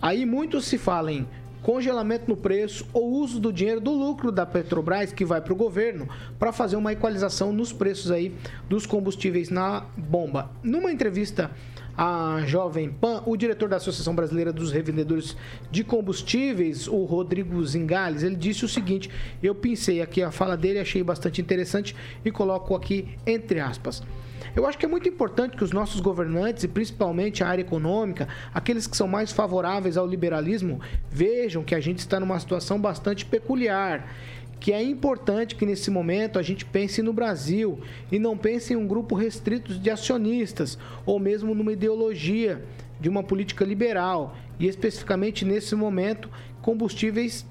Aí 0.00 0.24
muito 0.24 0.62
se 0.62 0.78
fala 0.78 1.12
em 1.12 1.28
congelamento 1.60 2.24
no 2.26 2.38
preço 2.38 2.86
ou 2.90 3.10
uso 3.10 3.38
do 3.38 3.52
dinheiro 3.52 3.82
do 3.82 3.90
lucro 3.90 4.32
da 4.32 4.46
Petrobras 4.46 5.12
que 5.12 5.26
vai 5.26 5.42
para 5.42 5.52
o 5.52 5.56
governo 5.56 6.08
para 6.38 6.52
fazer 6.52 6.76
uma 6.76 6.94
equalização 6.94 7.52
nos 7.52 7.70
preços 7.70 8.10
aí 8.10 8.34
dos 8.66 8.86
combustíveis 8.86 9.50
na 9.50 9.84
bomba. 9.98 10.50
Numa 10.62 10.90
entrevista 10.90 11.50
à 11.96 12.42
Jovem 12.46 12.90
Pan, 12.90 13.22
o 13.26 13.36
diretor 13.36 13.68
da 13.68 13.76
Associação 13.76 14.14
Brasileira 14.14 14.52
dos 14.52 14.72
Revendedores 14.72 15.36
de 15.70 15.84
Combustíveis, 15.84 16.88
o 16.88 17.04
Rodrigo 17.04 17.64
Zingales, 17.64 18.22
ele 18.22 18.36
disse 18.36 18.64
o 18.64 18.68
seguinte: 18.68 19.10
eu 19.42 19.54
pensei 19.54 20.00
aqui 20.00 20.22
a 20.22 20.30
fala 20.30 20.56
dele, 20.56 20.78
achei 20.78 21.02
bastante 21.02 21.40
interessante 21.40 21.94
e 22.24 22.30
coloco 22.30 22.74
aqui 22.74 23.08
entre 23.26 23.60
aspas. 23.60 24.02
Eu 24.54 24.66
acho 24.66 24.76
que 24.76 24.84
é 24.84 24.88
muito 24.88 25.08
importante 25.08 25.56
que 25.56 25.62
os 25.62 25.70
nossos 25.70 26.00
governantes, 26.00 26.64
e 26.64 26.68
principalmente 26.68 27.44
a 27.44 27.48
área 27.48 27.62
econômica, 27.62 28.26
aqueles 28.52 28.86
que 28.86 28.96
são 28.96 29.06
mais 29.06 29.30
favoráveis 29.30 29.96
ao 29.96 30.06
liberalismo, 30.06 30.80
vejam 31.08 31.62
que 31.62 31.74
a 31.74 31.80
gente 31.80 31.98
está 31.98 32.18
numa 32.18 32.38
situação 32.40 32.80
bastante 32.80 33.24
peculiar. 33.24 34.08
Que 34.60 34.72
é 34.72 34.82
importante 34.82 35.56
que 35.56 35.66
nesse 35.66 35.90
momento 35.90 36.38
a 36.38 36.42
gente 36.42 36.64
pense 36.64 37.02
no 37.02 37.12
Brasil 37.12 37.80
e 38.12 38.18
não 38.18 38.36
pense 38.36 38.74
em 38.74 38.76
um 38.76 38.86
grupo 38.86 39.14
restrito 39.14 39.74
de 39.74 39.90
acionistas 39.90 40.78
ou 41.04 41.18
mesmo 41.18 41.54
numa 41.54 41.72
ideologia 41.72 42.62
de 43.00 43.08
uma 43.08 43.22
política 43.22 43.64
liberal. 43.64 44.36
E 44.58 44.68
especificamente 44.68 45.44
nesse 45.46 45.74
momento, 45.74 46.28
combustíveis 46.60 47.46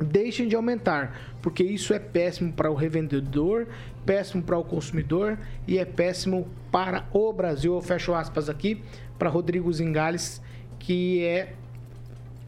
deixem 0.00 0.48
de 0.48 0.56
aumentar, 0.56 1.36
porque 1.40 1.62
isso 1.62 1.94
é 1.94 1.98
péssimo 1.98 2.52
para 2.52 2.70
o 2.70 2.74
revendedor, 2.74 3.66
péssimo 4.04 4.42
para 4.42 4.58
o 4.58 4.64
consumidor 4.64 5.38
e 5.68 5.78
é 5.78 5.84
péssimo 5.84 6.48
para 6.70 7.06
o 7.12 7.32
Brasil. 7.32 7.74
Eu 7.74 7.82
fecho 7.82 8.14
aspas 8.14 8.48
aqui 8.48 8.82
para 9.18 9.28
Rodrigo 9.28 9.72
Zingales, 9.72 10.40
que 10.78 11.22
é 11.22 11.54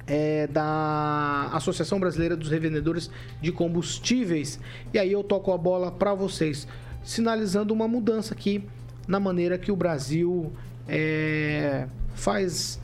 é, 0.06 0.46
da 0.46 1.50
Associação 1.52 1.98
Brasileira 1.98 2.36
dos 2.36 2.50
Revendedores 2.50 3.10
de 3.40 3.52
Combustíveis. 3.52 4.60
E 4.92 4.98
aí 4.98 5.12
eu 5.12 5.24
toco 5.24 5.52
a 5.52 5.58
bola 5.58 5.90
para 5.90 6.14
vocês, 6.14 6.66
sinalizando 7.02 7.72
uma 7.72 7.88
mudança 7.88 8.34
aqui 8.34 8.64
na 9.06 9.20
maneira 9.20 9.58
que 9.58 9.72
o 9.72 9.76
Brasil 9.76 10.52
é, 10.88 11.86
faz 12.14 12.80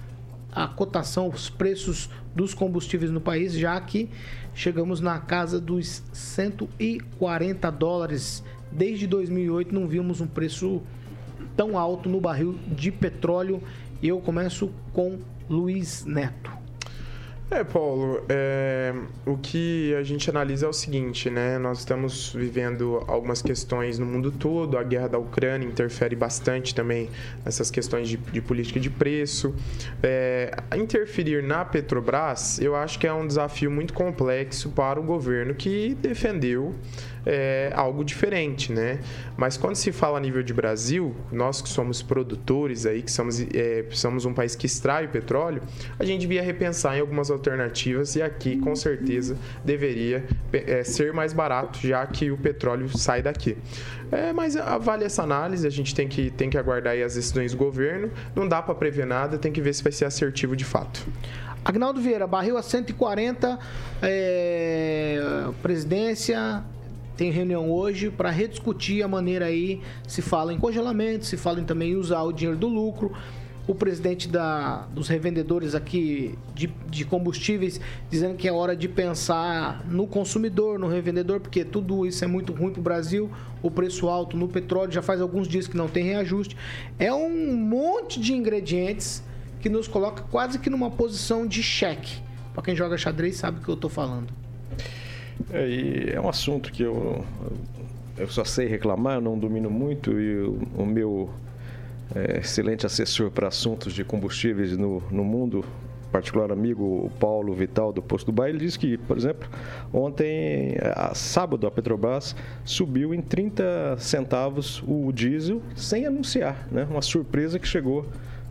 a 0.53 0.67
cotação, 0.67 1.29
os 1.29 1.49
preços 1.49 2.11
dos 2.35 2.55
combustíveis 2.55 3.11
no 3.11 3.21
país, 3.21 3.53
já 3.55 3.81
que 3.81 4.09
chegamos 4.55 5.01
na 5.01 5.19
casa 5.19 5.61
dos 5.61 6.03
140 6.13 7.71
dólares. 7.71 8.43
Desde 8.71 9.07
2008 9.07 9.75
não 9.75 9.87
vimos 9.87 10.21
um 10.21 10.27
preço 10.27 10.83
tão 11.57 11.79
alto 11.79 12.09
no 12.09 12.21
barril 12.21 12.59
de 12.69 12.91
petróleo. 12.91 13.63
E 14.03 14.09
eu 14.09 14.21
começo 14.21 14.71
com 14.93 15.19
Luiz 15.49 16.05
Neto. 16.05 16.60
É, 17.53 17.65
Paulo, 17.65 18.23
é, 18.29 18.95
o 19.27 19.37
que 19.37 19.93
a 19.97 20.05
gente 20.05 20.31
analisa 20.31 20.67
é 20.67 20.69
o 20.69 20.73
seguinte, 20.73 21.29
né? 21.29 21.59
Nós 21.59 21.81
estamos 21.81 22.33
vivendo 22.33 23.03
algumas 23.09 23.43
questões 23.43 23.99
no 23.99 24.07
mundo 24.07 24.31
todo, 24.31 24.79
a 24.79 24.85
guerra 24.85 25.09
da 25.09 25.19
Ucrânia 25.19 25.67
interfere 25.67 26.15
bastante 26.15 26.73
também 26.73 27.11
nessas 27.45 27.69
questões 27.69 28.09
de, 28.09 28.17
de 28.17 28.41
política 28.41 28.79
de 28.79 28.89
preço. 28.89 29.53
É, 30.01 30.55
interferir 30.77 31.43
na 31.43 31.65
Petrobras, 31.65 32.61
eu 32.61 32.77
acho 32.77 33.01
que 33.01 33.07
é 33.09 33.13
um 33.13 33.27
desafio 33.27 33.69
muito 33.69 33.93
complexo 33.95 34.71
para 34.71 35.01
o 35.01 35.03
governo 35.03 35.53
que 35.53 35.97
defendeu 36.01 36.73
é, 37.27 37.73
algo 37.75 38.05
diferente, 38.05 38.73
né? 38.73 39.01
Mas 39.37 39.57
quando 39.57 39.77
se 39.77 39.93
fala 39.93 40.19
a 40.19 40.21
nível 40.21 40.43
de 40.43 40.53
Brasil, 40.53 41.15
nós 41.33 41.61
que 41.63 41.69
somos 41.69 42.03
produtores 42.03 42.87
aí, 42.87 43.03
que 43.03 43.11
somos, 43.11 43.41
é, 43.41 43.85
somos 43.91 44.25
um 44.25 44.35
país 44.35 44.55
que 44.55 44.67
extrai 44.67 45.09
petróleo, 45.09 45.63
a 45.99 46.05
gente 46.05 46.21
devia 46.21 46.43
repensar 46.43 46.97
em 46.97 47.01
algumas 47.01 47.31
alternativas 47.31 48.17
e 48.17 48.23
aqui 48.23 48.57
com 48.59 48.75
certeza 48.75 49.37
deveria 49.65 50.25
é, 50.53 50.83
ser 50.85 51.13
mais 51.13 51.33
barato, 51.33 51.79
já 51.81 52.07
que 52.07 52.31
o 52.31 52.37
petróleo 52.37 52.89
sai 52.97 53.23
daqui. 53.23 53.57
É, 54.13 54.33
mas 54.33 54.57
vale 54.81 55.05
essa 55.05 55.23
análise, 55.23 55.67
a 55.67 55.71
gente 55.71 55.95
tem 55.95 56.09
que, 56.09 56.31
tem 56.31 56.51
que 56.51 56.59
aguardar 56.59 56.97
as 56.97 57.15
decisões 57.15 57.53
do 57.53 57.59
governo. 57.59 58.11
Não 58.35 58.47
dá 58.49 58.61
para 58.61 58.75
prever 58.75 59.07
nada, 59.07 59.39
tem 59.39 59.53
que 59.53 59.61
ver 59.61 59.73
se 59.73 59.83
vai 59.83 59.93
ser 59.93 60.05
assertivo 60.05 60.57
de 60.57 60.65
fato. 60.65 61.07
Agnaldo 61.65 62.01
Vieira, 62.01 62.27
barril 62.27 62.57
a 62.57 62.63
140, 62.63 63.59
é, 64.03 65.21
presidência, 65.63 66.65
tem 67.21 67.31
reunião 67.31 67.71
hoje 67.71 68.09
para 68.09 68.31
rediscutir 68.31 69.05
a 69.05 69.09
maneira 69.09 69.45
aí, 69.45 69.83
se 70.09 70.23
fala 70.23 70.55
em 70.55 70.59
congelamento, 70.59 71.27
se 71.27 71.37
fala 71.37 71.61
em 71.61 71.65
também 71.65 71.95
usar 71.95 72.23
o 72.23 72.33
dinheiro 72.33 72.59
do 72.59 72.67
lucro. 72.67 73.13
O 73.69 73.75
presidente 73.75 74.27
da, 74.27 74.87
dos 74.91 75.07
revendedores 75.07 75.75
aqui 75.75 76.39
de, 76.55 76.69
de 76.89 77.05
combustíveis 77.05 77.79
dizendo 78.09 78.37
que 78.37 78.49
é 78.49 78.53
hora 78.53 78.75
de 78.75 78.89
pensar 78.89 79.85
no 79.87 80.07
consumidor, 80.07 80.79
no 80.79 80.89
revendedor, 80.89 81.41
porque 81.41 81.63
tudo 81.63 82.07
isso 82.07 82.25
é 82.25 82.27
muito 82.27 82.55
ruim 82.55 82.73
para 82.73 82.81
o 82.81 82.83
Brasil. 82.83 83.31
O 83.63 83.71
preço 83.71 84.09
alto 84.09 84.35
no 84.35 84.49
petróleo 84.49 84.91
já 84.91 85.03
faz 85.03 85.21
alguns 85.21 85.47
dias 85.47 85.69
que 85.69 85.77
não 85.77 85.89
tem 85.89 86.05
reajuste. 86.05 86.57
É 86.99 87.13
um 87.13 87.55
monte 87.55 88.19
de 88.19 88.33
ingredientes 88.33 89.23
que 89.61 89.69
nos 89.69 89.87
coloca 89.87 90.23
quase 90.31 90.59
que 90.59 90.71
numa 90.71 90.91
posição 90.91 91.47
de 91.47 91.63
cheque. 91.63 92.23
Para 92.55 92.63
quem 92.63 92.75
joga 92.75 92.97
xadrez 92.97 93.37
sabe 93.37 93.61
o 93.61 93.63
que 93.63 93.69
eu 93.69 93.75
estou 93.75 93.91
falando. 93.91 94.40
É, 95.53 95.69
e 95.69 96.11
é 96.11 96.21
um 96.21 96.29
assunto 96.29 96.71
que 96.71 96.83
eu, 96.83 97.25
eu 98.17 98.29
só 98.29 98.45
sei 98.45 98.69
reclamar, 98.69 99.21
não 99.21 99.39
domino 99.39 99.71
muito 99.71 100.19
e 100.21 100.43
o, 100.43 100.59
o 100.79 100.87
meu 100.87 101.31
é, 102.15 102.39
excelente 102.39 102.87
assessor 102.87 103.31
para 103.31 103.49
assuntos 103.49 103.93
de 103.93 104.05
combustíveis 104.05 104.77
no, 104.77 105.03
no 105.11 105.25
mundo, 105.25 105.65
particular 106.11 106.51
amigo 106.51 107.11
Paulo 107.21 107.55
Vital 107.55 107.93
do 107.93 108.03
Posto 108.03 108.27
do 108.27 108.33
Bairro, 108.33 108.57
ele 108.57 108.65
disse 108.65 108.79
que, 108.79 108.99
por 108.99 109.17
exemplo, 109.17 109.49
ontem, 109.93 110.77
a, 110.95 111.15
sábado, 111.15 111.67
a 111.67 111.71
Petrobras 111.71 112.35
subiu 112.65 113.15
em 113.15 113.21
30 113.21 113.97
centavos 113.99 114.83
o 114.87 115.13
diesel 115.13 115.63
sem 115.75 116.07
anunciar, 116.07 116.67
né? 116.71 116.87
Uma 116.91 117.03
surpresa 117.03 117.59
que 117.59 117.67
chegou 117.67 118.07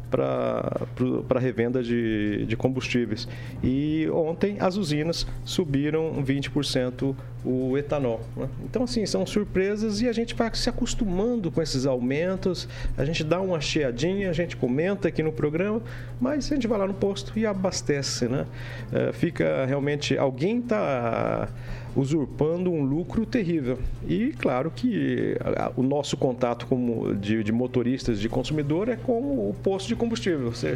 para 0.10 1.40
revenda 1.40 1.84
de, 1.84 2.46
de 2.46 2.58
combustíveis. 2.58 3.28
E 3.64 4.10
ontem 4.12 4.58
as 4.60 4.76
usinas 4.76 5.26
subiram 5.46 6.24
20% 6.24 7.16
o 7.44 7.78
etanol. 7.78 8.22
Né? 8.36 8.50
Então, 8.64 8.84
assim, 8.84 9.06
são 9.06 9.26
surpresas 9.26 10.02
e 10.02 10.08
a 10.08 10.14
gente 10.14 10.36
vai 10.36 10.54
se 10.54 10.70
acostumando 10.70 11.52
com 11.52 11.62
esses 11.62 11.86
aumentos. 11.86 12.68
A 12.98 13.06
gente 13.06 13.24
dá 13.24 13.40
uma 13.40 13.62
cheadinha, 13.62 14.30
a 14.30 14.34
gente 14.34 14.58
comenta 14.58 15.08
aqui 15.08 15.24
no 15.24 15.32
programa, 15.32 15.82
mas 16.20 16.52
a 16.52 16.56
gente 16.56 16.68
vai 16.68 16.80
lá 16.80 16.88
no 16.88 16.94
posto 16.94 17.38
e 17.38 17.46
abastece. 17.46 18.28
Né? 18.28 18.46
É, 18.92 19.14
fica 19.14 19.66
realmente. 19.66 20.18
Alguém 20.18 20.60
está 20.60 21.50
usurpando 21.96 22.72
um 22.72 22.84
lucro 22.84 23.26
terrível. 23.26 23.80
E 24.08 24.34
claro 24.38 24.72
que 24.72 25.36
o 25.76 25.84
nosso 25.84 26.16
contato 26.18 26.66
como 26.68 27.16
de, 27.16 27.44
de 27.44 27.52
motoristas 27.52 28.20
de 28.20 28.30
consumidor 28.30 28.90
é 28.90 28.96
com 28.96 29.50
o 29.50 29.56
posto 29.64 29.88
de 29.88 29.96
combustível. 29.96 30.52
Você 30.52 30.74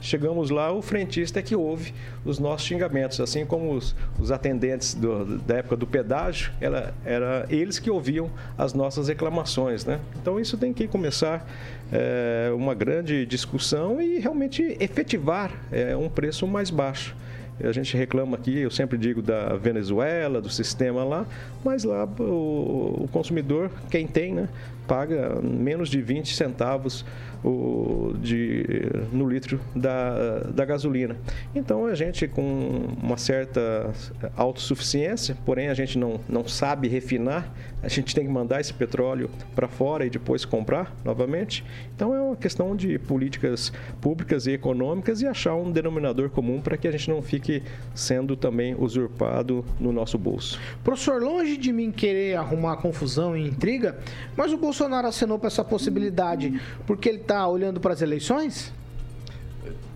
chegamos 0.00 0.50
lá, 0.50 0.72
o 0.72 0.82
frentista 0.82 1.40
é 1.40 1.42
que 1.42 1.54
ouve 1.56 1.94
os 2.24 2.38
nossos 2.38 2.66
xingamentos, 2.66 3.20
assim 3.20 3.44
como 3.44 3.72
os, 3.72 3.94
os 4.18 4.30
atendentes 4.30 4.94
do, 4.94 5.38
da 5.38 5.56
época 5.56 5.76
do 5.76 5.86
pedágio, 5.86 6.52
era, 6.60 6.94
era 7.04 7.46
eles 7.48 7.78
que 7.78 7.90
ouviam 7.90 8.30
as 8.56 8.74
nossas 8.74 9.08
reclamações, 9.08 9.84
né? 9.84 10.00
Então 10.20 10.38
isso 10.38 10.56
tem 10.56 10.72
que 10.72 10.86
começar 10.86 11.48
é, 11.92 12.50
uma 12.54 12.74
grande 12.74 13.24
discussão 13.26 14.00
e 14.00 14.18
realmente 14.18 14.76
efetivar 14.80 15.52
é, 15.72 15.96
um 15.96 16.08
preço 16.08 16.46
mais 16.46 16.70
baixo. 16.70 17.16
A 17.62 17.72
gente 17.72 17.96
reclama 17.96 18.36
aqui, 18.36 18.56
eu 18.58 18.70
sempre 18.70 18.96
digo 18.96 19.20
da 19.20 19.56
Venezuela, 19.56 20.40
do 20.40 20.48
sistema 20.48 21.02
lá, 21.02 21.26
mas 21.64 21.82
lá 21.82 22.04
o, 22.04 23.02
o 23.04 23.08
consumidor, 23.10 23.68
quem 23.90 24.06
tem, 24.06 24.32
né, 24.32 24.48
paga 24.86 25.40
menos 25.42 25.88
de 25.88 26.00
20 26.00 26.34
centavos 26.34 27.04
o, 27.44 28.14
de, 28.20 28.64
no 29.12 29.28
litro 29.28 29.60
da, 29.74 30.40
da 30.40 30.64
gasolina. 30.64 31.16
Então 31.54 31.86
a 31.86 31.94
gente 31.94 32.26
com 32.26 32.88
uma 33.02 33.16
certa 33.16 33.92
autossuficiência, 34.36 35.36
porém 35.44 35.68
a 35.68 35.74
gente 35.74 35.98
não, 35.98 36.20
não 36.28 36.46
sabe 36.46 36.88
refinar, 36.88 37.52
a 37.82 37.88
gente 37.88 38.14
tem 38.14 38.24
que 38.24 38.30
mandar 38.30 38.60
esse 38.60 38.74
petróleo 38.74 39.30
para 39.54 39.68
fora 39.68 40.04
e 40.04 40.10
depois 40.10 40.44
comprar 40.44 40.94
novamente. 41.04 41.64
Então 41.94 42.14
é 42.14 42.20
uma 42.20 42.36
questão 42.36 42.74
de 42.74 42.98
políticas 42.98 43.72
públicas 44.00 44.46
e 44.46 44.52
econômicas 44.52 45.22
e 45.22 45.26
achar 45.26 45.54
um 45.54 45.70
denominador 45.70 46.30
comum 46.30 46.60
para 46.60 46.76
que 46.76 46.88
a 46.88 46.90
gente 46.90 47.08
não 47.08 47.22
fique 47.22 47.62
sendo 47.94 48.36
também 48.36 48.74
usurpado 48.76 49.64
no 49.78 49.92
nosso 49.92 50.18
bolso. 50.18 50.60
Professor, 50.82 51.22
longe 51.22 51.56
de 51.56 51.72
mim 51.72 51.92
querer 51.92 52.36
arrumar 52.36 52.76
confusão 52.78 53.36
e 53.36 53.46
intriga, 53.46 53.98
mas 54.36 54.52
o 54.52 54.56
Bolsonaro 54.56 55.06
acenou 55.06 55.38
para 55.38 55.46
essa 55.46 55.64
possibilidade 55.64 56.60
porque 56.86 57.08
ele 57.08 57.18
está 57.28 57.46
olhando 57.46 57.78
para 57.78 57.92
as 57.92 58.00
eleições? 58.00 58.72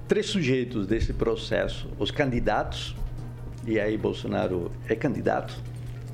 Três 0.07 0.27
sujeitos 0.27 0.87
desse 0.87 1.15
processo: 1.15 1.89
os 1.99 2.11
candidatos, 2.11 2.95
e 3.67 3.81
aí 3.81 3.97
Bolsonaro 3.97 4.71
é 4.87 4.95
candidato, 4.95 5.57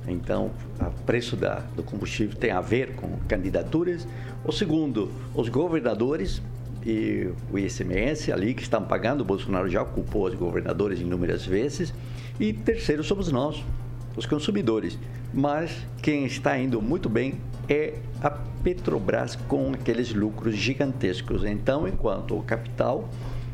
então 0.07 0.53
o 0.81 1.03
preço 1.03 1.35
da, 1.35 1.57
do 1.75 1.83
combustível 1.83 2.39
tem 2.39 2.53
a 2.53 2.61
ver 2.61 2.95
com 2.95 3.19
candidaturas. 3.27 4.07
O 4.45 4.53
segundo, 4.53 5.11
os 5.35 5.49
governadores 5.49 6.41
e 6.87 7.29
o 7.51 7.59
ICMS 7.59 8.33
ali 8.33 8.55
que 8.55 8.63
estão 8.63 8.85
pagando, 8.85 9.23
o 9.23 9.25
Bolsonaro 9.25 9.69
já 9.69 9.83
ocupou 9.83 10.29
os 10.29 10.35
governadores 10.35 11.01
inúmeras 11.01 11.45
vezes. 11.45 11.93
E 12.39 12.53
terceiro, 12.53 13.03
somos 13.03 13.33
nós, 13.33 13.65
os 14.17 14.25
consumidores. 14.25 14.97
Mas 15.35 15.85
quem 16.01 16.27
está 16.27 16.57
indo 16.57 16.81
muito 16.81 17.09
bem 17.09 17.41
é 17.69 17.95
a 18.23 18.31
Petrobras 18.31 19.37
com 19.37 19.73
aqueles 19.73 20.13
lucros 20.13 20.55
gigantescos. 20.55 21.45
Então, 21.45 21.87
enquanto 21.87 22.37
o 22.37 22.43
capital 22.43 23.09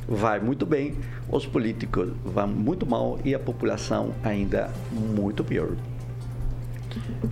vai 0.08 0.40
muito 0.40 0.64
bem, 0.64 0.94
os 1.30 1.46
políticos 1.46 2.12
vão 2.24 2.48
muito 2.48 2.86
mal 2.86 3.18
e 3.24 3.34
a 3.34 3.38
população 3.38 4.14
ainda 4.22 4.70
muito 4.92 5.42
pior. 5.42 5.76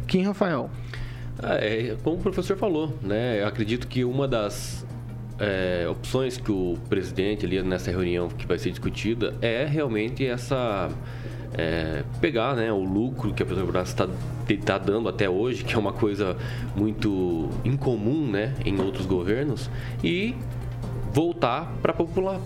Quem, 0.07 0.24
Rafael? 0.24 0.70
Ah, 1.43 1.57
é, 1.57 1.97
como 2.03 2.16
o 2.16 2.20
professor 2.20 2.57
falou, 2.57 2.97
né? 3.03 3.41
Eu 3.41 3.47
acredito 3.47 3.87
que 3.87 4.05
uma 4.05 4.28
das 4.28 4.85
é, 5.39 5.87
opções 5.89 6.37
que 6.37 6.51
o 6.51 6.76
presidente 6.89 7.47
ali 7.47 7.62
nessa 7.62 7.91
reunião 7.91 8.28
que 8.28 8.47
vai 8.47 8.59
ser 8.59 8.70
discutida 8.70 9.35
é 9.41 9.64
realmente 9.64 10.26
essa 10.26 10.89
é, 11.55 12.03
pegar 12.21 12.57
né, 12.57 12.73
o 12.73 12.83
lucro 12.83 13.33
que 13.33 13.43
a 13.43 13.47
Petrobras 13.47 13.89
está 13.89 14.09
tá 14.65 14.79
dando 14.79 15.09
até 15.09 15.29
hoje, 15.29 15.65
que 15.65 15.75
é 15.75 15.79
uma 15.79 15.93
coisa 15.93 16.37
muito 16.75 17.49
incomum 17.65 18.31
né, 18.31 18.55
em 18.65 18.81
outros 18.81 19.07
governos, 19.07 19.71
e 20.03 20.35
voltar 21.13 21.71
para 21.83 21.93
popula 21.93 22.41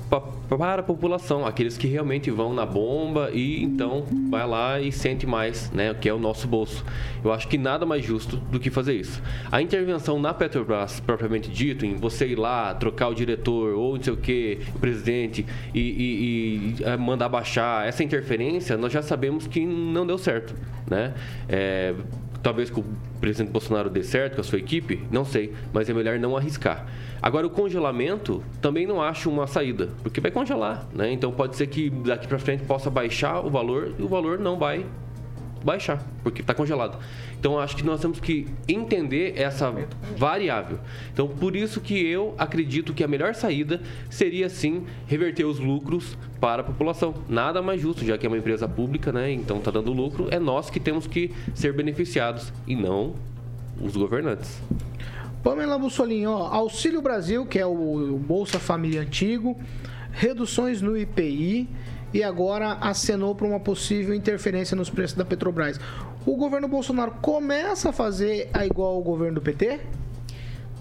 a 0.49 0.83
população, 0.83 1.47
aqueles 1.47 1.77
que 1.79 1.87
realmente 1.87 2.31
vão 2.31 2.53
na 2.53 2.67
bomba 2.67 3.31
e 3.33 3.63
então 3.63 4.05
vai 4.31 4.47
lá 4.47 4.81
e 4.81 4.91
sente 4.91 5.27
mais, 5.27 5.71
né, 5.71 5.95
que 5.95 6.09
é 6.09 6.15
o 6.15 6.19
nosso 6.19 6.47
bolso. 6.49 6.85
Eu 7.25 7.33
acho 7.33 7.49
que 7.49 7.59
nada 7.59 7.87
mais 7.87 8.05
justo 8.05 8.37
do 8.37 8.59
que 8.59 8.71
fazer 8.71 8.95
isso. 8.95 9.23
A 9.51 9.61
intervenção 9.63 10.21
na 10.21 10.35
Petrobras, 10.35 11.01
propriamente 11.01 11.51
dito, 11.51 11.85
em 11.85 11.97
você 11.97 12.27
ir 12.29 12.39
lá, 12.39 12.75
trocar 12.75 13.09
o 13.09 13.15
diretor 13.15 13.75
ou 13.75 13.97
não 13.97 14.03
sei 14.03 14.13
o 14.13 14.17
que, 14.17 14.59
o 14.75 14.79
presidente, 14.79 15.47
e, 15.75 15.81
e, 15.81 16.77
e 16.81 16.85
é, 16.85 16.97
mandar 16.97 17.29
baixar, 17.29 17.87
essa 17.87 18.03
interferência, 18.03 18.77
nós 18.77 18.93
já 18.93 19.03
sabemos 19.03 19.47
que 19.47 19.65
não 19.65 20.07
deu 20.07 20.19
certo, 20.19 20.55
né? 20.89 21.15
É, 21.49 21.95
talvez 22.43 22.71
com 22.71 22.81
o 22.81 22.85
presidente 23.21 23.51
Bolsonaro 23.51 23.91
dê 23.91 24.03
certo 24.03 24.37
com 24.37 24.41
a 24.41 24.45
sua 24.45 24.59
equipe, 24.59 25.03
não 25.11 25.25
sei, 25.25 25.53
mas 25.73 25.89
é 25.89 25.95
melhor 25.95 26.19
não 26.19 26.37
arriscar. 26.37 26.87
Agora, 27.21 27.47
o 27.47 27.51
congelamento 27.51 28.43
também 28.61 28.87
não 28.87 29.03
acho 29.03 29.31
uma 29.31 29.47
saída, 29.47 29.89
porque 30.03 30.21
vai 30.21 30.31
congelar, 30.31 30.87
né? 30.93 31.11
Então 31.11 31.33
pode 31.33 31.57
ser 31.57 31.67
que 31.67 31.91
daqui 31.91 32.27
para 32.29 32.39
frente 32.39 32.65
possa 32.65 32.91
baixar 32.91 33.41
o 33.41 33.51
valor 33.51 33.95
e 33.99 34.03
o 34.03 34.09
valor 34.09 34.39
não 34.39 34.59
vai 34.59 34.85
baixar, 35.67 36.01
porque 36.23 36.41
está 36.41 36.55
congelado. 36.55 36.97
Então 37.39 37.59
acho 37.59 37.77
que 37.77 37.83
nós 37.83 38.01
temos 38.01 38.21
que 38.21 38.47
entender 38.69 39.35
essa 39.37 39.75
variável. 40.17 40.79
Então 41.13 41.27
por 41.27 41.57
isso 41.57 41.81
que 41.81 42.07
eu 42.07 42.35
acredito 42.39 42.95
que 42.95 43.03
a 43.03 43.09
melhor 43.09 43.35
saída 43.35 43.81
seria 44.09 44.49
sim 44.49 44.85
reverter 45.09 45.45
os 45.45 45.59
lucros 45.59 46.17
para 46.41 46.63
a 46.63 46.65
população. 46.65 47.15
Nada 47.29 47.61
mais 47.61 47.81
justo, 47.81 48.05
já 48.05 48.17
que 48.17 48.25
é 48.25 48.29
uma 48.29 48.39
empresa 48.39 48.69
pública, 48.69 49.11
né? 49.11 49.33
Então 49.33 49.59
está 49.59 49.73
dando 49.73 49.93
lucro, 49.93 50.29
é 50.31 50.39
nós 50.39 50.71
que 50.71 50.79
temos 50.79 51.09
que 51.09 51.33
ser 51.53 51.73
beneficiados 51.73 52.53
e 52.67 52.77
não 52.77 53.15
os 53.81 53.97
governantes. 53.97 54.63
Pamela 55.43 55.79
Bussolini, 55.79 56.27
ó, 56.27 56.47
Auxílio 56.47 57.03
Brasil, 57.03 57.45
que 57.45 57.59
é 57.59 57.67
o 57.67 58.19
Bolsa 58.25 58.59
Família 58.59 59.01
antigo, 59.01 59.59
reduções 60.13 60.81
no 60.81 60.97
IPI 60.97 61.69
e 62.17 62.25
agora 62.25 62.79
acenou 62.81 63.35
para 63.35 63.47
uma 63.47 63.61
possível 63.61 64.15
interferência 64.15 64.75
nos 64.75 64.89
preços 64.89 65.19
da 65.19 65.23
Petrobras. 65.23 65.79
O 66.25 66.35
governo 66.35 66.67
Bolsonaro 66.67 67.11
começa 67.21 67.91
a 67.91 67.93
fazer 67.93 68.49
a 68.55 68.65
igual 68.65 68.95
ao 68.95 69.03
governo 69.03 69.35
do 69.35 69.43
PT? 69.43 69.81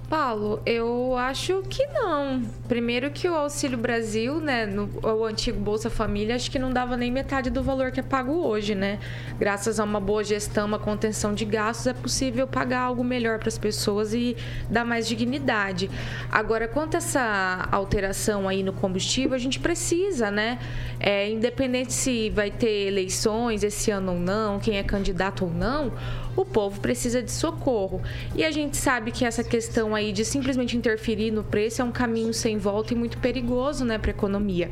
Paulo, 0.09 0.61
eu 0.65 1.15
acho 1.17 1.63
que 1.69 1.85
não. 1.87 2.41
Primeiro 2.67 3.09
que 3.11 3.27
o 3.27 3.33
Auxílio 3.33 3.77
Brasil, 3.77 4.39
né, 4.39 4.65
no, 4.65 4.89
o 5.01 5.25
antigo 5.25 5.59
Bolsa 5.59 5.89
Família, 5.89 6.35
acho 6.35 6.49
que 6.51 6.59
não 6.59 6.71
dava 6.71 6.95
nem 6.95 7.11
metade 7.11 7.49
do 7.49 7.63
valor 7.63 7.91
que 7.91 7.99
é 7.99 8.03
pago 8.03 8.33
hoje, 8.33 8.75
né? 8.75 8.99
Graças 9.39 9.79
a 9.79 9.83
uma 9.83 9.99
boa 9.99 10.23
gestão, 10.23 10.65
uma 10.67 10.79
contenção 10.79 11.33
de 11.33 11.45
gastos, 11.45 11.87
é 11.87 11.93
possível 11.93 12.47
pagar 12.47 12.81
algo 12.81 13.03
melhor 13.03 13.39
para 13.39 13.47
as 13.47 13.57
pessoas 13.57 14.13
e 14.13 14.37
dar 14.69 14.85
mais 14.85 15.07
dignidade. 15.07 15.89
Agora, 16.31 16.67
quanto 16.67 16.95
a 16.95 16.97
essa 16.97 17.67
alteração 17.71 18.47
aí 18.47 18.63
no 18.63 18.73
combustível, 18.73 19.33
a 19.33 19.39
gente 19.39 19.59
precisa, 19.59 20.29
né? 20.29 20.59
É, 20.99 21.29
independente 21.29 21.93
se 21.93 22.29
vai 22.29 22.51
ter 22.51 22.87
eleições 22.87 23.63
esse 23.63 23.91
ano 23.91 24.13
ou 24.13 24.19
não, 24.19 24.59
quem 24.59 24.77
é 24.77 24.83
candidato 24.83 25.45
ou 25.45 25.51
não, 25.51 25.91
o 26.35 26.43
povo 26.43 26.79
precisa 26.79 27.21
de 27.21 27.31
socorro. 27.31 28.01
E 28.35 28.43
a 28.43 28.51
gente 28.51 28.77
sabe 28.77 29.11
que 29.11 29.25
essa 29.25 29.43
questão 29.43 29.95
aí 29.95 30.11
de 30.11 30.25
simplesmente 30.25 30.75
interferir 30.75 31.31
no 31.31 31.43
preço 31.43 31.81
é 31.81 31.85
um 31.85 31.91
caminho 31.91 32.33
sem 32.33 32.57
volta 32.57 32.93
e 32.93 32.95
muito 32.95 33.17
perigoso, 33.17 33.85
né, 33.85 33.97
para 33.97 34.11
a 34.11 34.13
economia. 34.13 34.69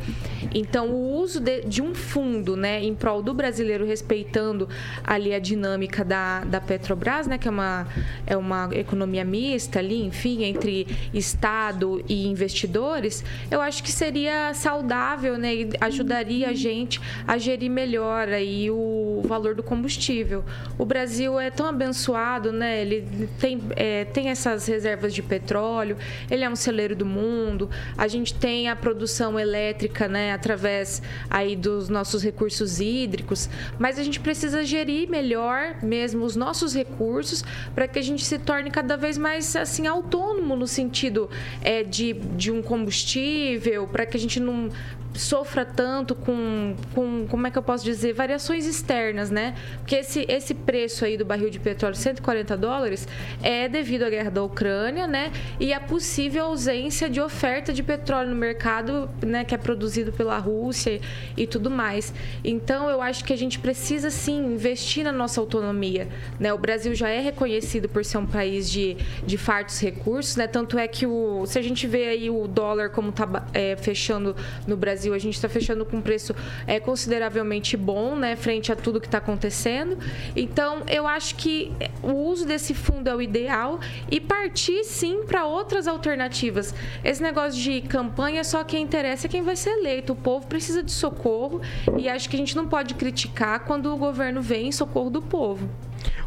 Então, 0.53 0.89
o 0.89 1.13
uso 1.17 1.39
de, 1.39 1.61
de, 1.61 1.81
um 1.81 1.95
fundo, 1.95 2.55
né, 2.55 2.83
em 2.83 2.93
prol 2.93 3.21
do 3.21 3.33
brasileiro 3.33 3.85
respeitando 3.85 4.67
ali 5.03 5.33
a 5.33 5.39
dinâmica 5.39 6.03
da, 6.03 6.41
da 6.41 6.59
Petrobras, 6.59 7.27
né, 7.27 7.37
que 7.37 7.47
é 7.47 7.51
uma, 7.51 7.87
é 8.27 8.35
uma 8.35 8.69
economia 8.73 9.23
mista 9.23 9.79
ali, 9.79 10.03
enfim, 10.03 10.43
entre 10.43 10.87
Estado 11.13 12.03
e 12.07 12.27
investidores, 12.27 13.23
eu 13.49 13.61
acho 13.61 13.83
que 13.83 13.91
seria 13.91 14.53
saudável, 14.53 15.37
né, 15.37 15.55
e 15.55 15.69
ajudaria 15.79 16.49
a 16.49 16.53
gente 16.53 16.99
a 17.27 17.37
gerir 17.37 17.69
melhor 17.69 18.27
aí 18.27 18.69
o 18.69 19.21
valor 19.25 19.55
do 19.55 19.63
combustível. 19.63 20.43
O 20.77 20.85
Brasil 20.85 21.39
é 21.39 21.49
tão 21.53 21.67
abençoado, 21.67 22.51
né? 22.51 22.81
Ele 22.81 23.29
tem, 23.39 23.61
é, 23.75 24.05
tem 24.05 24.29
essas 24.29 24.67
reservas 24.67 25.13
de 25.13 25.21
petróleo, 25.21 25.97
ele 26.29 26.43
é 26.43 26.49
um 26.49 26.55
celeiro 26.55 26.95
do 26.95 27.05
mundo, 27.05 27.69
a 27.97 28.07
gente 28.07 28.33
tem 28.33 28.69
a 28.69 28.75
produção 28.75 29.39
elétrica, 29.39 30.07
né? 30.07 30.33
Através 30.33 31.01
aí 31.29 31.55
dos 31.55 31.89
nossos 31.89 32.23
recursos 32.23 32.79
hídricos, 32.79 33.49
mas 33.79 33.99
a 33.99 34.03
gente 34.03 34.19
precisa 34.19 34.63
gerir 34.63 35.09
melhor 35.09 35.75
mesmo 35.81 36.25
os 36.25 36.35
nossos 36.35 36.73
recursos 36.73 37.43
para 37.73 37.87
que 37.87 37.99
a 37.99 38.01
gente 38.01 38.25
se 38.25 38.39
torne 38.39 38.71
cada 38.71 38.97
vez 38.97 39.17
mais 39.17 39.55
assim 39.55 39.87
autônomo 39.87 40.55
no 40.55 40.67
sentido 40.67 41.29
é, 41.61 41.83
de, 41.83 42.13
de 42.13 42.51
um 42.51 42.61
combustível, 42.61 43.87
para 43.87 44.05
que 44.05 44.17
a 44.17 44.19
gente 44.19 44.39
não 44.39 44.69
sofra 45.13 45.65
tanto 45.65 46.15
com, 46.15 46.75
com, 46.93 47.27
como 47.27 47.47
é 47.47 47.51
que 47.51 47.57
eu 47.57 47.63
posso 47.63 47.83
dizer, 47.83 48.13
variações 48.13 48.65
externas, 48.65 49.29
né? 49.29 49.55
Porque 49.79 49.95
esse, 49.95 50.25
esse 50.27 50.53
preço 50.53 51.05
aí 51.05 51.17
do 51.17 51.25
barril 51.25 51.49
de 51.49 51.59
petróleo, 51.59 51.95
140 51.95 52.57
dólares, 52.57 53.07
é 53.41 53.67
devido 53.67 54.03
à 54.03 54.09
guerra 54.09 54.31
da 54.31 54.43
Ucrânia, 54.43 55.07
né? 55.07 55.31
E 55.59 55.73
a 55.73 55.79
possível 55.79 56.45
ausência 56.45 57.09
de 57.09 57.21
oferta 57.21 57.71
de 57.71 57.83
petróleo 57.83 58.29
no 58.29 58.35
mercado, 58.35 59.09
né? 59.21 59.43
Que 59.43 59.55
é 59.55 59.57
produzido 59.57 60.11
pela 60.11 60.37
Rússia 60.37 60.99
e 61.37 61.45
tudo 61.45 61.69
mais. 61.69 62.13
Então, 62.43 62.89
eu 62.89 63.01
acho 63.01 63.23
que 63.23 63.33
a 63.33 63.37
gente 63.37 63.59
precisa, 63.59 64.09
sim, 64.09 64.37
investir 64.53 65.03
na 65.03 65.11
nossa 65.11 65.39
autonomia, 65.39 66.07
né? 66.39 66.53
O 66.53 66.57
Brasil 66.57 66.93
já 66.95 67.09
é 67.09 67.19
reconhecido 67.19 67.87
por 67.87 68.03
ser 68.03 68.17
um 68.17 68.25
país 68.25 68.69
de, 68.69 68.97
de 69.25 69.37
fartos 69.37 69.79
recursos, 69.79 70.35
né? 70.35 70.47
Tanto 70.47 70.77
é 70.77 70.87
que 70.87 71.05
o, 71.05 71.45
se 71.45 71.59
a 71.59 71.61
gente 71.61 71.87
vê 71.87 72.07
aí 72.07 72.29
o 72.29 72.47
dólar 72.47 72.89
como 72.89 73.11
tá 73.11 73.45
é, 73.53 73.75
fechando 73.75 74.35
no 74.67 74.75
Brasil, 74.75 75.02
Brasil, 75.03 75.13
a 75.13 75.19
gente 75.19 75.35
está 75.35 75.49
fechando 75.49 75.85
com 75.85 75.97
um 75.97 76.01
preço 76.01 76.33
é, 76.65 76.79
consideravelmente 76.79 77.75
bom, 77.75 78.15
né, 78.15 78.35
frente 78.35 78.71
a 78.71 78.75
tudo 78.75 79.01
que 79.01 79.07
está 79.07 79.17
acontecendo. 79.17 79.97
Então, 80.35 80.83
eu 80.87 81.05
acho 81.05 81.35
que 81.35 81.71
o 82.01 82.11
uso 82.11 82.45
desse 82.45 82.73
fundo 82.73 83.09
é 83.09 83.15
o 83.15 83.21
ideal 83.21 83.79
e 84.09 84.21
partir 84.21 84.83
sim 84.85 85.23
para 85.25 85.45
outras 85.45 85.87
alternativas. 85.87 86.73
Esse 87.03 87.21
negócio 87.21 87.59
de 87.59 87.81
campanha 87.81 88.43
só 88.43 88.63
quem 88.63 88.83
interessa 88.83 89.27
é 89.27 89.29
quem 89.29 89.41
vai 89.41 89.55
ser 89.55 89.71
eleito. 89.71 90.13
O 90.13 90.15
povo 90.15 90.47
precisa 90.47 90.81
de 90.81 90.91
socorro 90.91 91.61
e 91.97 92.07
acho 92.07 92.29
que 92.29 92.35
a 92.35 92.39
gente 92.39 92.55
não 92.55 92.67
pode 92.67 92.93
criticar 92.93 93.65
quando 93.65 93.93
o 93.93 93.97
governo 93.97 94.41
vem 94.41 94.67
em 94.67 94.71
socorro 94.71 95.09
do 95.09 95.21
povo. 95.21 95.69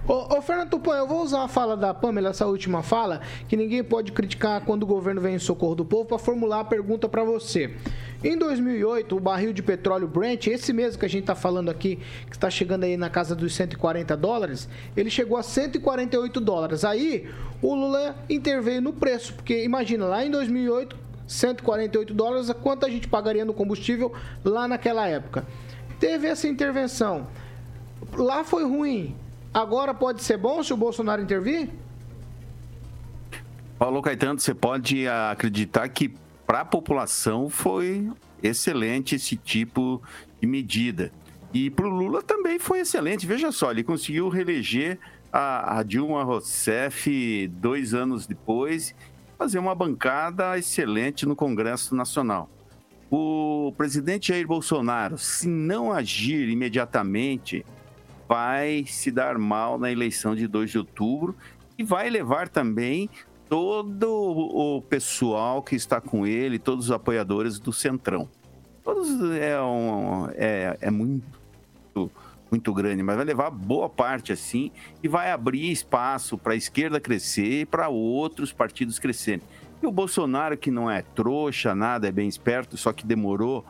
Ô, 0.08 0.36
ô 0.36 0.40
Fernando 0.40 0.70
Tupan, 0.70 0.98
eu 0.98 1.06
vou 1.08 1.20
usar 1.20 1.42
a 1.42 1.48
fala 1.48 1.76
da 1.76 1.92
Pamela, 1.92 2.28
essa 2.28 2.46
última 2.46 2.80
fala, 2.80 3.20
que 3.48 3.56
ninguém 3.56 3.82
pode 3.82 4.12
criticar 4.12 4.60
quando 4.60 4.84
o 4.84 4.86
governo 4.86 5.20
vem 5.20 5.34
em 5.34 5.38
socorro 5.40 5.74
do 5.74 5.84
povo, 5.84 6.04
para 6.04 6.16
formular 6.16 6.60
a 6.60 6.64
pergunta 6.64 7.08
para 7.08 7.24
você. 7.24 7.74
Em 8.22 8.38
2008, 8.38 9.16
o 9.16 9.18
barril 9.18 9.52
de 9.52 9.64
petróleo 9.64 10.06
Brent, 10.06 10.46
esse 10.46 10.72
mesmo 10.72 11.00
que 11.00 11.06
a 11.06 11.08
gente 11.08 11.22
está 11.22 11.34
falando 11.34 11.70
aqui, 11.70 11.96
que 12.30 12.36
está 12.36 12.48
chegando 12.48 12.84
aí 12.84 12.96
na 12.96 13.10
casa 13.10 13.34
dos 13.34 13.52
140 13.56 14.16
dólares, 14.16 14.68
ele 14.96 15.10
chegou 15.10 15.36
a 15.36 15.42
148 15.42 16.40
dólares. 16.40 16.84
Aí, 16.84 17.28
o 17.60 17.74
Lula 17.74 18.14
interveio 18.30 18.80
no 18.80 18.92
preço, 18.92 19.34
porque 19.34 19.64
imagina, 19.64 20.06
lá 20.06 20.24
em 20.24 20.30
2008, 20.30 20.96
148 21.26 22.14
dólares, 22.14 22.48
quanto 22.62 22.86
a 22.86 22.88
gente 22.88 23.08
pagaria 23.08 23.44
no 23.44 23.52
combustível 23.52 24.12
lá 24.44 24.68
naquela 24.68 25.08
época. 25.08 25.44
Teve 25.98 26.28
essa 26.28 26.46
intervenção. 26.46 27.26
Lá 28.16 28.44
foi 28.44 28.62
ruim, 28.62 29.16
Agora 29.56 29.94
pode 29.94 30.22
ser 30.22 30.36
bom 30.36 30.62
se 30.62 30.70
o 30.74 30.76
Bolsonaro 30.76 31.22
intervir? 31.22 31.70
Paulo 33.78 34.02
Caetano, 34.02 34.38
você 34.38 34.52
pode 34.52 35.08
acreditar 35.08 35.88
que 35.88 36.14
para 36.46 36.60
a 36.60 36.64
população 36.66 37.48
foi 37.48 38.12
excelente 38.42 39.14
esse 39.14 39.34
tipo 39.34 40.02
de 40.38 40.46
medida. 40.46 41.10
E 41.54 41.70
para 41.70 41.86
o 41.86 41.88
Lula 41.88 42.22
também 42.22 42.58
foi 42.58 42.80
excelente. 42.80 43.26
Veja 43.26 43.50
só, 43.50 43.70
ele 43.70 43.82
conseguiu 43.82 44.28
reeleger 44.28 44.98
a, 45.32 45.78
a 45.78 45.82
Dilma 45.82 46.22
Rousseff 46.22 47.48
dois 47.48 47.94
anos 47.94 48.26
depois, 48.26 48.94
fazer 49.38 49.58
uma 49.58 49.74
bancada 49.74 50.58
excelente 50.58 51.24
no 51.24 51.34
Congresso 51.34 51.96
Nacional. 51.96 52.50
O 53.10 53.72
presidente 53.74 54.28
Jair 54.28 54.46
Bolsonaro, 54.46 55.16
se 55.16 55.48
não 55.48 55.90
agir 55.90 56.46
imediatamente, 56.50 57.64
vai 58.28 58.84
se 58.86 59.10
dar 59.10 59.38
mal 59.38 59.78
na 59.78 59.90
eleição 59.90 60.34
de 60.34 60.46
2 60.46 60.70
de 60.70 60.78
outubro 60.78 61.36
e 61.78 61.84
vai 61.84 62.08
levar 62.10 62.48
também 62.48 63.08
todo 63.48 64.10
o 64.10 64.82
pessoal 64.82 65.62
que 65.62 65.76
está 65.76 66.00
com 66.00 66.26
ele, 66.26 66.58
todos 66.58 66.86
os 66.86 66.90
apoiadores 66.90 67.58
do 67.58 67.72
Centrão. 67.72 68.28
Todos 68.82 69.08
é, 69.38 69.60
um, 69.60 70.28
é, 70.34 70.76
é 70.80 70.90
muito, 70.90 72.10
muito 72.50 72.72
grande, 72.72 73.02
mas 73.02 73.16
vai 73.16 73.24
levar 73.24 73.50
boa 73.50 73.88
parte 73.88 74.32
assim 74.32 74.70
e 75.02 75.08
vai 75.08 75.30
abrir 75.30 75.70
espaço 75.70 76.36
para 76.36 76.52
a 76.52 76.56
esquerda 76.56 77.00
crescer 77.00 77.62
e 77.62 77.66
para 77.66 77.88
outros 77.88 78.52
partidos 78.52 78.98
crescerem. 78.98 79.42
E 79.82 79.86
o 79.86 79.92
Bolsonaro, 79.92 80.56
que 80.56 80.70
não 80.70 80.90
é 80.90 81.02
trouxa, 81.02 81.74
nada, 81.74 82.08
é 82.08 82.12
bem 82.12 82.28
esperto, 82.28 82.76
só 82.76 82.92
que 82.92 83.06
demorou 83.06 83.64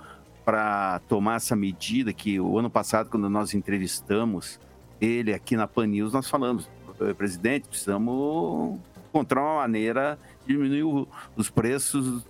para 0.46 1.00
tomar 1.08 1.38
essa 1.38 1.56
medida 1.56 2.12
que 2.12 2.38
o 2.38 2.56
ano 2.56 2.70
passado, 2.70 3.10
quando 3.10 3.28
nós 3.28 3.52
entrevistamos 3.52 4.60
ele 5.00 5.34
aqui 5.34 5.56
na 5.56 5.66
Pan 5.66 5.88
News, 5.88 6.12
nós 6.12 6.30
falamos, 6.30 6.70
presidente, 7.18 7.66
precisamos 7.68 8.78
encontrar 9.08 9.42
uma 9.42 9.56
maneira 9.56 10.16
de 10.46 10.54
diminuir 10.54 11.08
os 11.34 11.50
preços 11.50 12.24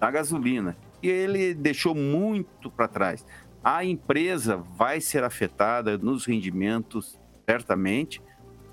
da 0.00 0.10
gasolina. 0.10 0.78
E 1.02 1.08
ele 1.08 1.52
deixou 1.52 1.94
muito 1.94 2.70
para 2.70 2.88
trás. 2.88 3.26
A 3.62 3.84
empresa 3.84 4.56
vai 4.56 4.98
ser 4.98 5.22
afetada 5.22 5.98
nos 5.98 6.24
rendimentos, 6.24 7.18
certamente, 7.46 8.22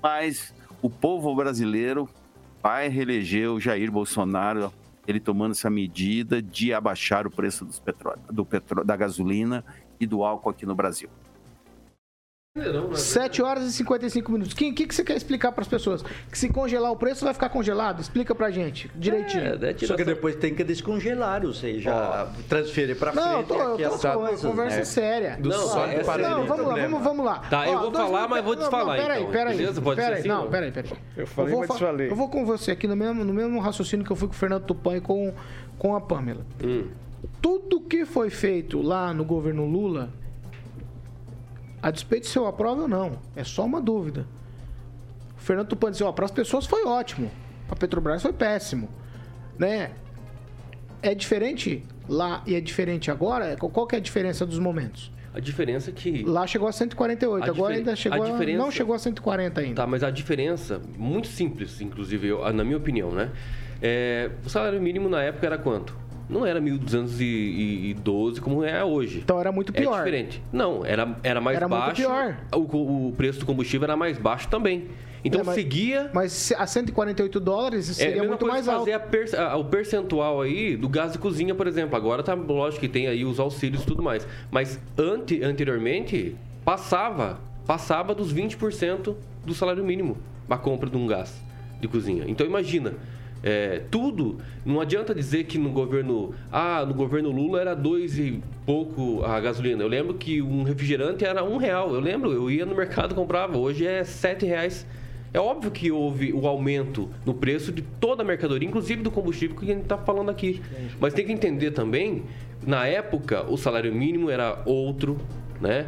mas 0.02 0.54
o 0.80 0.88
povo 0.88 1.34
brasileiro 1.36 2.08
vai 2.62 2.88
reeleger 2.88 3.50
o 3.50 3.60
Jair 3.60 3.92
Bolsonaro, 3.92 4.72
ele 5.06 5.20
tomando 5.20 5.52
essa 5.52 5.70
medida 5.70 6.42
de 6.42 6.72
abaixar 6.72 7.26
o 7.26 7.30
preço 7.30 7.64
do 7.64 8.44
petróleo, 8.44 8.84
da 8.84 8.96
gasolina 8.96 9.64
e 10.00 10.06
do 10.06 10.24
álcool 10.24 10.50
aqui 10.50 10.66
no 10.66 10.74
Brasil. 10.74 11.08
7 12.94 13.42
horas 13.42 13.64
e 13.64 13.72
55 13.72 14.32
minutos. 14.32 14.52
O 14.54 14.56
que, 14.56 14.72
que, 14.72 14.86
que 14.86 14.94
você 14.94 15.04
quer 15.04 15.16
explicar 15.16 15.52
para 15.52 15.62
as 15.62 15.68
pessoas? 15.68 16.02
Que 16.30 16.38
se 16.38 16.48
congelar 16.48 16.90
o 16.90 16.96
preço 16.96 17.24
vai 17.24 17.34
ficar 17.34 17.48
congelado? 17.50 18.00
Explica 18.00 18.34
pra 18.34 18.50
gente, 18.50 18.90
direitinho. 18.94 19.42
É, 19.62 19.86
Só 19.86 19.94
que 19.96 20.04
depois 20.04 20.36
tem 20.36 20.54
que 20.54 20.64
descongelar, 20.64 21.44
ou 21.44 21.52
seja, 21.52 21.90
transferir 22.48 22.96
para 22.96 23.12
frente 23.12 23.26
Não, 23.26 23.44
tô, 23.44 23.54
eu 23.78 23.98
tô, 23.98 24.12
coisas. 24.18 24.40
conversa 24.40 24.78
né? 24.78 24.84
séria. 24.84 25.36
Do 25.38 25.48
não, 25.48 25.84
é 25.84 25.98
para 26.02 26.28
não, 26.28 26.46
vamos 26.46 26.66
lá, 26.66 26.74
vamos, 26.76 27.02
vamos 27.02 27.26
lá. 27.26 27.38
Tá, 27.50 27.68
eu 27.68 27.78
vou 27.80 27.90
dois 27.90 28.04
falar, 28.04 28.20
mil- 28.20 28.28
mas 28.30 28.44
vou 28.44 28.56
desfalar, 28.56 28.96
peraí, 28.96 29.20
então. 29.20 29.32
peraí. 29.32 29.56
Beleza? 29.56 29.82
Pode 29.82 30.00
ser 30.00 30.06
peraí, 30.06 30.20
assim, 30.20 30.28
não, 30.28 30.48
peraí, 30.48 30.72
peraí. 30.72 30.92
Eu 31.16 31.26
falei, 31.26 31.50
vou 31.50 31.60
mas 31.60 31.68
fa- 31.68 31.74
desfalei. 31.74 32.10
Eu 32.10 32.16
vou 32.16 32.28
com 32.28 32.44
você 32.46 32.70
aqui 32.70 32.86
no 32.86 32.96
mesmo, 32.96 33.24
no 33.24 33.34
mesmo 33.34 33.58
raciocínio 33.60 34.04
que 34.04 34.12
eu 34.12 34.16
fui 34.16 34.28
com 34.28 34.34
o 34.34 34.36
Fernando 34.36 34.64
Tupan 34.64 34.96
e 34.96 35.00
com, 35.00 35.32
com 35.78 35.94
a 35.94 36.00
Pamela. 36.00 36.44
Hum. 36.64 36.86
Tudo 37.42 37.80
que 37.80 38.04
foi 38.04 38.30
feito 38.30 38.80
lá 38.80 39.12
no 39.12 39.24
governo 39.24 39.64
Lula, 39.66 40.10
a 41.82 41.90
despeito 41.90 42.26
se 42.26 42.38
eu 42.38 42.46
aprovo 42.46 42.82
ou 42.82 42.88
não, 42.88 43.12
é 43.34 43.44
só 43.44 43.64
uma 43.64 43.80
dúvida. 43.80 44.26
O 45.36 45.40
Fernando 45.40 45.68
Tupan 45.68 45.90
disse, 45.90 46.02
ó, 46.02 46.10
para 46.12 46.24
as 46.24 46.30
pessoas 46.30 46.66
foi 46.66 46.84
ótimo, 46.84 47.30
para 47.68 47.76
Petrobras 47.76 48.22
foi 48.22 48.32
péssimo, 48.32 48.88
né? 49.58 49.90
É 51.02 51.14
diferente 51.14 51.84
lá 52.08 52.42
e 52.46 52.54
é 52.54 52.60
diferente 52.60 53.10
agora? 53.10 53.56
Qual 53.56 53.86
que 53.86 53.94
é 53.94 53.98
a 53.98 54.00
diferença 54.00 54.44
dos 54.46 54.58
momentos? 54.58 55.12
A 55.34 55.38
diferença 55.38 55.90
é 55.90 55.92
que. 55.92 56.22
Lá 56.24 56.46
chegou 56.46 56.66
a 56.66 56.72
148, 56.72 57.44
A 57.44 57.48
agora 57.52 57.74
ainda 57.74 57.94
chegou 57.94 58.22
a 58.22 58.26
a, 58.26 58.30
diferença- 58.32 58.58
não 58.58 58.70
chegou 58.70 58.94
a 58.94 58.98
140 58.98 59.60
ainda. 59.60 59.74
Tá, 59.74 59.86
mas 59.86 60.02
a 60.02 60.10
diferença, 60.10 60.80
muito 60.96 61.28
simples, 61.28 61.80
inclusive, 61.82 62.28
eu- 62.28 62.52
na 62.54 62.64
minha 62.64 62.78
opinião, 62.78 63.10
né? 63.12 63.30
É, 63.82 64.30
o 64.44 64.48
salário 64.48 64.80
mínimo 64.80 65.10
na 65.10 65.22
época 65.22 65.46
era 65.46 65.58
quanto? 65.58 65.94
Não 66.28 66.44
era 66.44 66.60
1.212 66.60 68.40
como 68.40 68.64
é 68.64 68.82
hoje. 68.84 69.20
Então 69.24 69.38
era 69.40 69.52
muito 69.52 69.72
pior. 69.72 69.94
É 69.94 69.98
diferente. 69.98 70.42
Não, 70.52 70.84
era, 70.84 71.16
era 71.22 71.40
mais 71.40 71.56
Era 71.56 71.68
muito 71.68 71.80
baixo. 71.80 72.02
pior. 72.02 72.36
O, 72.54 73.08
o 73.08 73.12
preço 73.16 73.40
do 73.40 73.46
combustível 73.46 73.84
era 73.84 73.96
mais 73.96 74.18
baixo 74.18 74.48
também. 74.48 74.88
Então 75.24 75.40
É, 75.40 75.44
mas- 75.44 75.54
seguia. 75.56 76.10
Mas 76.12 76.52
a 76.56 76.66
148 76.66 77.40
dólares 77.40 77.90
É 77.90 77.92
seria 77.94 78.12
mesma 78.14 78.28
muito 78.28 78.40
coisa 78.40 78.54
mais 78.54 78.68
alto. 78.68 79.08
per- 79.08 79.34
a- 79.40 79.56
o 79.56 79.64
percentual 79.64 80.40
aí 80.40 80.76
do 80.76 80.88
gás 80.88 81.12
de 81.12 81.18
cozinha, 81.18 81.54
por 81.54 81.66
exemplo. 81.66 81.96
Agora 81.96 82.22
tá 82.22 82.34
lógico 82.34 82.80
que 82.80 82.88
tem 82.88 83.06
aí 83.08 83.24
os 83.24 83.40
auxílios 83.40 83.82
e 83.82 83.86
tudo 83.86 84.02
mais. 84.02 84.26
Mas 84.50 84.80
ante, 84.96 85.42
anteriormente 85.42 86.36
passava, 86.64 87.40
passava 87.66 88.14
dos 88.14 88.32
20% 88.32 89.14
do 89.44 89.54
salário 89.54 89.84
mínimo 89.84 90.16
a 90.48 90.56
compra 90.56 90.88
de 90.88 90.96
um 90.96 91.06
gás 91.06 91.40
de 91.80 91.88
cozinha. 91.88 92.24
Então 92.28 92.46
imagina, 92.46 92.94
é, 93.46 93.80
tudo, 93.92 94.38
não 94.64 94.80
adianta 94.80 95.14
dizer 95.14 95.44
que 95.44 95.56
no 95.56 95.70
governo, 95.70 96.34
ah, 96.50 96.84
no 96.84 96.92
governo 96.92 97.30
Lula 97.30 97.60
era 97.60 97.74
dois 97.74 98.18
e 98.18 98.42
pouco 98.66 99.24
a 99.24 99.38
gasolina. 99.38 99.84
Eu 99.84 99.86
lembro 99.86 100.14
que 100.14 100.42
um 100.42 100.64
refrigerante 100.64 101.24
era 101.24 101.44
um 101.44 101.56
real. 101.56 101.94
Eu 101.94 102.00
lembro, 102.00 102.32
eu 102.32 102.50
ia 102.50 102.66
no 102.66 102.74
mercado 102.74 103.14
comprava. 103.14 103.56
Hoje 103.56 103.86
é 103.86 104.02
sete 104.02 104.44
reais. 104.44 104.84
É 105.32 105.38
óbvio 105.38 105.70
que 105.70 105.92
houve 105.92 106.32
o 106.32 106.48
aumento 106.48 107.08
no 107.24 107.34
preço 107.34 107.70
de 107.70 107.82
toda 107.82 108.24
a 108.24 108.26
mercadoria, 108.26 108.66
inclusive 108.66 109.00
do 109.00 109.12
combustível 109.12 109.54
que 109.54 109.64
a 109.64 109.74
gente 109.74 109.82
está 109.84 109.96
falando 109.96 110.28
aqui. 110.28 110.60
Mas 110.98 111.14
tem 111.14 111.24
que 111.24 111.30
entender 111.30 111.70
também, 111.70 112.24
na 112.66 112.84
época, 112.84 113.48
o 113.48 113.56
salário 113.56 113.94
mínimo 113.94 114.28
era 114.28 114.60
outro, 114.66 115.18
né? 115.60 115.86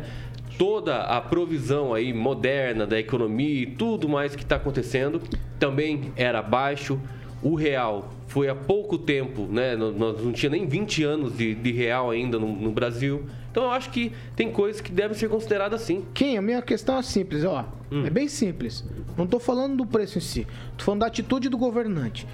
Toda 0.57 1.01
a 1.01 1.21
provisão 1.21 1.93
aí 1.93 2.13
moderna 2.13 2.87
da 2.87 3.01
economia 3.01 3.63
e 3.63 3.67
tudo 3.67 4.09
mais 4.09 4.37
que 4.37 4.45
está 4.45 4.55
acontecendo 4.55 5.21
também 5.59 6.13
era 6.15 6.41
baixo. 6.41 7.01
O 7.43 7.55
real 7.55 8.11
foi 8.27 8.49
há 8.49 8.55
pouco 8.55 8.99
tempo, 8.99 9.43
né? 9.43 9.77
Nós 9.77 10.23
não 10.23 10.33
tinha 10.33 10.51
nem 10.51 10.67
20 10.67 11.05
anos 11.05 11.37
de, 11.37 11.55
de 11.55 11.71
real 11.73 12.11
ainda 12.11 12.39
no, 12.39 12.49
no 12.53 12.71
Brasil. 12.73 13.25
Então 13.51 13.63
eu 13.65 13.71
acho 13.71 13.91
que 13.91 14.13
tem 14.37 14.51
coisas 14.51 14.81
que 14.81 14.91
devem 14.93 15.17
ser 15.17 15.29
consideradas 15.29 15.83
assim. 15.83 16.05
Kim, 16.15 16.37
a 16.37 16.43
minha 16.43 16.61
questão 16.61 16.99
é 16.99 17.03
simples, 17.03 17.45
ó. 17.45 17.65
Hum. 17.91 18.05
É 18.07 18.11
bem 18.11 18.29
simples. 18.29 18.85
Não 19.17 19.27
tô 19.27 19.39
falando 19.39 19.77
do 19.77 19.87
preço 19.87 20.19
em 20.19 20.21
si. 20.21 20.47
Tô 20.77 20.85
falando 20.85 21.01
da 21.01 21.07
atitude 21.07 21.49
do 21.49 21.57
governante. 21.57 22.27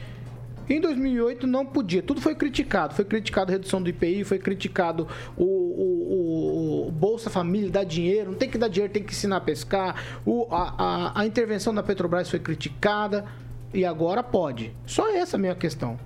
Em 0.68 0.80
2008 0.80 1.46
não 1.46 1.66
podia, 1.66 2.02
tudo 2.02 2.22
foi 2.22 2.34
criticado. 2.34 2.94
Foi 2.94 3.04
criticado 3.04 3.50
a 3.50 3.52
redução 3.52 3.82
do 3.82 3.90
IPI, 3.90 4.24
foi 4.24 4.38
criticado 4.38 5.06
o, 5.36 5.44
o- 5.44 6.86
o- 6.88 6.90
Bolsa 6.90 7.28
Família, 7.28 7.68
dar 7.70 7.84
dinheiro, 7.84 8.30
não 8.30 8.38
tem 8.38 8.48
que 8.48 8.56
dar 8.56 8.68
dinheiro, 8.68 8.90
tem 8.92 9.02
que 9.02 9.12
ensinar 9.12 9.36
a 9.36 9.40
pescar. 9.42 10.02
O- 10.24 10.46
a, 10.50 10.74
a- 10.78 11.20
a 11.20 11.26
intervenção 11.26 11.74
da 11.74 11.82
Petrobras 11.82 12.30
foi 12.30 12.38
criticada 12.38 13.26
e 13.74 13.84
agora 13.84 14.22
pode. 14.22 14.72
Só 14.86 15.10
essa 15.14 15.36
é 15.36 15.38
a 15.38 15.40
minha 15.40 15.54
questão. 15.54 15.98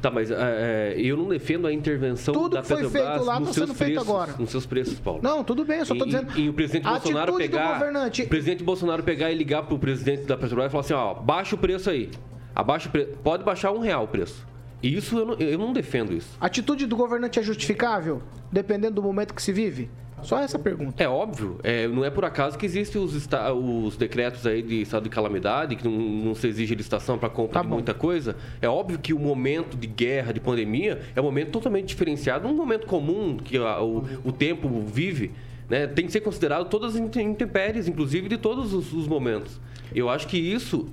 Tá, 0.00 0.10
mas 0.10 0.32
é, 0.32 0.34
é, 0.36 0.94
eu 0.96 1.16
não 1.16 1.28
defendo 1.28 1.66
a 1.68 1.72
intervenção 1.72 2.34
Tudo 2.34 2.54
da 2.56 2.62
que 2.62 2.66
foi 2.68 2.78
Petrobras 2.78 3.04
feito 3.04 3.24
lá 3.24 3.38
nos 3.38 3.48
tá 3.50 3.54
seus 3.54 3.66
sendo 3.68 3.76
feito 3.78 3.92
preços, 3.94 4.08
agora. 4.10 4.34
nos 4.36 4.50
seus 4.50 4.66
preços, 4.66 4.98
Paulo. 4.98 5.20
Não, 5.22 5.44
tudo 5.44 5.64
bem, 5.64 5.78
eu 5.78 5.86
só 5.86 5.94
tô 5.94 6.04
E- 6.04 6.06
dizendo. 6.08 6.38
E, 6.40 6.48
o 6.48 6.52
presidente 6.52 6.82
Bolsonaro 6.88 7.36
pegar. 7.36 7.74
governante- 7.74 8.22
O 8.22 8.28
presidente 8.28 8.64
Bolsonaro 8.64 9.02
pegar 9.04 9.30
e 9.30 9.34
ligar 9.36 9.62
pro 9.62 9.78
presidente 9.78 10.24
da 10.24 10.36
Petrobras 10.36 10.66
e 10.66 10.70
falar 10.70 10.80
assim, 10.80 10.94
ó, 10.94 11.14
baixa 11.14 11.54
o 11.54 11.58
preço 11.58 11.88
aí. 11.88 12.10
Abaixa 12.52 12.88
o 12.88 12.92
preço. 12.92 13.10
Pode 13.22 13.44
baixar 13.44 13.70
um 13.70 13.78
real 13.78 14.02
o 14.04 14.08
preço. 14.08 14.44
E 14.82 14.92
isso 14.96 15.16
eu 15.16 15.24
não, 15.24 15.34
eu 15.34 15.56
não 15.56 15.72
defendo 15.72 16.12
isso. 16.12 16.36
A 16.40 16.46
atitude 16.46 16.84
do 16.86 16.96
governante 16.96 17.38
é 17.38 17.42
justificável, 17.42 18.20
dependendo 18.50 18.96
do 18.96 19.02
momento 19.04 19.32
que 19.32 19.40
se 19.40 19.52
vive? 19.52 19.88
Só 20.22 20.38
essa 20.38 20.58
pergunta. 20.58 21.02
É 21.02 21.08
óbvio, 21.08 21.58
é, 21.62 21.86
não 21.88 22.04
é 22.04 22.10
por 22.10 22.24
acaso 22.24 22.56
que 22.58 22.64
existem 22.66 23.00
os, 23.02 23.16
esta- 23.16 23.52
os 23.52 23.96
decretos 23.96 24.46
aí 24.46 24.62
de 24.62 24.82
estado 24.82 25.04
de 25.04 25.08
calamidade, 25.10 25.76
que 25.76 25.84
não, 25.86 25.92
não 25.92 26.34
se 26.34 26.46
exige 26.46 26.74
licitação 26.74 27.18
para 27.18 27.28
compra 27.28 27.54
Tá 27.54 27.62
de 27.62 27.68
muita 27.68 27.92
coisa. 27.94 28.36
É 28.60 28.68
óbvio 28.68 28.98
que 28.98 29.12
o 29.12 29.18
momento 29.18 29.76
de 29.76 29.86
guerra, 29.86 30.32
de 30.32 30.40
pandemia, 30.40 31.00
é 31.14 31.20
um 31.20 31.24
momento 31.24 31.50
totalmente 31.50 31.86
diferenciado, 31.86 32.46
um 32.48 32.54
momento 32.54 32.86
comum 32.86 33.36
que 33.36 33.56
a- 33.58 33.80
o, 33.82 34.04
o 34.24 34.32
tempo 34.32 34.68
vive. 34.82 35.32
Né? 35.68 35.86
Tem 35.86 36.04
que 36.06 36.12
ser 36.12 36.20
considerado 36.20 36.68
todas 36.68 36.94
as 36.96 37.00
intempéries, 37.16 37.88
inclusive 37.88 38.28
de 38.28 38.36
todos 38.36 38.74
os, 38.74 38.92
os 38.92 39.06
momentos. 39.08 39.58
Eu 39.94 40.08
acho 40.10 40.26
que 40.28 40.36
isso 40.38 40.86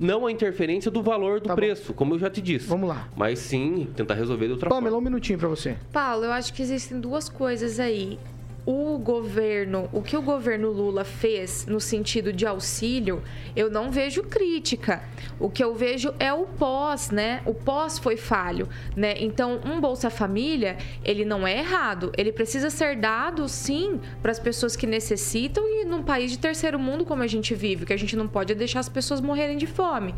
não 0.00 0.28
é 0.28 0.32
interferência 0.32 0.90
do 0.90 1.02
valor 1.02 1.40
do 1.40 1.54
preço, 1.54 1.92
como 1.94 2.14
eu 2.14 2.18
já 2.18 2.28
te 2.30 2.40
disse. 2.40 2.66
Tá 2.66 2.74
Vamos 2.74 2.88
lá. 2.88 3.08
Mas 3.16 3.38
sim 3.38 3.86
tentar 3.94 4.14
resolver 4.14 4.46
de 4.46 4.52
outra 4.52 4.68
forma. 4.68 4.80
Pamela, 4.82 4.98
um 4.98 5.00
minutinho 5.00 5.38
pra 5.38 5.46
você. 5.48 5.76
Paulo, 5.92 6.24
eu 6.24 6.32
acho 6.32 6.52
que 6.52 6.62
existem 6.62 6.98
duas 7.00 7.28
coisas 7.28 7.78
aí. 7.78 8.18
O 8.66 8.96
governo, 8.96 9.90
o 9.92 10.00
que 10.00 10.16
o 10.16 10.22
governo 10.22 10.70
Lula 10.70 11.04
fez 11.04 11.66
no 11.66 11.78
sentido 11.78 12.32
de 12.32 12.46
auxílio, 12.46 13.22
eu 13.54 13.70
não 13.70 13.90
vejo 13.90 14.22
crítica. 14.22 15.02
O 15.38 15.50
que 15.50 15.62
eu 15.62 15.74
vejo 15.74 16.14
é 16.18 16.32
o 16.32 16.44
pós, 16.44 17.10
né? 17.10 17.42
O 17.44 17.52
pós 17.52 17.98
foi 17.98 18.16
falho, 18.16 18.66
né? 18.96 19.14
Então, 19.18 19.60
um 19.66 19.80
Bolsa 19.80 20.08
Família, 20.08 20.78
ele 21.04 21.26
não 21.26 21.46
é 21.46 21.58
errado. 21.58 22.10
Ele 22.16 22.32
precisa 22.32 22.70
ser 22.70 22.96
dado, 22.96 23.46
sim, 23.48 24.00
para 24.22 24.32
as 24.32 24.38
pessoas 24.38 24.74
que 24.74 24.86
necessitam 24.86 25.62
e 25.68 25.84
num 25.84 26.02
país 26.02 26.30
de 26.30 26.38
terceiro 26.38 26.78
mundo 26.78 27.04
como 27.04 27.22
a 27.22 27.26
gente 27.26 27.54
vive, 27.54 27.84
que 27.84 27.92
a 27.92 27.98
gente 27.98 28.16
não 28.16 28.26
pode 28.26 28.54
deixar 28.54 28.80
as 28.80 28.88
pessoas 28.88 29.20
morrerem 29.20 29.58
de 29.58 29.66
fome. 29.66 30.14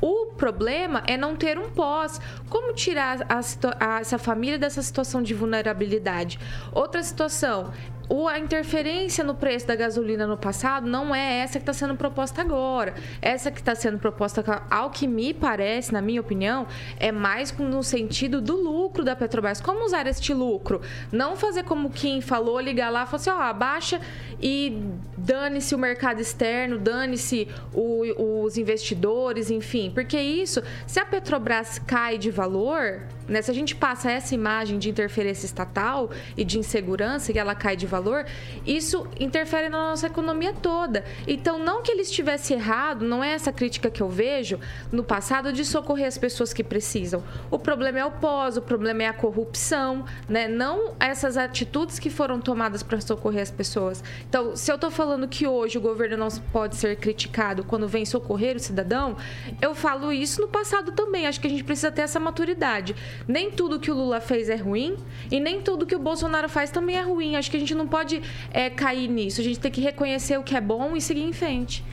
O 0.00 0.26
problema 0.38 1.02
é 1.06 1.16
não 1.16 1.36
ter 1.36 1.58
um 1.58 1.68
pós. 1.70 2.20
Como 2.48 2.72
tirar 2.72 3.26
a 3.28 3.40
a- 3.86 4.00
essa 4.00 4.18
família 4.18 4.58
dessa 4.58 4.80
situação 4.80 5.22
de 5.22 5.34
vulnerabilidade? 5.34 6.38
Outra 6.72 7.02
situação. 7.02 7.72
O- 8.08 8.28
A 8.28 8.38
interferência 8.38 9.24
no 9.24 9.34
preço 9.34 9.66
da 9.66 9.74
gasolina 9.74 10.26
no 10.26 10.36
passado 10.36 10.86
não 10.86 11.14
é 11.14 11.38
essa 11.40 11.58
que 11.58 11.62
está 11.62 11.72
sendo 11.72 11.94
proposta 11.96 12.40
agora. 12.40 12.94
Essa 13.20 13.50
que 13.50 13.58
está 13.58 13.74
sendo 13.74 13.98
proposta, 13.98 14.62
ao 14.70 14.90
que 14.90 15.06
me 15.06 15.34
parece, 15.34 15.92
na 15.92 16.00
minha 16.00 16.20
opinião, 16.20 16.66
é 16.98 17.10
mais 17.10 17.52
no 17.56 17.82
sentido 17.82 18.40
do 18.40 18.54
lucro 18.56 19.02
da 19.04 19.16
Petrobras. 19.16 19.60
Como 19.60 19.84
usar 19.84 20.06
este 20.06 20.32
lucro? 20.32 20.80
Não 21.10 21.36
fazer 21.36 21.64
como 21.64 21.90
Kim 21.90 22.20
falou, 22.20 22.60
ligar 22.60 22.90
lá 22.90 23.02
e 23.02 23.06
falar 23.06 23.16
assim: 23.16 23.30
ó, 23.30 23.40
abaixa 23.40 24.00
e 24.40 24.80
dane-se 25.16 25.74
o 25.74 25.78
mercado 25.78 26.20
externo, 26.20 26.78
dane-se 26.78 27.48
os 27.74 28.56
investidores, 28.56 29.50
enfim. 29.50 29.90
Porque 29.92 30.18
isso, 30.20 30.62
se 30.86 31.00
a 31.00 31.04
Petrobras 31.04 31.78
cai 31.78 32.18
de 32.18 32.30
valor, 32.30 33.00
né, 33.28 33.42
se 33.42 33.50
a 33.50 33.54
gente 33.54 33.76
passa 33.76 34.10
essa 34.10 34.34
imagem 34.34 34.78
de 34.78 34.88
interferência 34.88 35.46
estatal 35.46 36.10
e 36.36 36.44
de 36.44 36.58
insegurança 36.58 37.32
e 37.32 37.38
ela 37.38 37.54
cai 37.54 37.76
de 37.76 37.86
valor, 37.86 37.98
valor, 37.98 38.24
isso 38.66 39.06
interfere 39.18 39.68
na 39.68 39.90
nossa 39.90 40.06
economia 40.06 40.52
toda. 40.52 41.04
Então, 41.26 41.58
não 41.58 41.82
que 41.82 41.90
ele 41.90 42.02
estivesse 42.02 42.54
errado, 42.54 43.04
não 43.04 43.22
é 43.22 43.32
essa 43.32 43.52
crítica 43.52 43.90
que 43.90 44.02
eu 44.02 44.08
vejo 44.08 44.58
no 44.92 45.02
passado 45.02 45.52
de 45.52 45.64
socorrer 45.64 46.06
as 46.06 46.16
pessoas 46.16 46.52
que 46.52 46.62
precisam. 46.62 47.22
O 47.50 47.58
problema 47.58 47.98
é 47.98 48.04
o 48.04 48.10
pós, 48.10 48.56
o 48.56 48.62
problema 48.62 49.02
é 49.02 49.08
a 49.08 49.12
corrupção, 49.12 50.04
né? 50.28 50.48
Não 50.48 50.94
essas 51.00 51.36
atitudes 51.36 51.98
que 51.98 52.08
foram 52.08 52.40
tomadas 52.40 52.82
para 52.82 53.00
socorrer 53.00 53.42
as 53.42 53.50
pessoas. 53.50 54.02
Então, 54.28 54.56
se 54.56 54.70
eu 54.70 54.76
estou 54.76 54.90
falando 54.90 55.26
que 55.28 55.46
hoje 55.46 55.76
o 55.76 55.80
governo 55.80 56.16
não 56.16 56.28
pode 56.52 56.76
ser 56.76 56.96
criticado 56.96 57.64
quando 57.64 57.88
vem 57.88 58.04
socorrer 58.04 58.56
o 58.56 58.60
cidadão, 58.60 59.16
eu 59.60 59.74
falo 59.74 60.12
isso 60.12 60.40
no 60.40 60.48
passado 60.48 60.92
também. 60.92 61.26
Acho 61.26 61.40
que 61.40 61.46
a 61.46 61.50
gente 61.50 61.64
precisa 61.64 61.90
ter 61.90 62.02
essa 62.02 62.20
maturidade. 62.20 62.94
Nem 63.26 63.50
tudo 63.50 63.80
que 63.80 63.90
o 63.90 63.94
Lula 63.94 64.20
fez 64.20 64.48
é 64.48 64.56
ruim 64.56 64.96
e 65.30 65.40
nem 65.40 65.60
tudo 65.60 65.86
que 65.86 65.96
o 65.96 65.98
Bolsonaro 65.98 66.48
faz 66.48 66.70
também 66.70 66.96
é 66.96 67.02
ruim. 67.02 67.36
Acho 67.36 67.50
que 67.50 67.56
a 67.56 67.60
gente 67.60 67.74
não 67.74 67.86
pode 67.86 68.22
é, 68.50 68.70
cair 68.70 69.08
nisso. 69.08 69.40
A 69.40 69.44
gente 69.44 69.58
tem 69.58 69.70
que 69.70 69.80
reconhecer 69.80 70.38
o 70.38 70.42
que 70.42 70.56
é 70.56 70.60
bom 70.60 70.96
e 70.96 71.00
seguir 71.00 71.22
em 71.22 71.32
frente. 71.32 71.84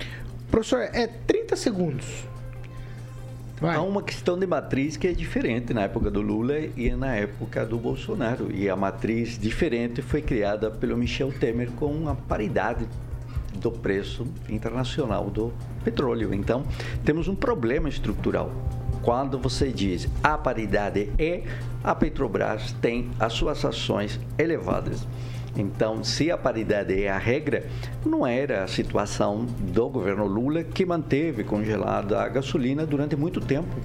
Professor, 0.50 0.82
é 0.94 1.08
30 1.08 1.56
segundos. 1.56 2.06
Vai. 3.60 3.76
Há 3.76 3.82
uma 3.82 4.04
questão 4.04 4.38
de 4.38 4.46
matriz 4.46 4.98
que 4.98 5.08
é 5.08 5.14
diferente 5.14 5.74
na 5.74 5.84
época 5.84 6.12
do 6.12 6.22
Lula 6.22 6.60
e 6.76 6.90
na 6.92 7.16
época 7.16 7.66
do 7.66 7.78
Bolsonaro. 7.78 8.52
E 8.54 8.70
a 8.70 8.76
matriz 8.76 9.40
diferente 9.40 10.02
foi 10.02 10.22
criada 10.22 10.70
pelo 10.70 10.98
Michel 10.98 11.32
Temer 11.32 11.72
com 11.72 12.10
a 12.10 12.16
paridade 12.16 12.86
do 13.56 13.72
preço 13.72 14.28
internacional 14.50 15.30
do 15.30 15.54
petróleo. 15.84 16.34
Então, 16.34 16.66
temos 17.06 17.28
um 17.28 17.36
problema 17.36 17.88
estrutural. 17.88 18.52
Quando 19.06 19.38
você 19.38 19.72
diz 19.72 20.10
a 20.24 20.36
paridade 20.36 21.12
é, 21.20 21.44
a 21.84 21.94
Petrobras 21.94 22.72
tem 22.82 23.12
as 23.20 23.34
suas 23.34 23.64
ações 23.64 24.20
elevadas. 24.36 25.06
Então, 25.56 26.04
se 26.04 26.32
a 26.32 26.38
paridade 26.38 27.04
é 27.04 27.12
a 27.12 27.18
regra, 27.20 27.68
não 28.04 28.26
era 28.26 28.64
a 28.64 28.68
situação 28.68 29.46
do 29.46 29.90
governo 29.90 30.26
Lula 30.26 30.64
que 30.64 30.84
manteve 30.84 31.44
congelada 31.44 32.20
a 32.20 32.28
gasolina 32.28 32.84
durante 32.84 33.16
muito 33.16 33.40
tempo. 33.40 33.76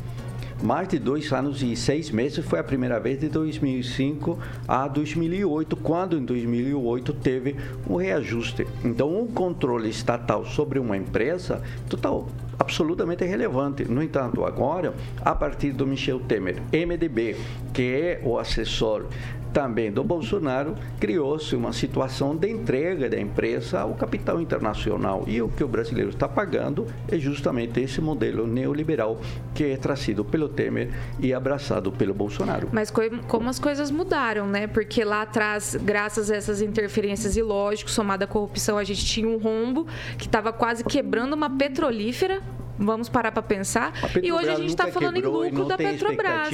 Mais 0.63 0.87
de 0.87 0.99
dois 0.99 1.33
anos 1.33 1.63
e 1.63 1.75
seis 1.75 2.11
meses 2.11 2.45
foi 2.45 2.59
a 2.59 2.65
primeira 2.65 3.01
vez 3.01 3.19
de 3.19 3.31
2005 3.31 4.39
a 4.69 4.87
2008, 4.87 5.75
quando 5.77 6.19
em 6.19 6.25
2008 6.25 7.15
teve 7.15 7.57
um 7.89 7.97
reajuste. 7.97 8.67
Então, 8.85 9.23
um 9.23 9.27
controle 9.27 9.89
estatal 9.89 10.45
sobre 10.45 10.79
uma 10.79 10.99
empresa 10.99 11.63
total 11.89 12.29
absolutamente 12.59 13.25
relevante. 13.25 13.87
No 13.87 14.03
entanto, 14.03 14.45
agora, 14.45 14.93
a 15.23 15.35
partir 15.35 15.73
do 15.73 15.87
Michel 15.87 16.21
Temer, 16.21 16.61
MDB, 16.71 17.37
que 17.73 17.83
é 17.83 18.21
o 18.23 18.39
assessor 18.39 19.07
também 19.53 19.91
do 19.91 20.03
Bolsonaro, 20.03 20.75
criou-se 20.99 21.55
uma 21.55 21.73
situação 21.73 22.37
de 22.37 22.49
entrega 22.49 23.09
da 23.09 23.19
empresa 23.19 23.81
ao 23.81 23.95
capital 23.95 24.41
internacional. 24.41 25.25
E 25.27 25.43
o 25.43 25.49
que 25.49 25.65
o 25.65 25.69
brasileiro 25.69 26.11
está 26.11 26.29
pagando 26.29 26.87
é 27.09 27.19
justamente 27.19 27.81
esse 27.81 28.01
modelo 28.01 28.47
neoliberal 28.47 29.21
que 29.55 29.65
é 29.65 29.77
trazido 29.77 30.25
pelo 30.25 30.49
Temer 30.49 30.91
e 31.19 31.35
abraçado 31.35 31.91
pelo 31.91 32.15
Bolsonaro. 32.15 32.69
Mas 32.73 32.93
como 33.27 33.49
as 33.49 33.59
coisas 33.59 33.91
mudaram, 33.91 34.47
né? 34.47 34.67
Porque 34.67 35.05
lá 35.05 35.23
atrás, 35.23 35.77
graças 35.81 36.31
a 36.31 36.37
essas 36.37 36.63
interferências 36.63 37.37
e 37.37 37.43
lógico, 37.43 37.91
somada 37.91 38.25
à 38.25 38.29
corrupção, 38.29 38.79
a 38.79 38.85
gente 38.85 39.05
tinha 39.05 39.29
um 39.29 39.39
rombo 39.39 39.87
que 40.17 40.27
estava 40.27 40.53
quase 40.53 40.85
quebrando 40.85 41.35
uma 41.35 41.51
petrolífera 41.51 42.41
Vamos 42.81 43.11
parar 43.11 43.31
para 43.31 43.43
pensar. 43.43 43.93
E 44.23 44.33
hoje 44.33 44.49
a 44.49 44.55
gente 44.55 44.71
está 44.71 44.87
falando 44.87 45.19
em 45.19 45.23
lucro 45.23 45.67
da 45.67 45.77
Petrobras. 45.77 46.49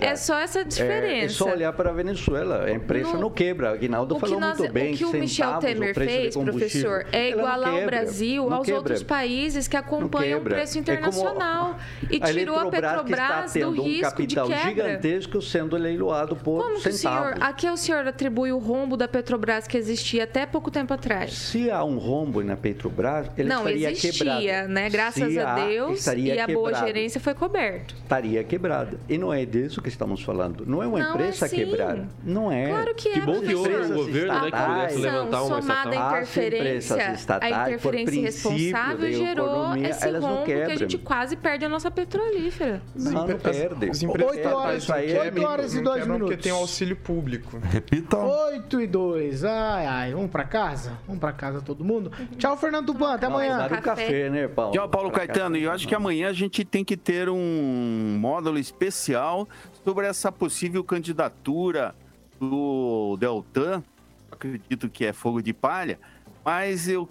É 0.00 0.14
só 0.14 0.38
essa 0.38 0.64
diferença. 0.64 1.06
É, 1.06 1.24
é, 1.24 1.28
só 1.28 1.50
olhar 1.50 1.72
para 1.72 1.90
a 1.90 1.92
Venezuela. 1.92 2.64
A 2.64 2.70
empresa 2.70 3.14
no, 3.14 3.22
não 3.22 3.30
quebra. 3.30 3.70
Aguinaldo 3.70 4.16
falou 4.18 4.38
nós, 4.38 4.58
muito 4.58 4.72
bem. 4.72 4.94
O 4.94 4.96
que 4.96 5.04
o 5.04 5.12
Michel 5.12 5.58
Temer 5.58 5.94
fez, 5.94 6.36
professor, 6.36 7.06
é 7.10 7.30
igualar 7.30 7.74
o 7.74 7.86
Brasil 7.86 8.52
aos 8.52 8.64
quebra. 8.64 8.78
outros 8.78 9.02
países 9.02 9.66
que 9.66 9.76
acompanham 9.76 10.38
o 10.40 10.42
preço 10.42 10.78
internacional. 10.78 11.76
É 12.10 12.14
e 12.14 12.20
tirou 12.20 12.60
a, 12.60 12.70
Petrobras 12.70 13.52
do 13.54 13.70
risco 13.70 14.06
um 14.06 14.10
capital 14.10 14.48
de 14.48 14.54
quebra. 14.54 14.68
gigantesco 14.68 15.42
sendo 15.42 15.76
leiloado 15.76 16.36
por 16.36 16.62
Como 16.62 16.80
centavos. 16.80 16.82
Que 16.82 16.88
o 16.88 16.98
senhor, 16.98 17.34
a 17.40 17.52
que 17.52 17.70
o 17.70 17.76
senhor 17.76 18.06
atribui 18.06 18.52
o 18.52 18.58
rombo 18.58 18.96
da 18.96 19.08
Petrobras 19.08 19.66
que 19.66 19.76
existia 19.76 20.24
até 20.24 20.46
pouco 20.46 20.70
tempo 20.70 20.94
atrás? 20.94 21.32
Se 21.32 21.70
há 21.70 21.82
um 21.82 21.98
rombo 21.98 22.42
na 22.42 22.56
Petrobras, 22.56 23.28
ele 23.36 23.48
não, 23.48 23.58
estaria 23.58 23.90
existia, 23.90 24.42
quebrado. 24.44 24.72
né? 24.72 24.90
Graças 24.90 25.36
a 25.36 25.55
Deus 25.64 25.98
estaria 25.98 26.34
e 26.34 26.40
a 26.40 26.46
boa 26.46 26.74
gerência 26.74 27.20
foi 27.20 27.34
coberto. 27.34 27.94
Estaria 27.94 28.42
quebrada. 28.44 28.98
E 29.08 29.16
não 29.16 29.32
é 29.32 29.44
disso 29.44 29.80
que 29.80 29.88
estamos 29.88 30.22
falando. 30.22 30.64
Não 30.66 30.82
é 30.82 30.86
uma 30.86 30.98
não 30.98 31.10
empresa 31.10 31.44
é 31.44 31.46
assim. 31.46 31.56
quebrada. 31.56 32.08
Não 32.22 32.50
é. 32.50 32.68
Claro 32.68 32.94
que 32.94 33.08
é. 33.08 33.12
Que 33.12 33.20
bom 33.20 33.40
que 33.40 33.54
houve 33.54 33.76
um 33.76 33.94
governo 33.94 34.34
né, 34.34 34.50
que 34.50 34.56
pudesse 34.56 34.98
levantar 34.98 35.42
uma 35.42 35.58
estatal. 35.58 35.92
A 35.92 36.06
interferência, 36.06 37.12
estatais, 37.12 37.52
a 37.52 37.70
interferência 37.70 38.20
responsável 38.22 39.12
gerou 39.12 39.76
esse 39.76 40.10
rombo 40.18 40.44
que 40.44 40.52
a 40.52 40.76
gente 40.76 40.98
quase 40.98 41.36
perde 41.36 41.64
a 41.64 41.68
nossa 41.68 41.90
petrolífera. 41.90 42.82
Não, 42.94 43.12
não 43.12 43.38
perde. 43.38 43.90
As 43.90 44.02
empresas 44.02 44.36
8 44.36 44.48
horas, 44.48 44.88
8 44.88 45.42
horas 45.42 45.74
e 45.74 45.80
2 45.80 46.06
minutos. 46.06 46.28
Porque 46.28 46.42
tem 46.42 46.52
auxílio 46.52 46.96
público. 46.96 47.58
Repita. 47.70 48.16
8 48.16 48.80
e 48.80 48.86
2. 48.86 49.44
Ai, 49.44 49.86
ai. 49.86 50.12
Vamos 50.12 50.30
pra 50.30 50.44
casa? 50.44 50.92
Vamos 51.06 51.20
pra 51.20 51.32
casa 51.32 51.60
todo 51.60 51.84
mundo? 51.84 52.10
Tchau, 52.38 52.56
Fernando 52.56 52.86
Tupan. 52.86 53.14
Até 53.14 53.26
amanhã. 53.26 53.68
Não, 53.68 53.80
café, 53.80 54.28
né, 54.28 54.48
Paulo? 54.48 54.72
Tchau, 54.72 54.88
Paulo 54.88 55.10
Caetano. 55.10 55.45
E 55.54 55.62
eu 55.62 55.70
acho 55.70 55.86
que 55.86 55.94
amanhã 55.94 56.28
a 56.28 56.32
gente 56.32 56.64
tem 56.64 56.84
que 56.84 56.96
ter 56.96 57.28
um 57.28 58.16
módulo 58.18 58.58
especial 58.58 59.48
sobre 59.84 60.06
essa 60.06 60.32
possível 60.32 60.82
candidatura 60.82 61.94
do 62.40 63.16
Deltan. 63.18 63.82
Acredito 64.30 64.88
que 64.88 65.04
é 65.04 65.12
fogo 65.12 65.40
de 65.40 65.52
palha, 65.52 65.98
mas 66.44 66.88
eu 66.88 67.08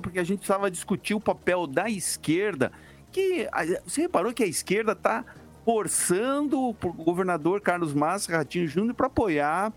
porque 0.00 0.18
a 0.18 0.24
gente 0.24 0.38
precisava 0.38 0.70
discutir 0.70 1.14
o 1.14 1.20
papel 1.20 1.66
da 1.66 1.90
esquerda, 1.90 2.70
que 3.10 3.48
você 3.84 4.02
reparou 4.02 4.32
que 4.32 4.42
a 4.42 4.46
esquerda 4.46 4.92
está 4.92 5.24
forçando 5.64 6.60
o 6.60 6.72
governador 6.72 7.60
Carlos 7.60 7.92
Massa 7.94 8.36
Ratinho 8.36 8.66
Júnior 8.66 8.94
para 8.94 9.06
apoiar 9.06 9.72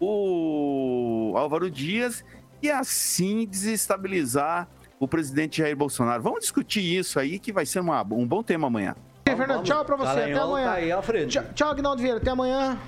o 0.00 1.34
Álvaro 1.36 1.70
Dias 1.70 2.24
e 2.62 2.70
assim 2.70 3.46
desestabilizar 3.46 4.68
o 4.98 5.06
presidente 5.06 5.58
Jair 5.58 5.76
Bolsonaro. 5.76 6.22
Vamos 6.22 6.40
discutir 6.40 6.80
isso 6.80 7.18
aí, 7.18 7.38
que 7.38 7.52
vai 7.52 7.66
ser 7.66 7.80
uma, 7.80 8.02
um 8.02 8.26
bom 8.26 8.42
tema 8.42 8.66
amanhã. 8.66 8.94
Fernando, 9.24 9.64
tchau 9.64 9.84
pra 9.84 9.96
você, 9.96 10.20
até 10.20 10.32
amanhã. 10.38 10.66
Tá 10.66 10.74
aí, 10.74 11.26
tchau, 11.26 11.44
tchau, 11.54 11.70
Agnaldo 11.70 12.00
Vieira, 12.00 12.18
até 12.18 12.30
amanhã. 12.30 12.78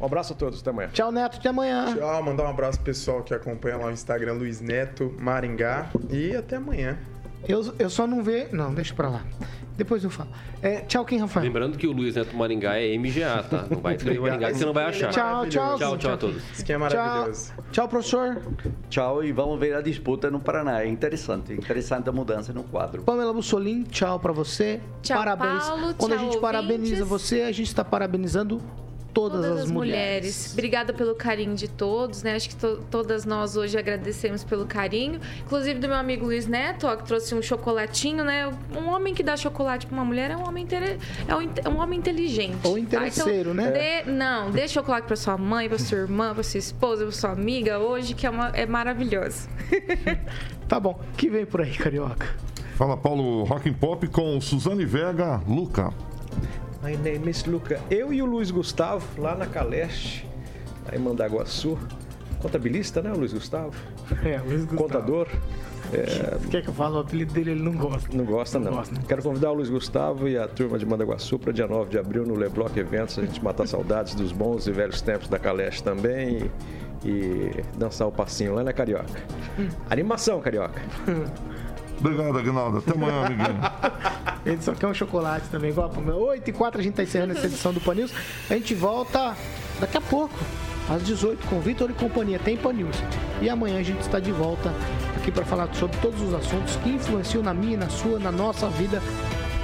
Um 0.00 0.06
abraço 0.06 0.32
a 0.32 0.36
todos, 0.36 0.60
até 0.60 0.70
amanhã. 0.70 0.88
Tchau, 0.92 1.12
Neto, 1.12 1.38
até 1.38 1.48
amanhã. 1.48 1.94
Tchau, 1.94 2.22
mandar 2.22 2.44
um 2.44 2.48
abraço 2.48 2.78
pro 2.78 2.86
pessoal 2.86 3.22
que 3.22 3.34
acompanha 3.34 3.76
lá 3.76 3.86
no 3.86 3.92
Instagram, 3.92 4.34
Luiz 4.34 4.60
Neto, 4.60 5.14
Maringá. 5.18 5.90
E 6.08 6.34
até 6.34 6.56
amanhã. 6.56 6.98
Eu, 7.46 7.74
eu 7.78 7.90
só 7.90 8.06
não 8.06 8.22
vejo. 8.22 8.54
Não, 8.54 8.72
deixa 8.72 8.94
pra 8.94 9.08
lá. 9.08 9.24
Depois 9.80 10.04
eu 10.04 10.10
falo. 10.10 10.28
É, 10.60 10.80
tchau, 10.80 11.06
quem, 11.06 11.18
Rafael? 11.18 11.46
Lembrando 11.46 11.78
que 11.78 11.86
o 11.86 11.92
Luiz 11.92 12.14
Neto 12.14 12.36
Maringá 12.36 12.78
é 12.78 12.98
MGA, 12.98 13.42
tá? 13.48 13.64
Não 13.70 13.80
vai 13.80 13.94
escrever 13.94 14.20
Maringá 14.20 14.48
que 14.48 14.58
você 14.58 14.66
não 14.66 14.74
vai 14.74 14.84
achar. 14.84 15.10
Tchau, 15.10 15.46
tchau. 15.46 15.78
Tchau, 15.78 15.96
tchau 15.96 16.12
a 16.12 16.16
todos. 16.18 16.42
Isso 16.52 16.62
que 16.62 16.70
é 16.70 16.76
maravilhoso. 16.76 17.50
Tchau, 17.54 17.64
tchau, 17.72 17.88
professor. 17.88 18.42
Tchau 18.90 19.24
e 19.24 19.32
vamos 19.32 19.58
ver 19.58 19.74
a 19.74 19.80
disputa 19.80 20.30
no 20.30 20.38
Paraná. 20.38 20.82
É 20.82 20.86
interessante. 20.86 21.54
Interessante 21.54 22.10
a 22.10 22.12
mudança 22.12 22.52
no 22.52 22.62
quadro. 22.62 23.04
Pamela 23.04 23.32
Bussolim, 23.32 23.84
tchau 23.84 24.20
pra 24.20 24.32
você. 24.32 24.82
Tchau, 25.00 25.16
Parabéns. 25.16 25.64
Paulo. 25.64 25.94
Quando 25.94 25.96
tchau, 25.96 26.04
a 26.08 26.10
gente 26.10 26.20
ouvintes. 26.24 26.40
parabeniza 26.40 27.04
você, 27.06 27.40
a 27.40 27.52
gente 27.52 27.68
está 27.68 27.82
parabenizando 27.82 28.60
todas, 29.12 29.40
Todas 29.42 29.56
as, 29.58 29.64
as 29.64 29.70
mulheres. 29.70 30.00
mulheres. 30.00 30.52
Obrigada 30.52 30.92
pelo 30.92 31.14
carinho 31.14 31.54
de 31.54 31.68
todos, 31.68 32.22
né? 32.22 32.34
Acho 32.36 32.48
que 32.50 32.56
to- 32.56 32.80
todas 32.90 33.24
nós 33.24 33.56
hoje 33.56 33.78
agradecemos 33.78 34.42
pelo 34.44 34.66
carinho. 34.66 35.20
Inclusive 35.44 35.78
do 35.80 35.88
meu 35.88 35.96
amigo 35.96 36.24
Luiz 36.26 36.46
Neto, 36.46 36.86
ó, 36.86 36.96
que 36.96 37.04
trouxe 37.04 37.34
um 37.34 37.42
chocolatinho, 37.42 38.24
né? 38.24 38.48
Um 38.76 38.88
homem 38.88 39.12
que 39.14 39.22
dá 39.22 39.36
chocolate 39.36 39.86
pra 39.86 39.94
uma 39.94 40.04
mulher 40.04 40.30
é 40.30 40.36
um 40.36 40.46
homem, 40.46 40.66
é 41.28 41.34
um, 41.34 41.42
inte- 41.42 41.60
é 41.64 41.68
um 41.68 41.78
homem 41.80 41.98
inteligente. 41.98 42.58
Ou 42.64 42.74
tá? 42.74 42.78
interesseiro, 42.80 43.50
então, 43.52 43.54
né? 43.54 43.70
Dê, 44.04 44.10
não, 44.10 44.50
dê 44.50 44.66
chocolate 44.68 45.06
pra 45.06 45.16
sua 45.16 45.36
mãe, 45.36 45.68
pra 45.68 45.78
sua 45.78 45.98
irmã, 45.98 46.32
pra 46.34 46.42
sua 46.42 46.58
esposa, 46.58 47.02
pra 47.04 47.12
sua 47.12 47.30
amiga 47.32 47.78
hoje, 47.78 48.14
que 48.14 48.26
é, 48.26 48.30
uma, 48.30 48.48
é 48.48 48.66
maravilhoso. 48.66 49.48
Tá 50.68 50.78
bom. 50.78 51.00
que 51.16 51.28
vem 51.28 51.44
por 51.44 51.60
aí, 51.62 51.72
carioca? 51.72 52.28
Fala 52.76 52.96
Paulo 52.96 53.42
Rock 53.44 53.68
and 53.68 53.72
Pop 53.74 54.06
com 54.06 54.40
Suzane 54.40 54.84
Vega, 54.84 55.42
Luca. 55.48 55.92
My 56.82 56.96
name 56.96 57.28
is 57.30 57.44
Luca. 57.44 57.78
Eu 57.90 58.10
e 58.10 58.22
o 58.22 58.26
Luiz 58.26 58.50
Gustavo, 58.50 59.06
lá 59.20 59.34
na 59.34 59.46
Caleste, 59.46 60.26
lá 60.86 60.96
em 60.96 60.98
Mandaguaçu. 60.98 61.78
Contabilista, 62.40 63.02
né, 63.02 63.12
o 63.12 63.18
Luiz 63.18 63.32
Gustavo? 63.32 63.74
É, 64.24 64.38
Luiz 64.38 64.64
Gustavo. 64.64 64.82
Contador. 64.82 65.28
É, 65.92 66.38
Quer 66.50 66.62
que 66.62 66.68
eu 66.68 66.74
fale 66.74 66.94
o 66.94 66.98
apelido 66.98 67.32
dele? 67.34 67.50
Ele 67.50 67.62
não 67.62 67.72
gosta. 67.72 68.16
não 68.16 68.24
gosta, 68.24 68.58
não. 68.58 68.72
gosta, 68.72 68.94
não 68.94 69.02
Quero 69.02 69.22
convidar 69.22 69.50
o 69.50 69.54
Luiz 69.54 69.68
Gustavo 69.68 70.26
e 70.26 70.38
a 70.38 70.48
turma 70.48 70.78
de 70.78 70.86
Mandaguaçu 70.86 71.38
para 71.38 71.52
dia 71.52 71.66
9 71.66 71.90
de 71.90 71.98
abril 71.98 72.24
no 72.24 72.34
Lebloc 72.34 72.76
Eventos, 72.76 73.18
a 73.18 73.22
gente 73.22 73.42
matar 73.44 73.66
saudades 73.68 74.14
dos 74.14 74.32
bons 74.32 74.66
e 74.66 74.72
velhos 74.72 75.00
tempos 75.00 75.28
da 75.28 75.38
Caleste 75.38 75.84
também 75.84 76.50
e, 77.04 77.08
e 77.08 77.64
dançar 77.76 78.08
o 78.08 78.12
passinho 78.12 78.54
lá 78.54 78.64
na 78.64 78.72
Carioca. 78.72 79.22
Animação, 79.90 80.40
Carioca. 80.40 80.80
Obrigado, 82.00 82.38
Agnaldo. 82.38 82.78
Até 82.78 82.92
amanhã, 82.92 83.26
amiguinho. 83.26 83.60
Ele 84.44 84.62
só 84.62 84.72
quer 84.74 84.86
um 84.86 84.94
chocolate 84.94 85.48
também, 85.50 85.70
igual 85.70 85.86
a 85.86 85.90
Pamela. 85.90 86.16
8 86.16 86.48
e 86.48 86.52
4 86.52 86.80
a 86.80 86.82
gente 86.82 86.94
tá 86.94 87.02
encerrando 87.02 87.32
essa 87.32 87.46
edição 87.46 87.72
do 87.72 87.80
Pan 87.80 87.94
News. 87.94 88.12
A 88.48 88.54
gente 88.54 88.74
volta 88.74 89.36
daqui 89.78 89.98
a 89.98 90.00
pouco. 90.00 90.34
às 90.88 91.04
18 91.04 91.46
com 91.46 91.60
Vitor 91.60 91.90
e 91.90 91.92
companhia 91.92 92.38
tem 92.38 92.56
Pan 92.56 92.72
News. 92.72 92.96
E 93.42 93.48
amanhã 93.48 93.78
a 93.78 93.82
gente 93.82 94.00
está 94.00 94.18
de 94.18 94.32
volta 94.32 94.72
aqui 95.16 95.30
para 95.30 95.44
falar 95.44 95.72
sobre 95.74 95.96
todos 95.98 96.20
os 96.22 96.32
assuntos 96.32 96.76
que 96.76 96.88
influenciam 96.88 97.42
na 97.42 97.52
minha, 97.52 97.76
na 97.76 97.88
sua, 97.90 98.18
na 98.18 98.32
nossa 98.32 98.68
vida 98.70 99.00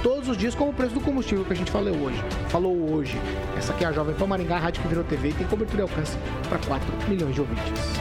todos 0.03 0.29
os 0.29 0.37
dias, 0.37 0.55
como 0.55 0.71
o 0.71 0.73
preço 0.73 0.93
do 0.93 1.01
combustível 1.01 1.43
que 1.43 1.53
a 1.53 1.55
gente 1.55 1.71
falou 1.71 1.95
hoje. 1.97 2.23
Falou 2.49 2.93
hoje. 2.93 3.19
Essa 3.57 3.73
aqui 3.73 3.83
é 3.83 3.87
a 3.87 3.91
Jovem 3.91 4.15
Pan 4.15 4.27
Maringá, 4.27 4.55
a 4.57 4.59
rádio 4.59 4.81
que 4.81 4.87
virou 4.87 5.03
TV 5.03 5.29
e 5.29 5.33
tem 5.33 5.47
cobertura 5.47 5.79
e 5.79 5.83
alcance 5.83 6.17
para 6.47 6.59
4 6.59 7.09
milhões 7.09 7.33
de 7.33 7.41
ouvintes. 7.41 7.97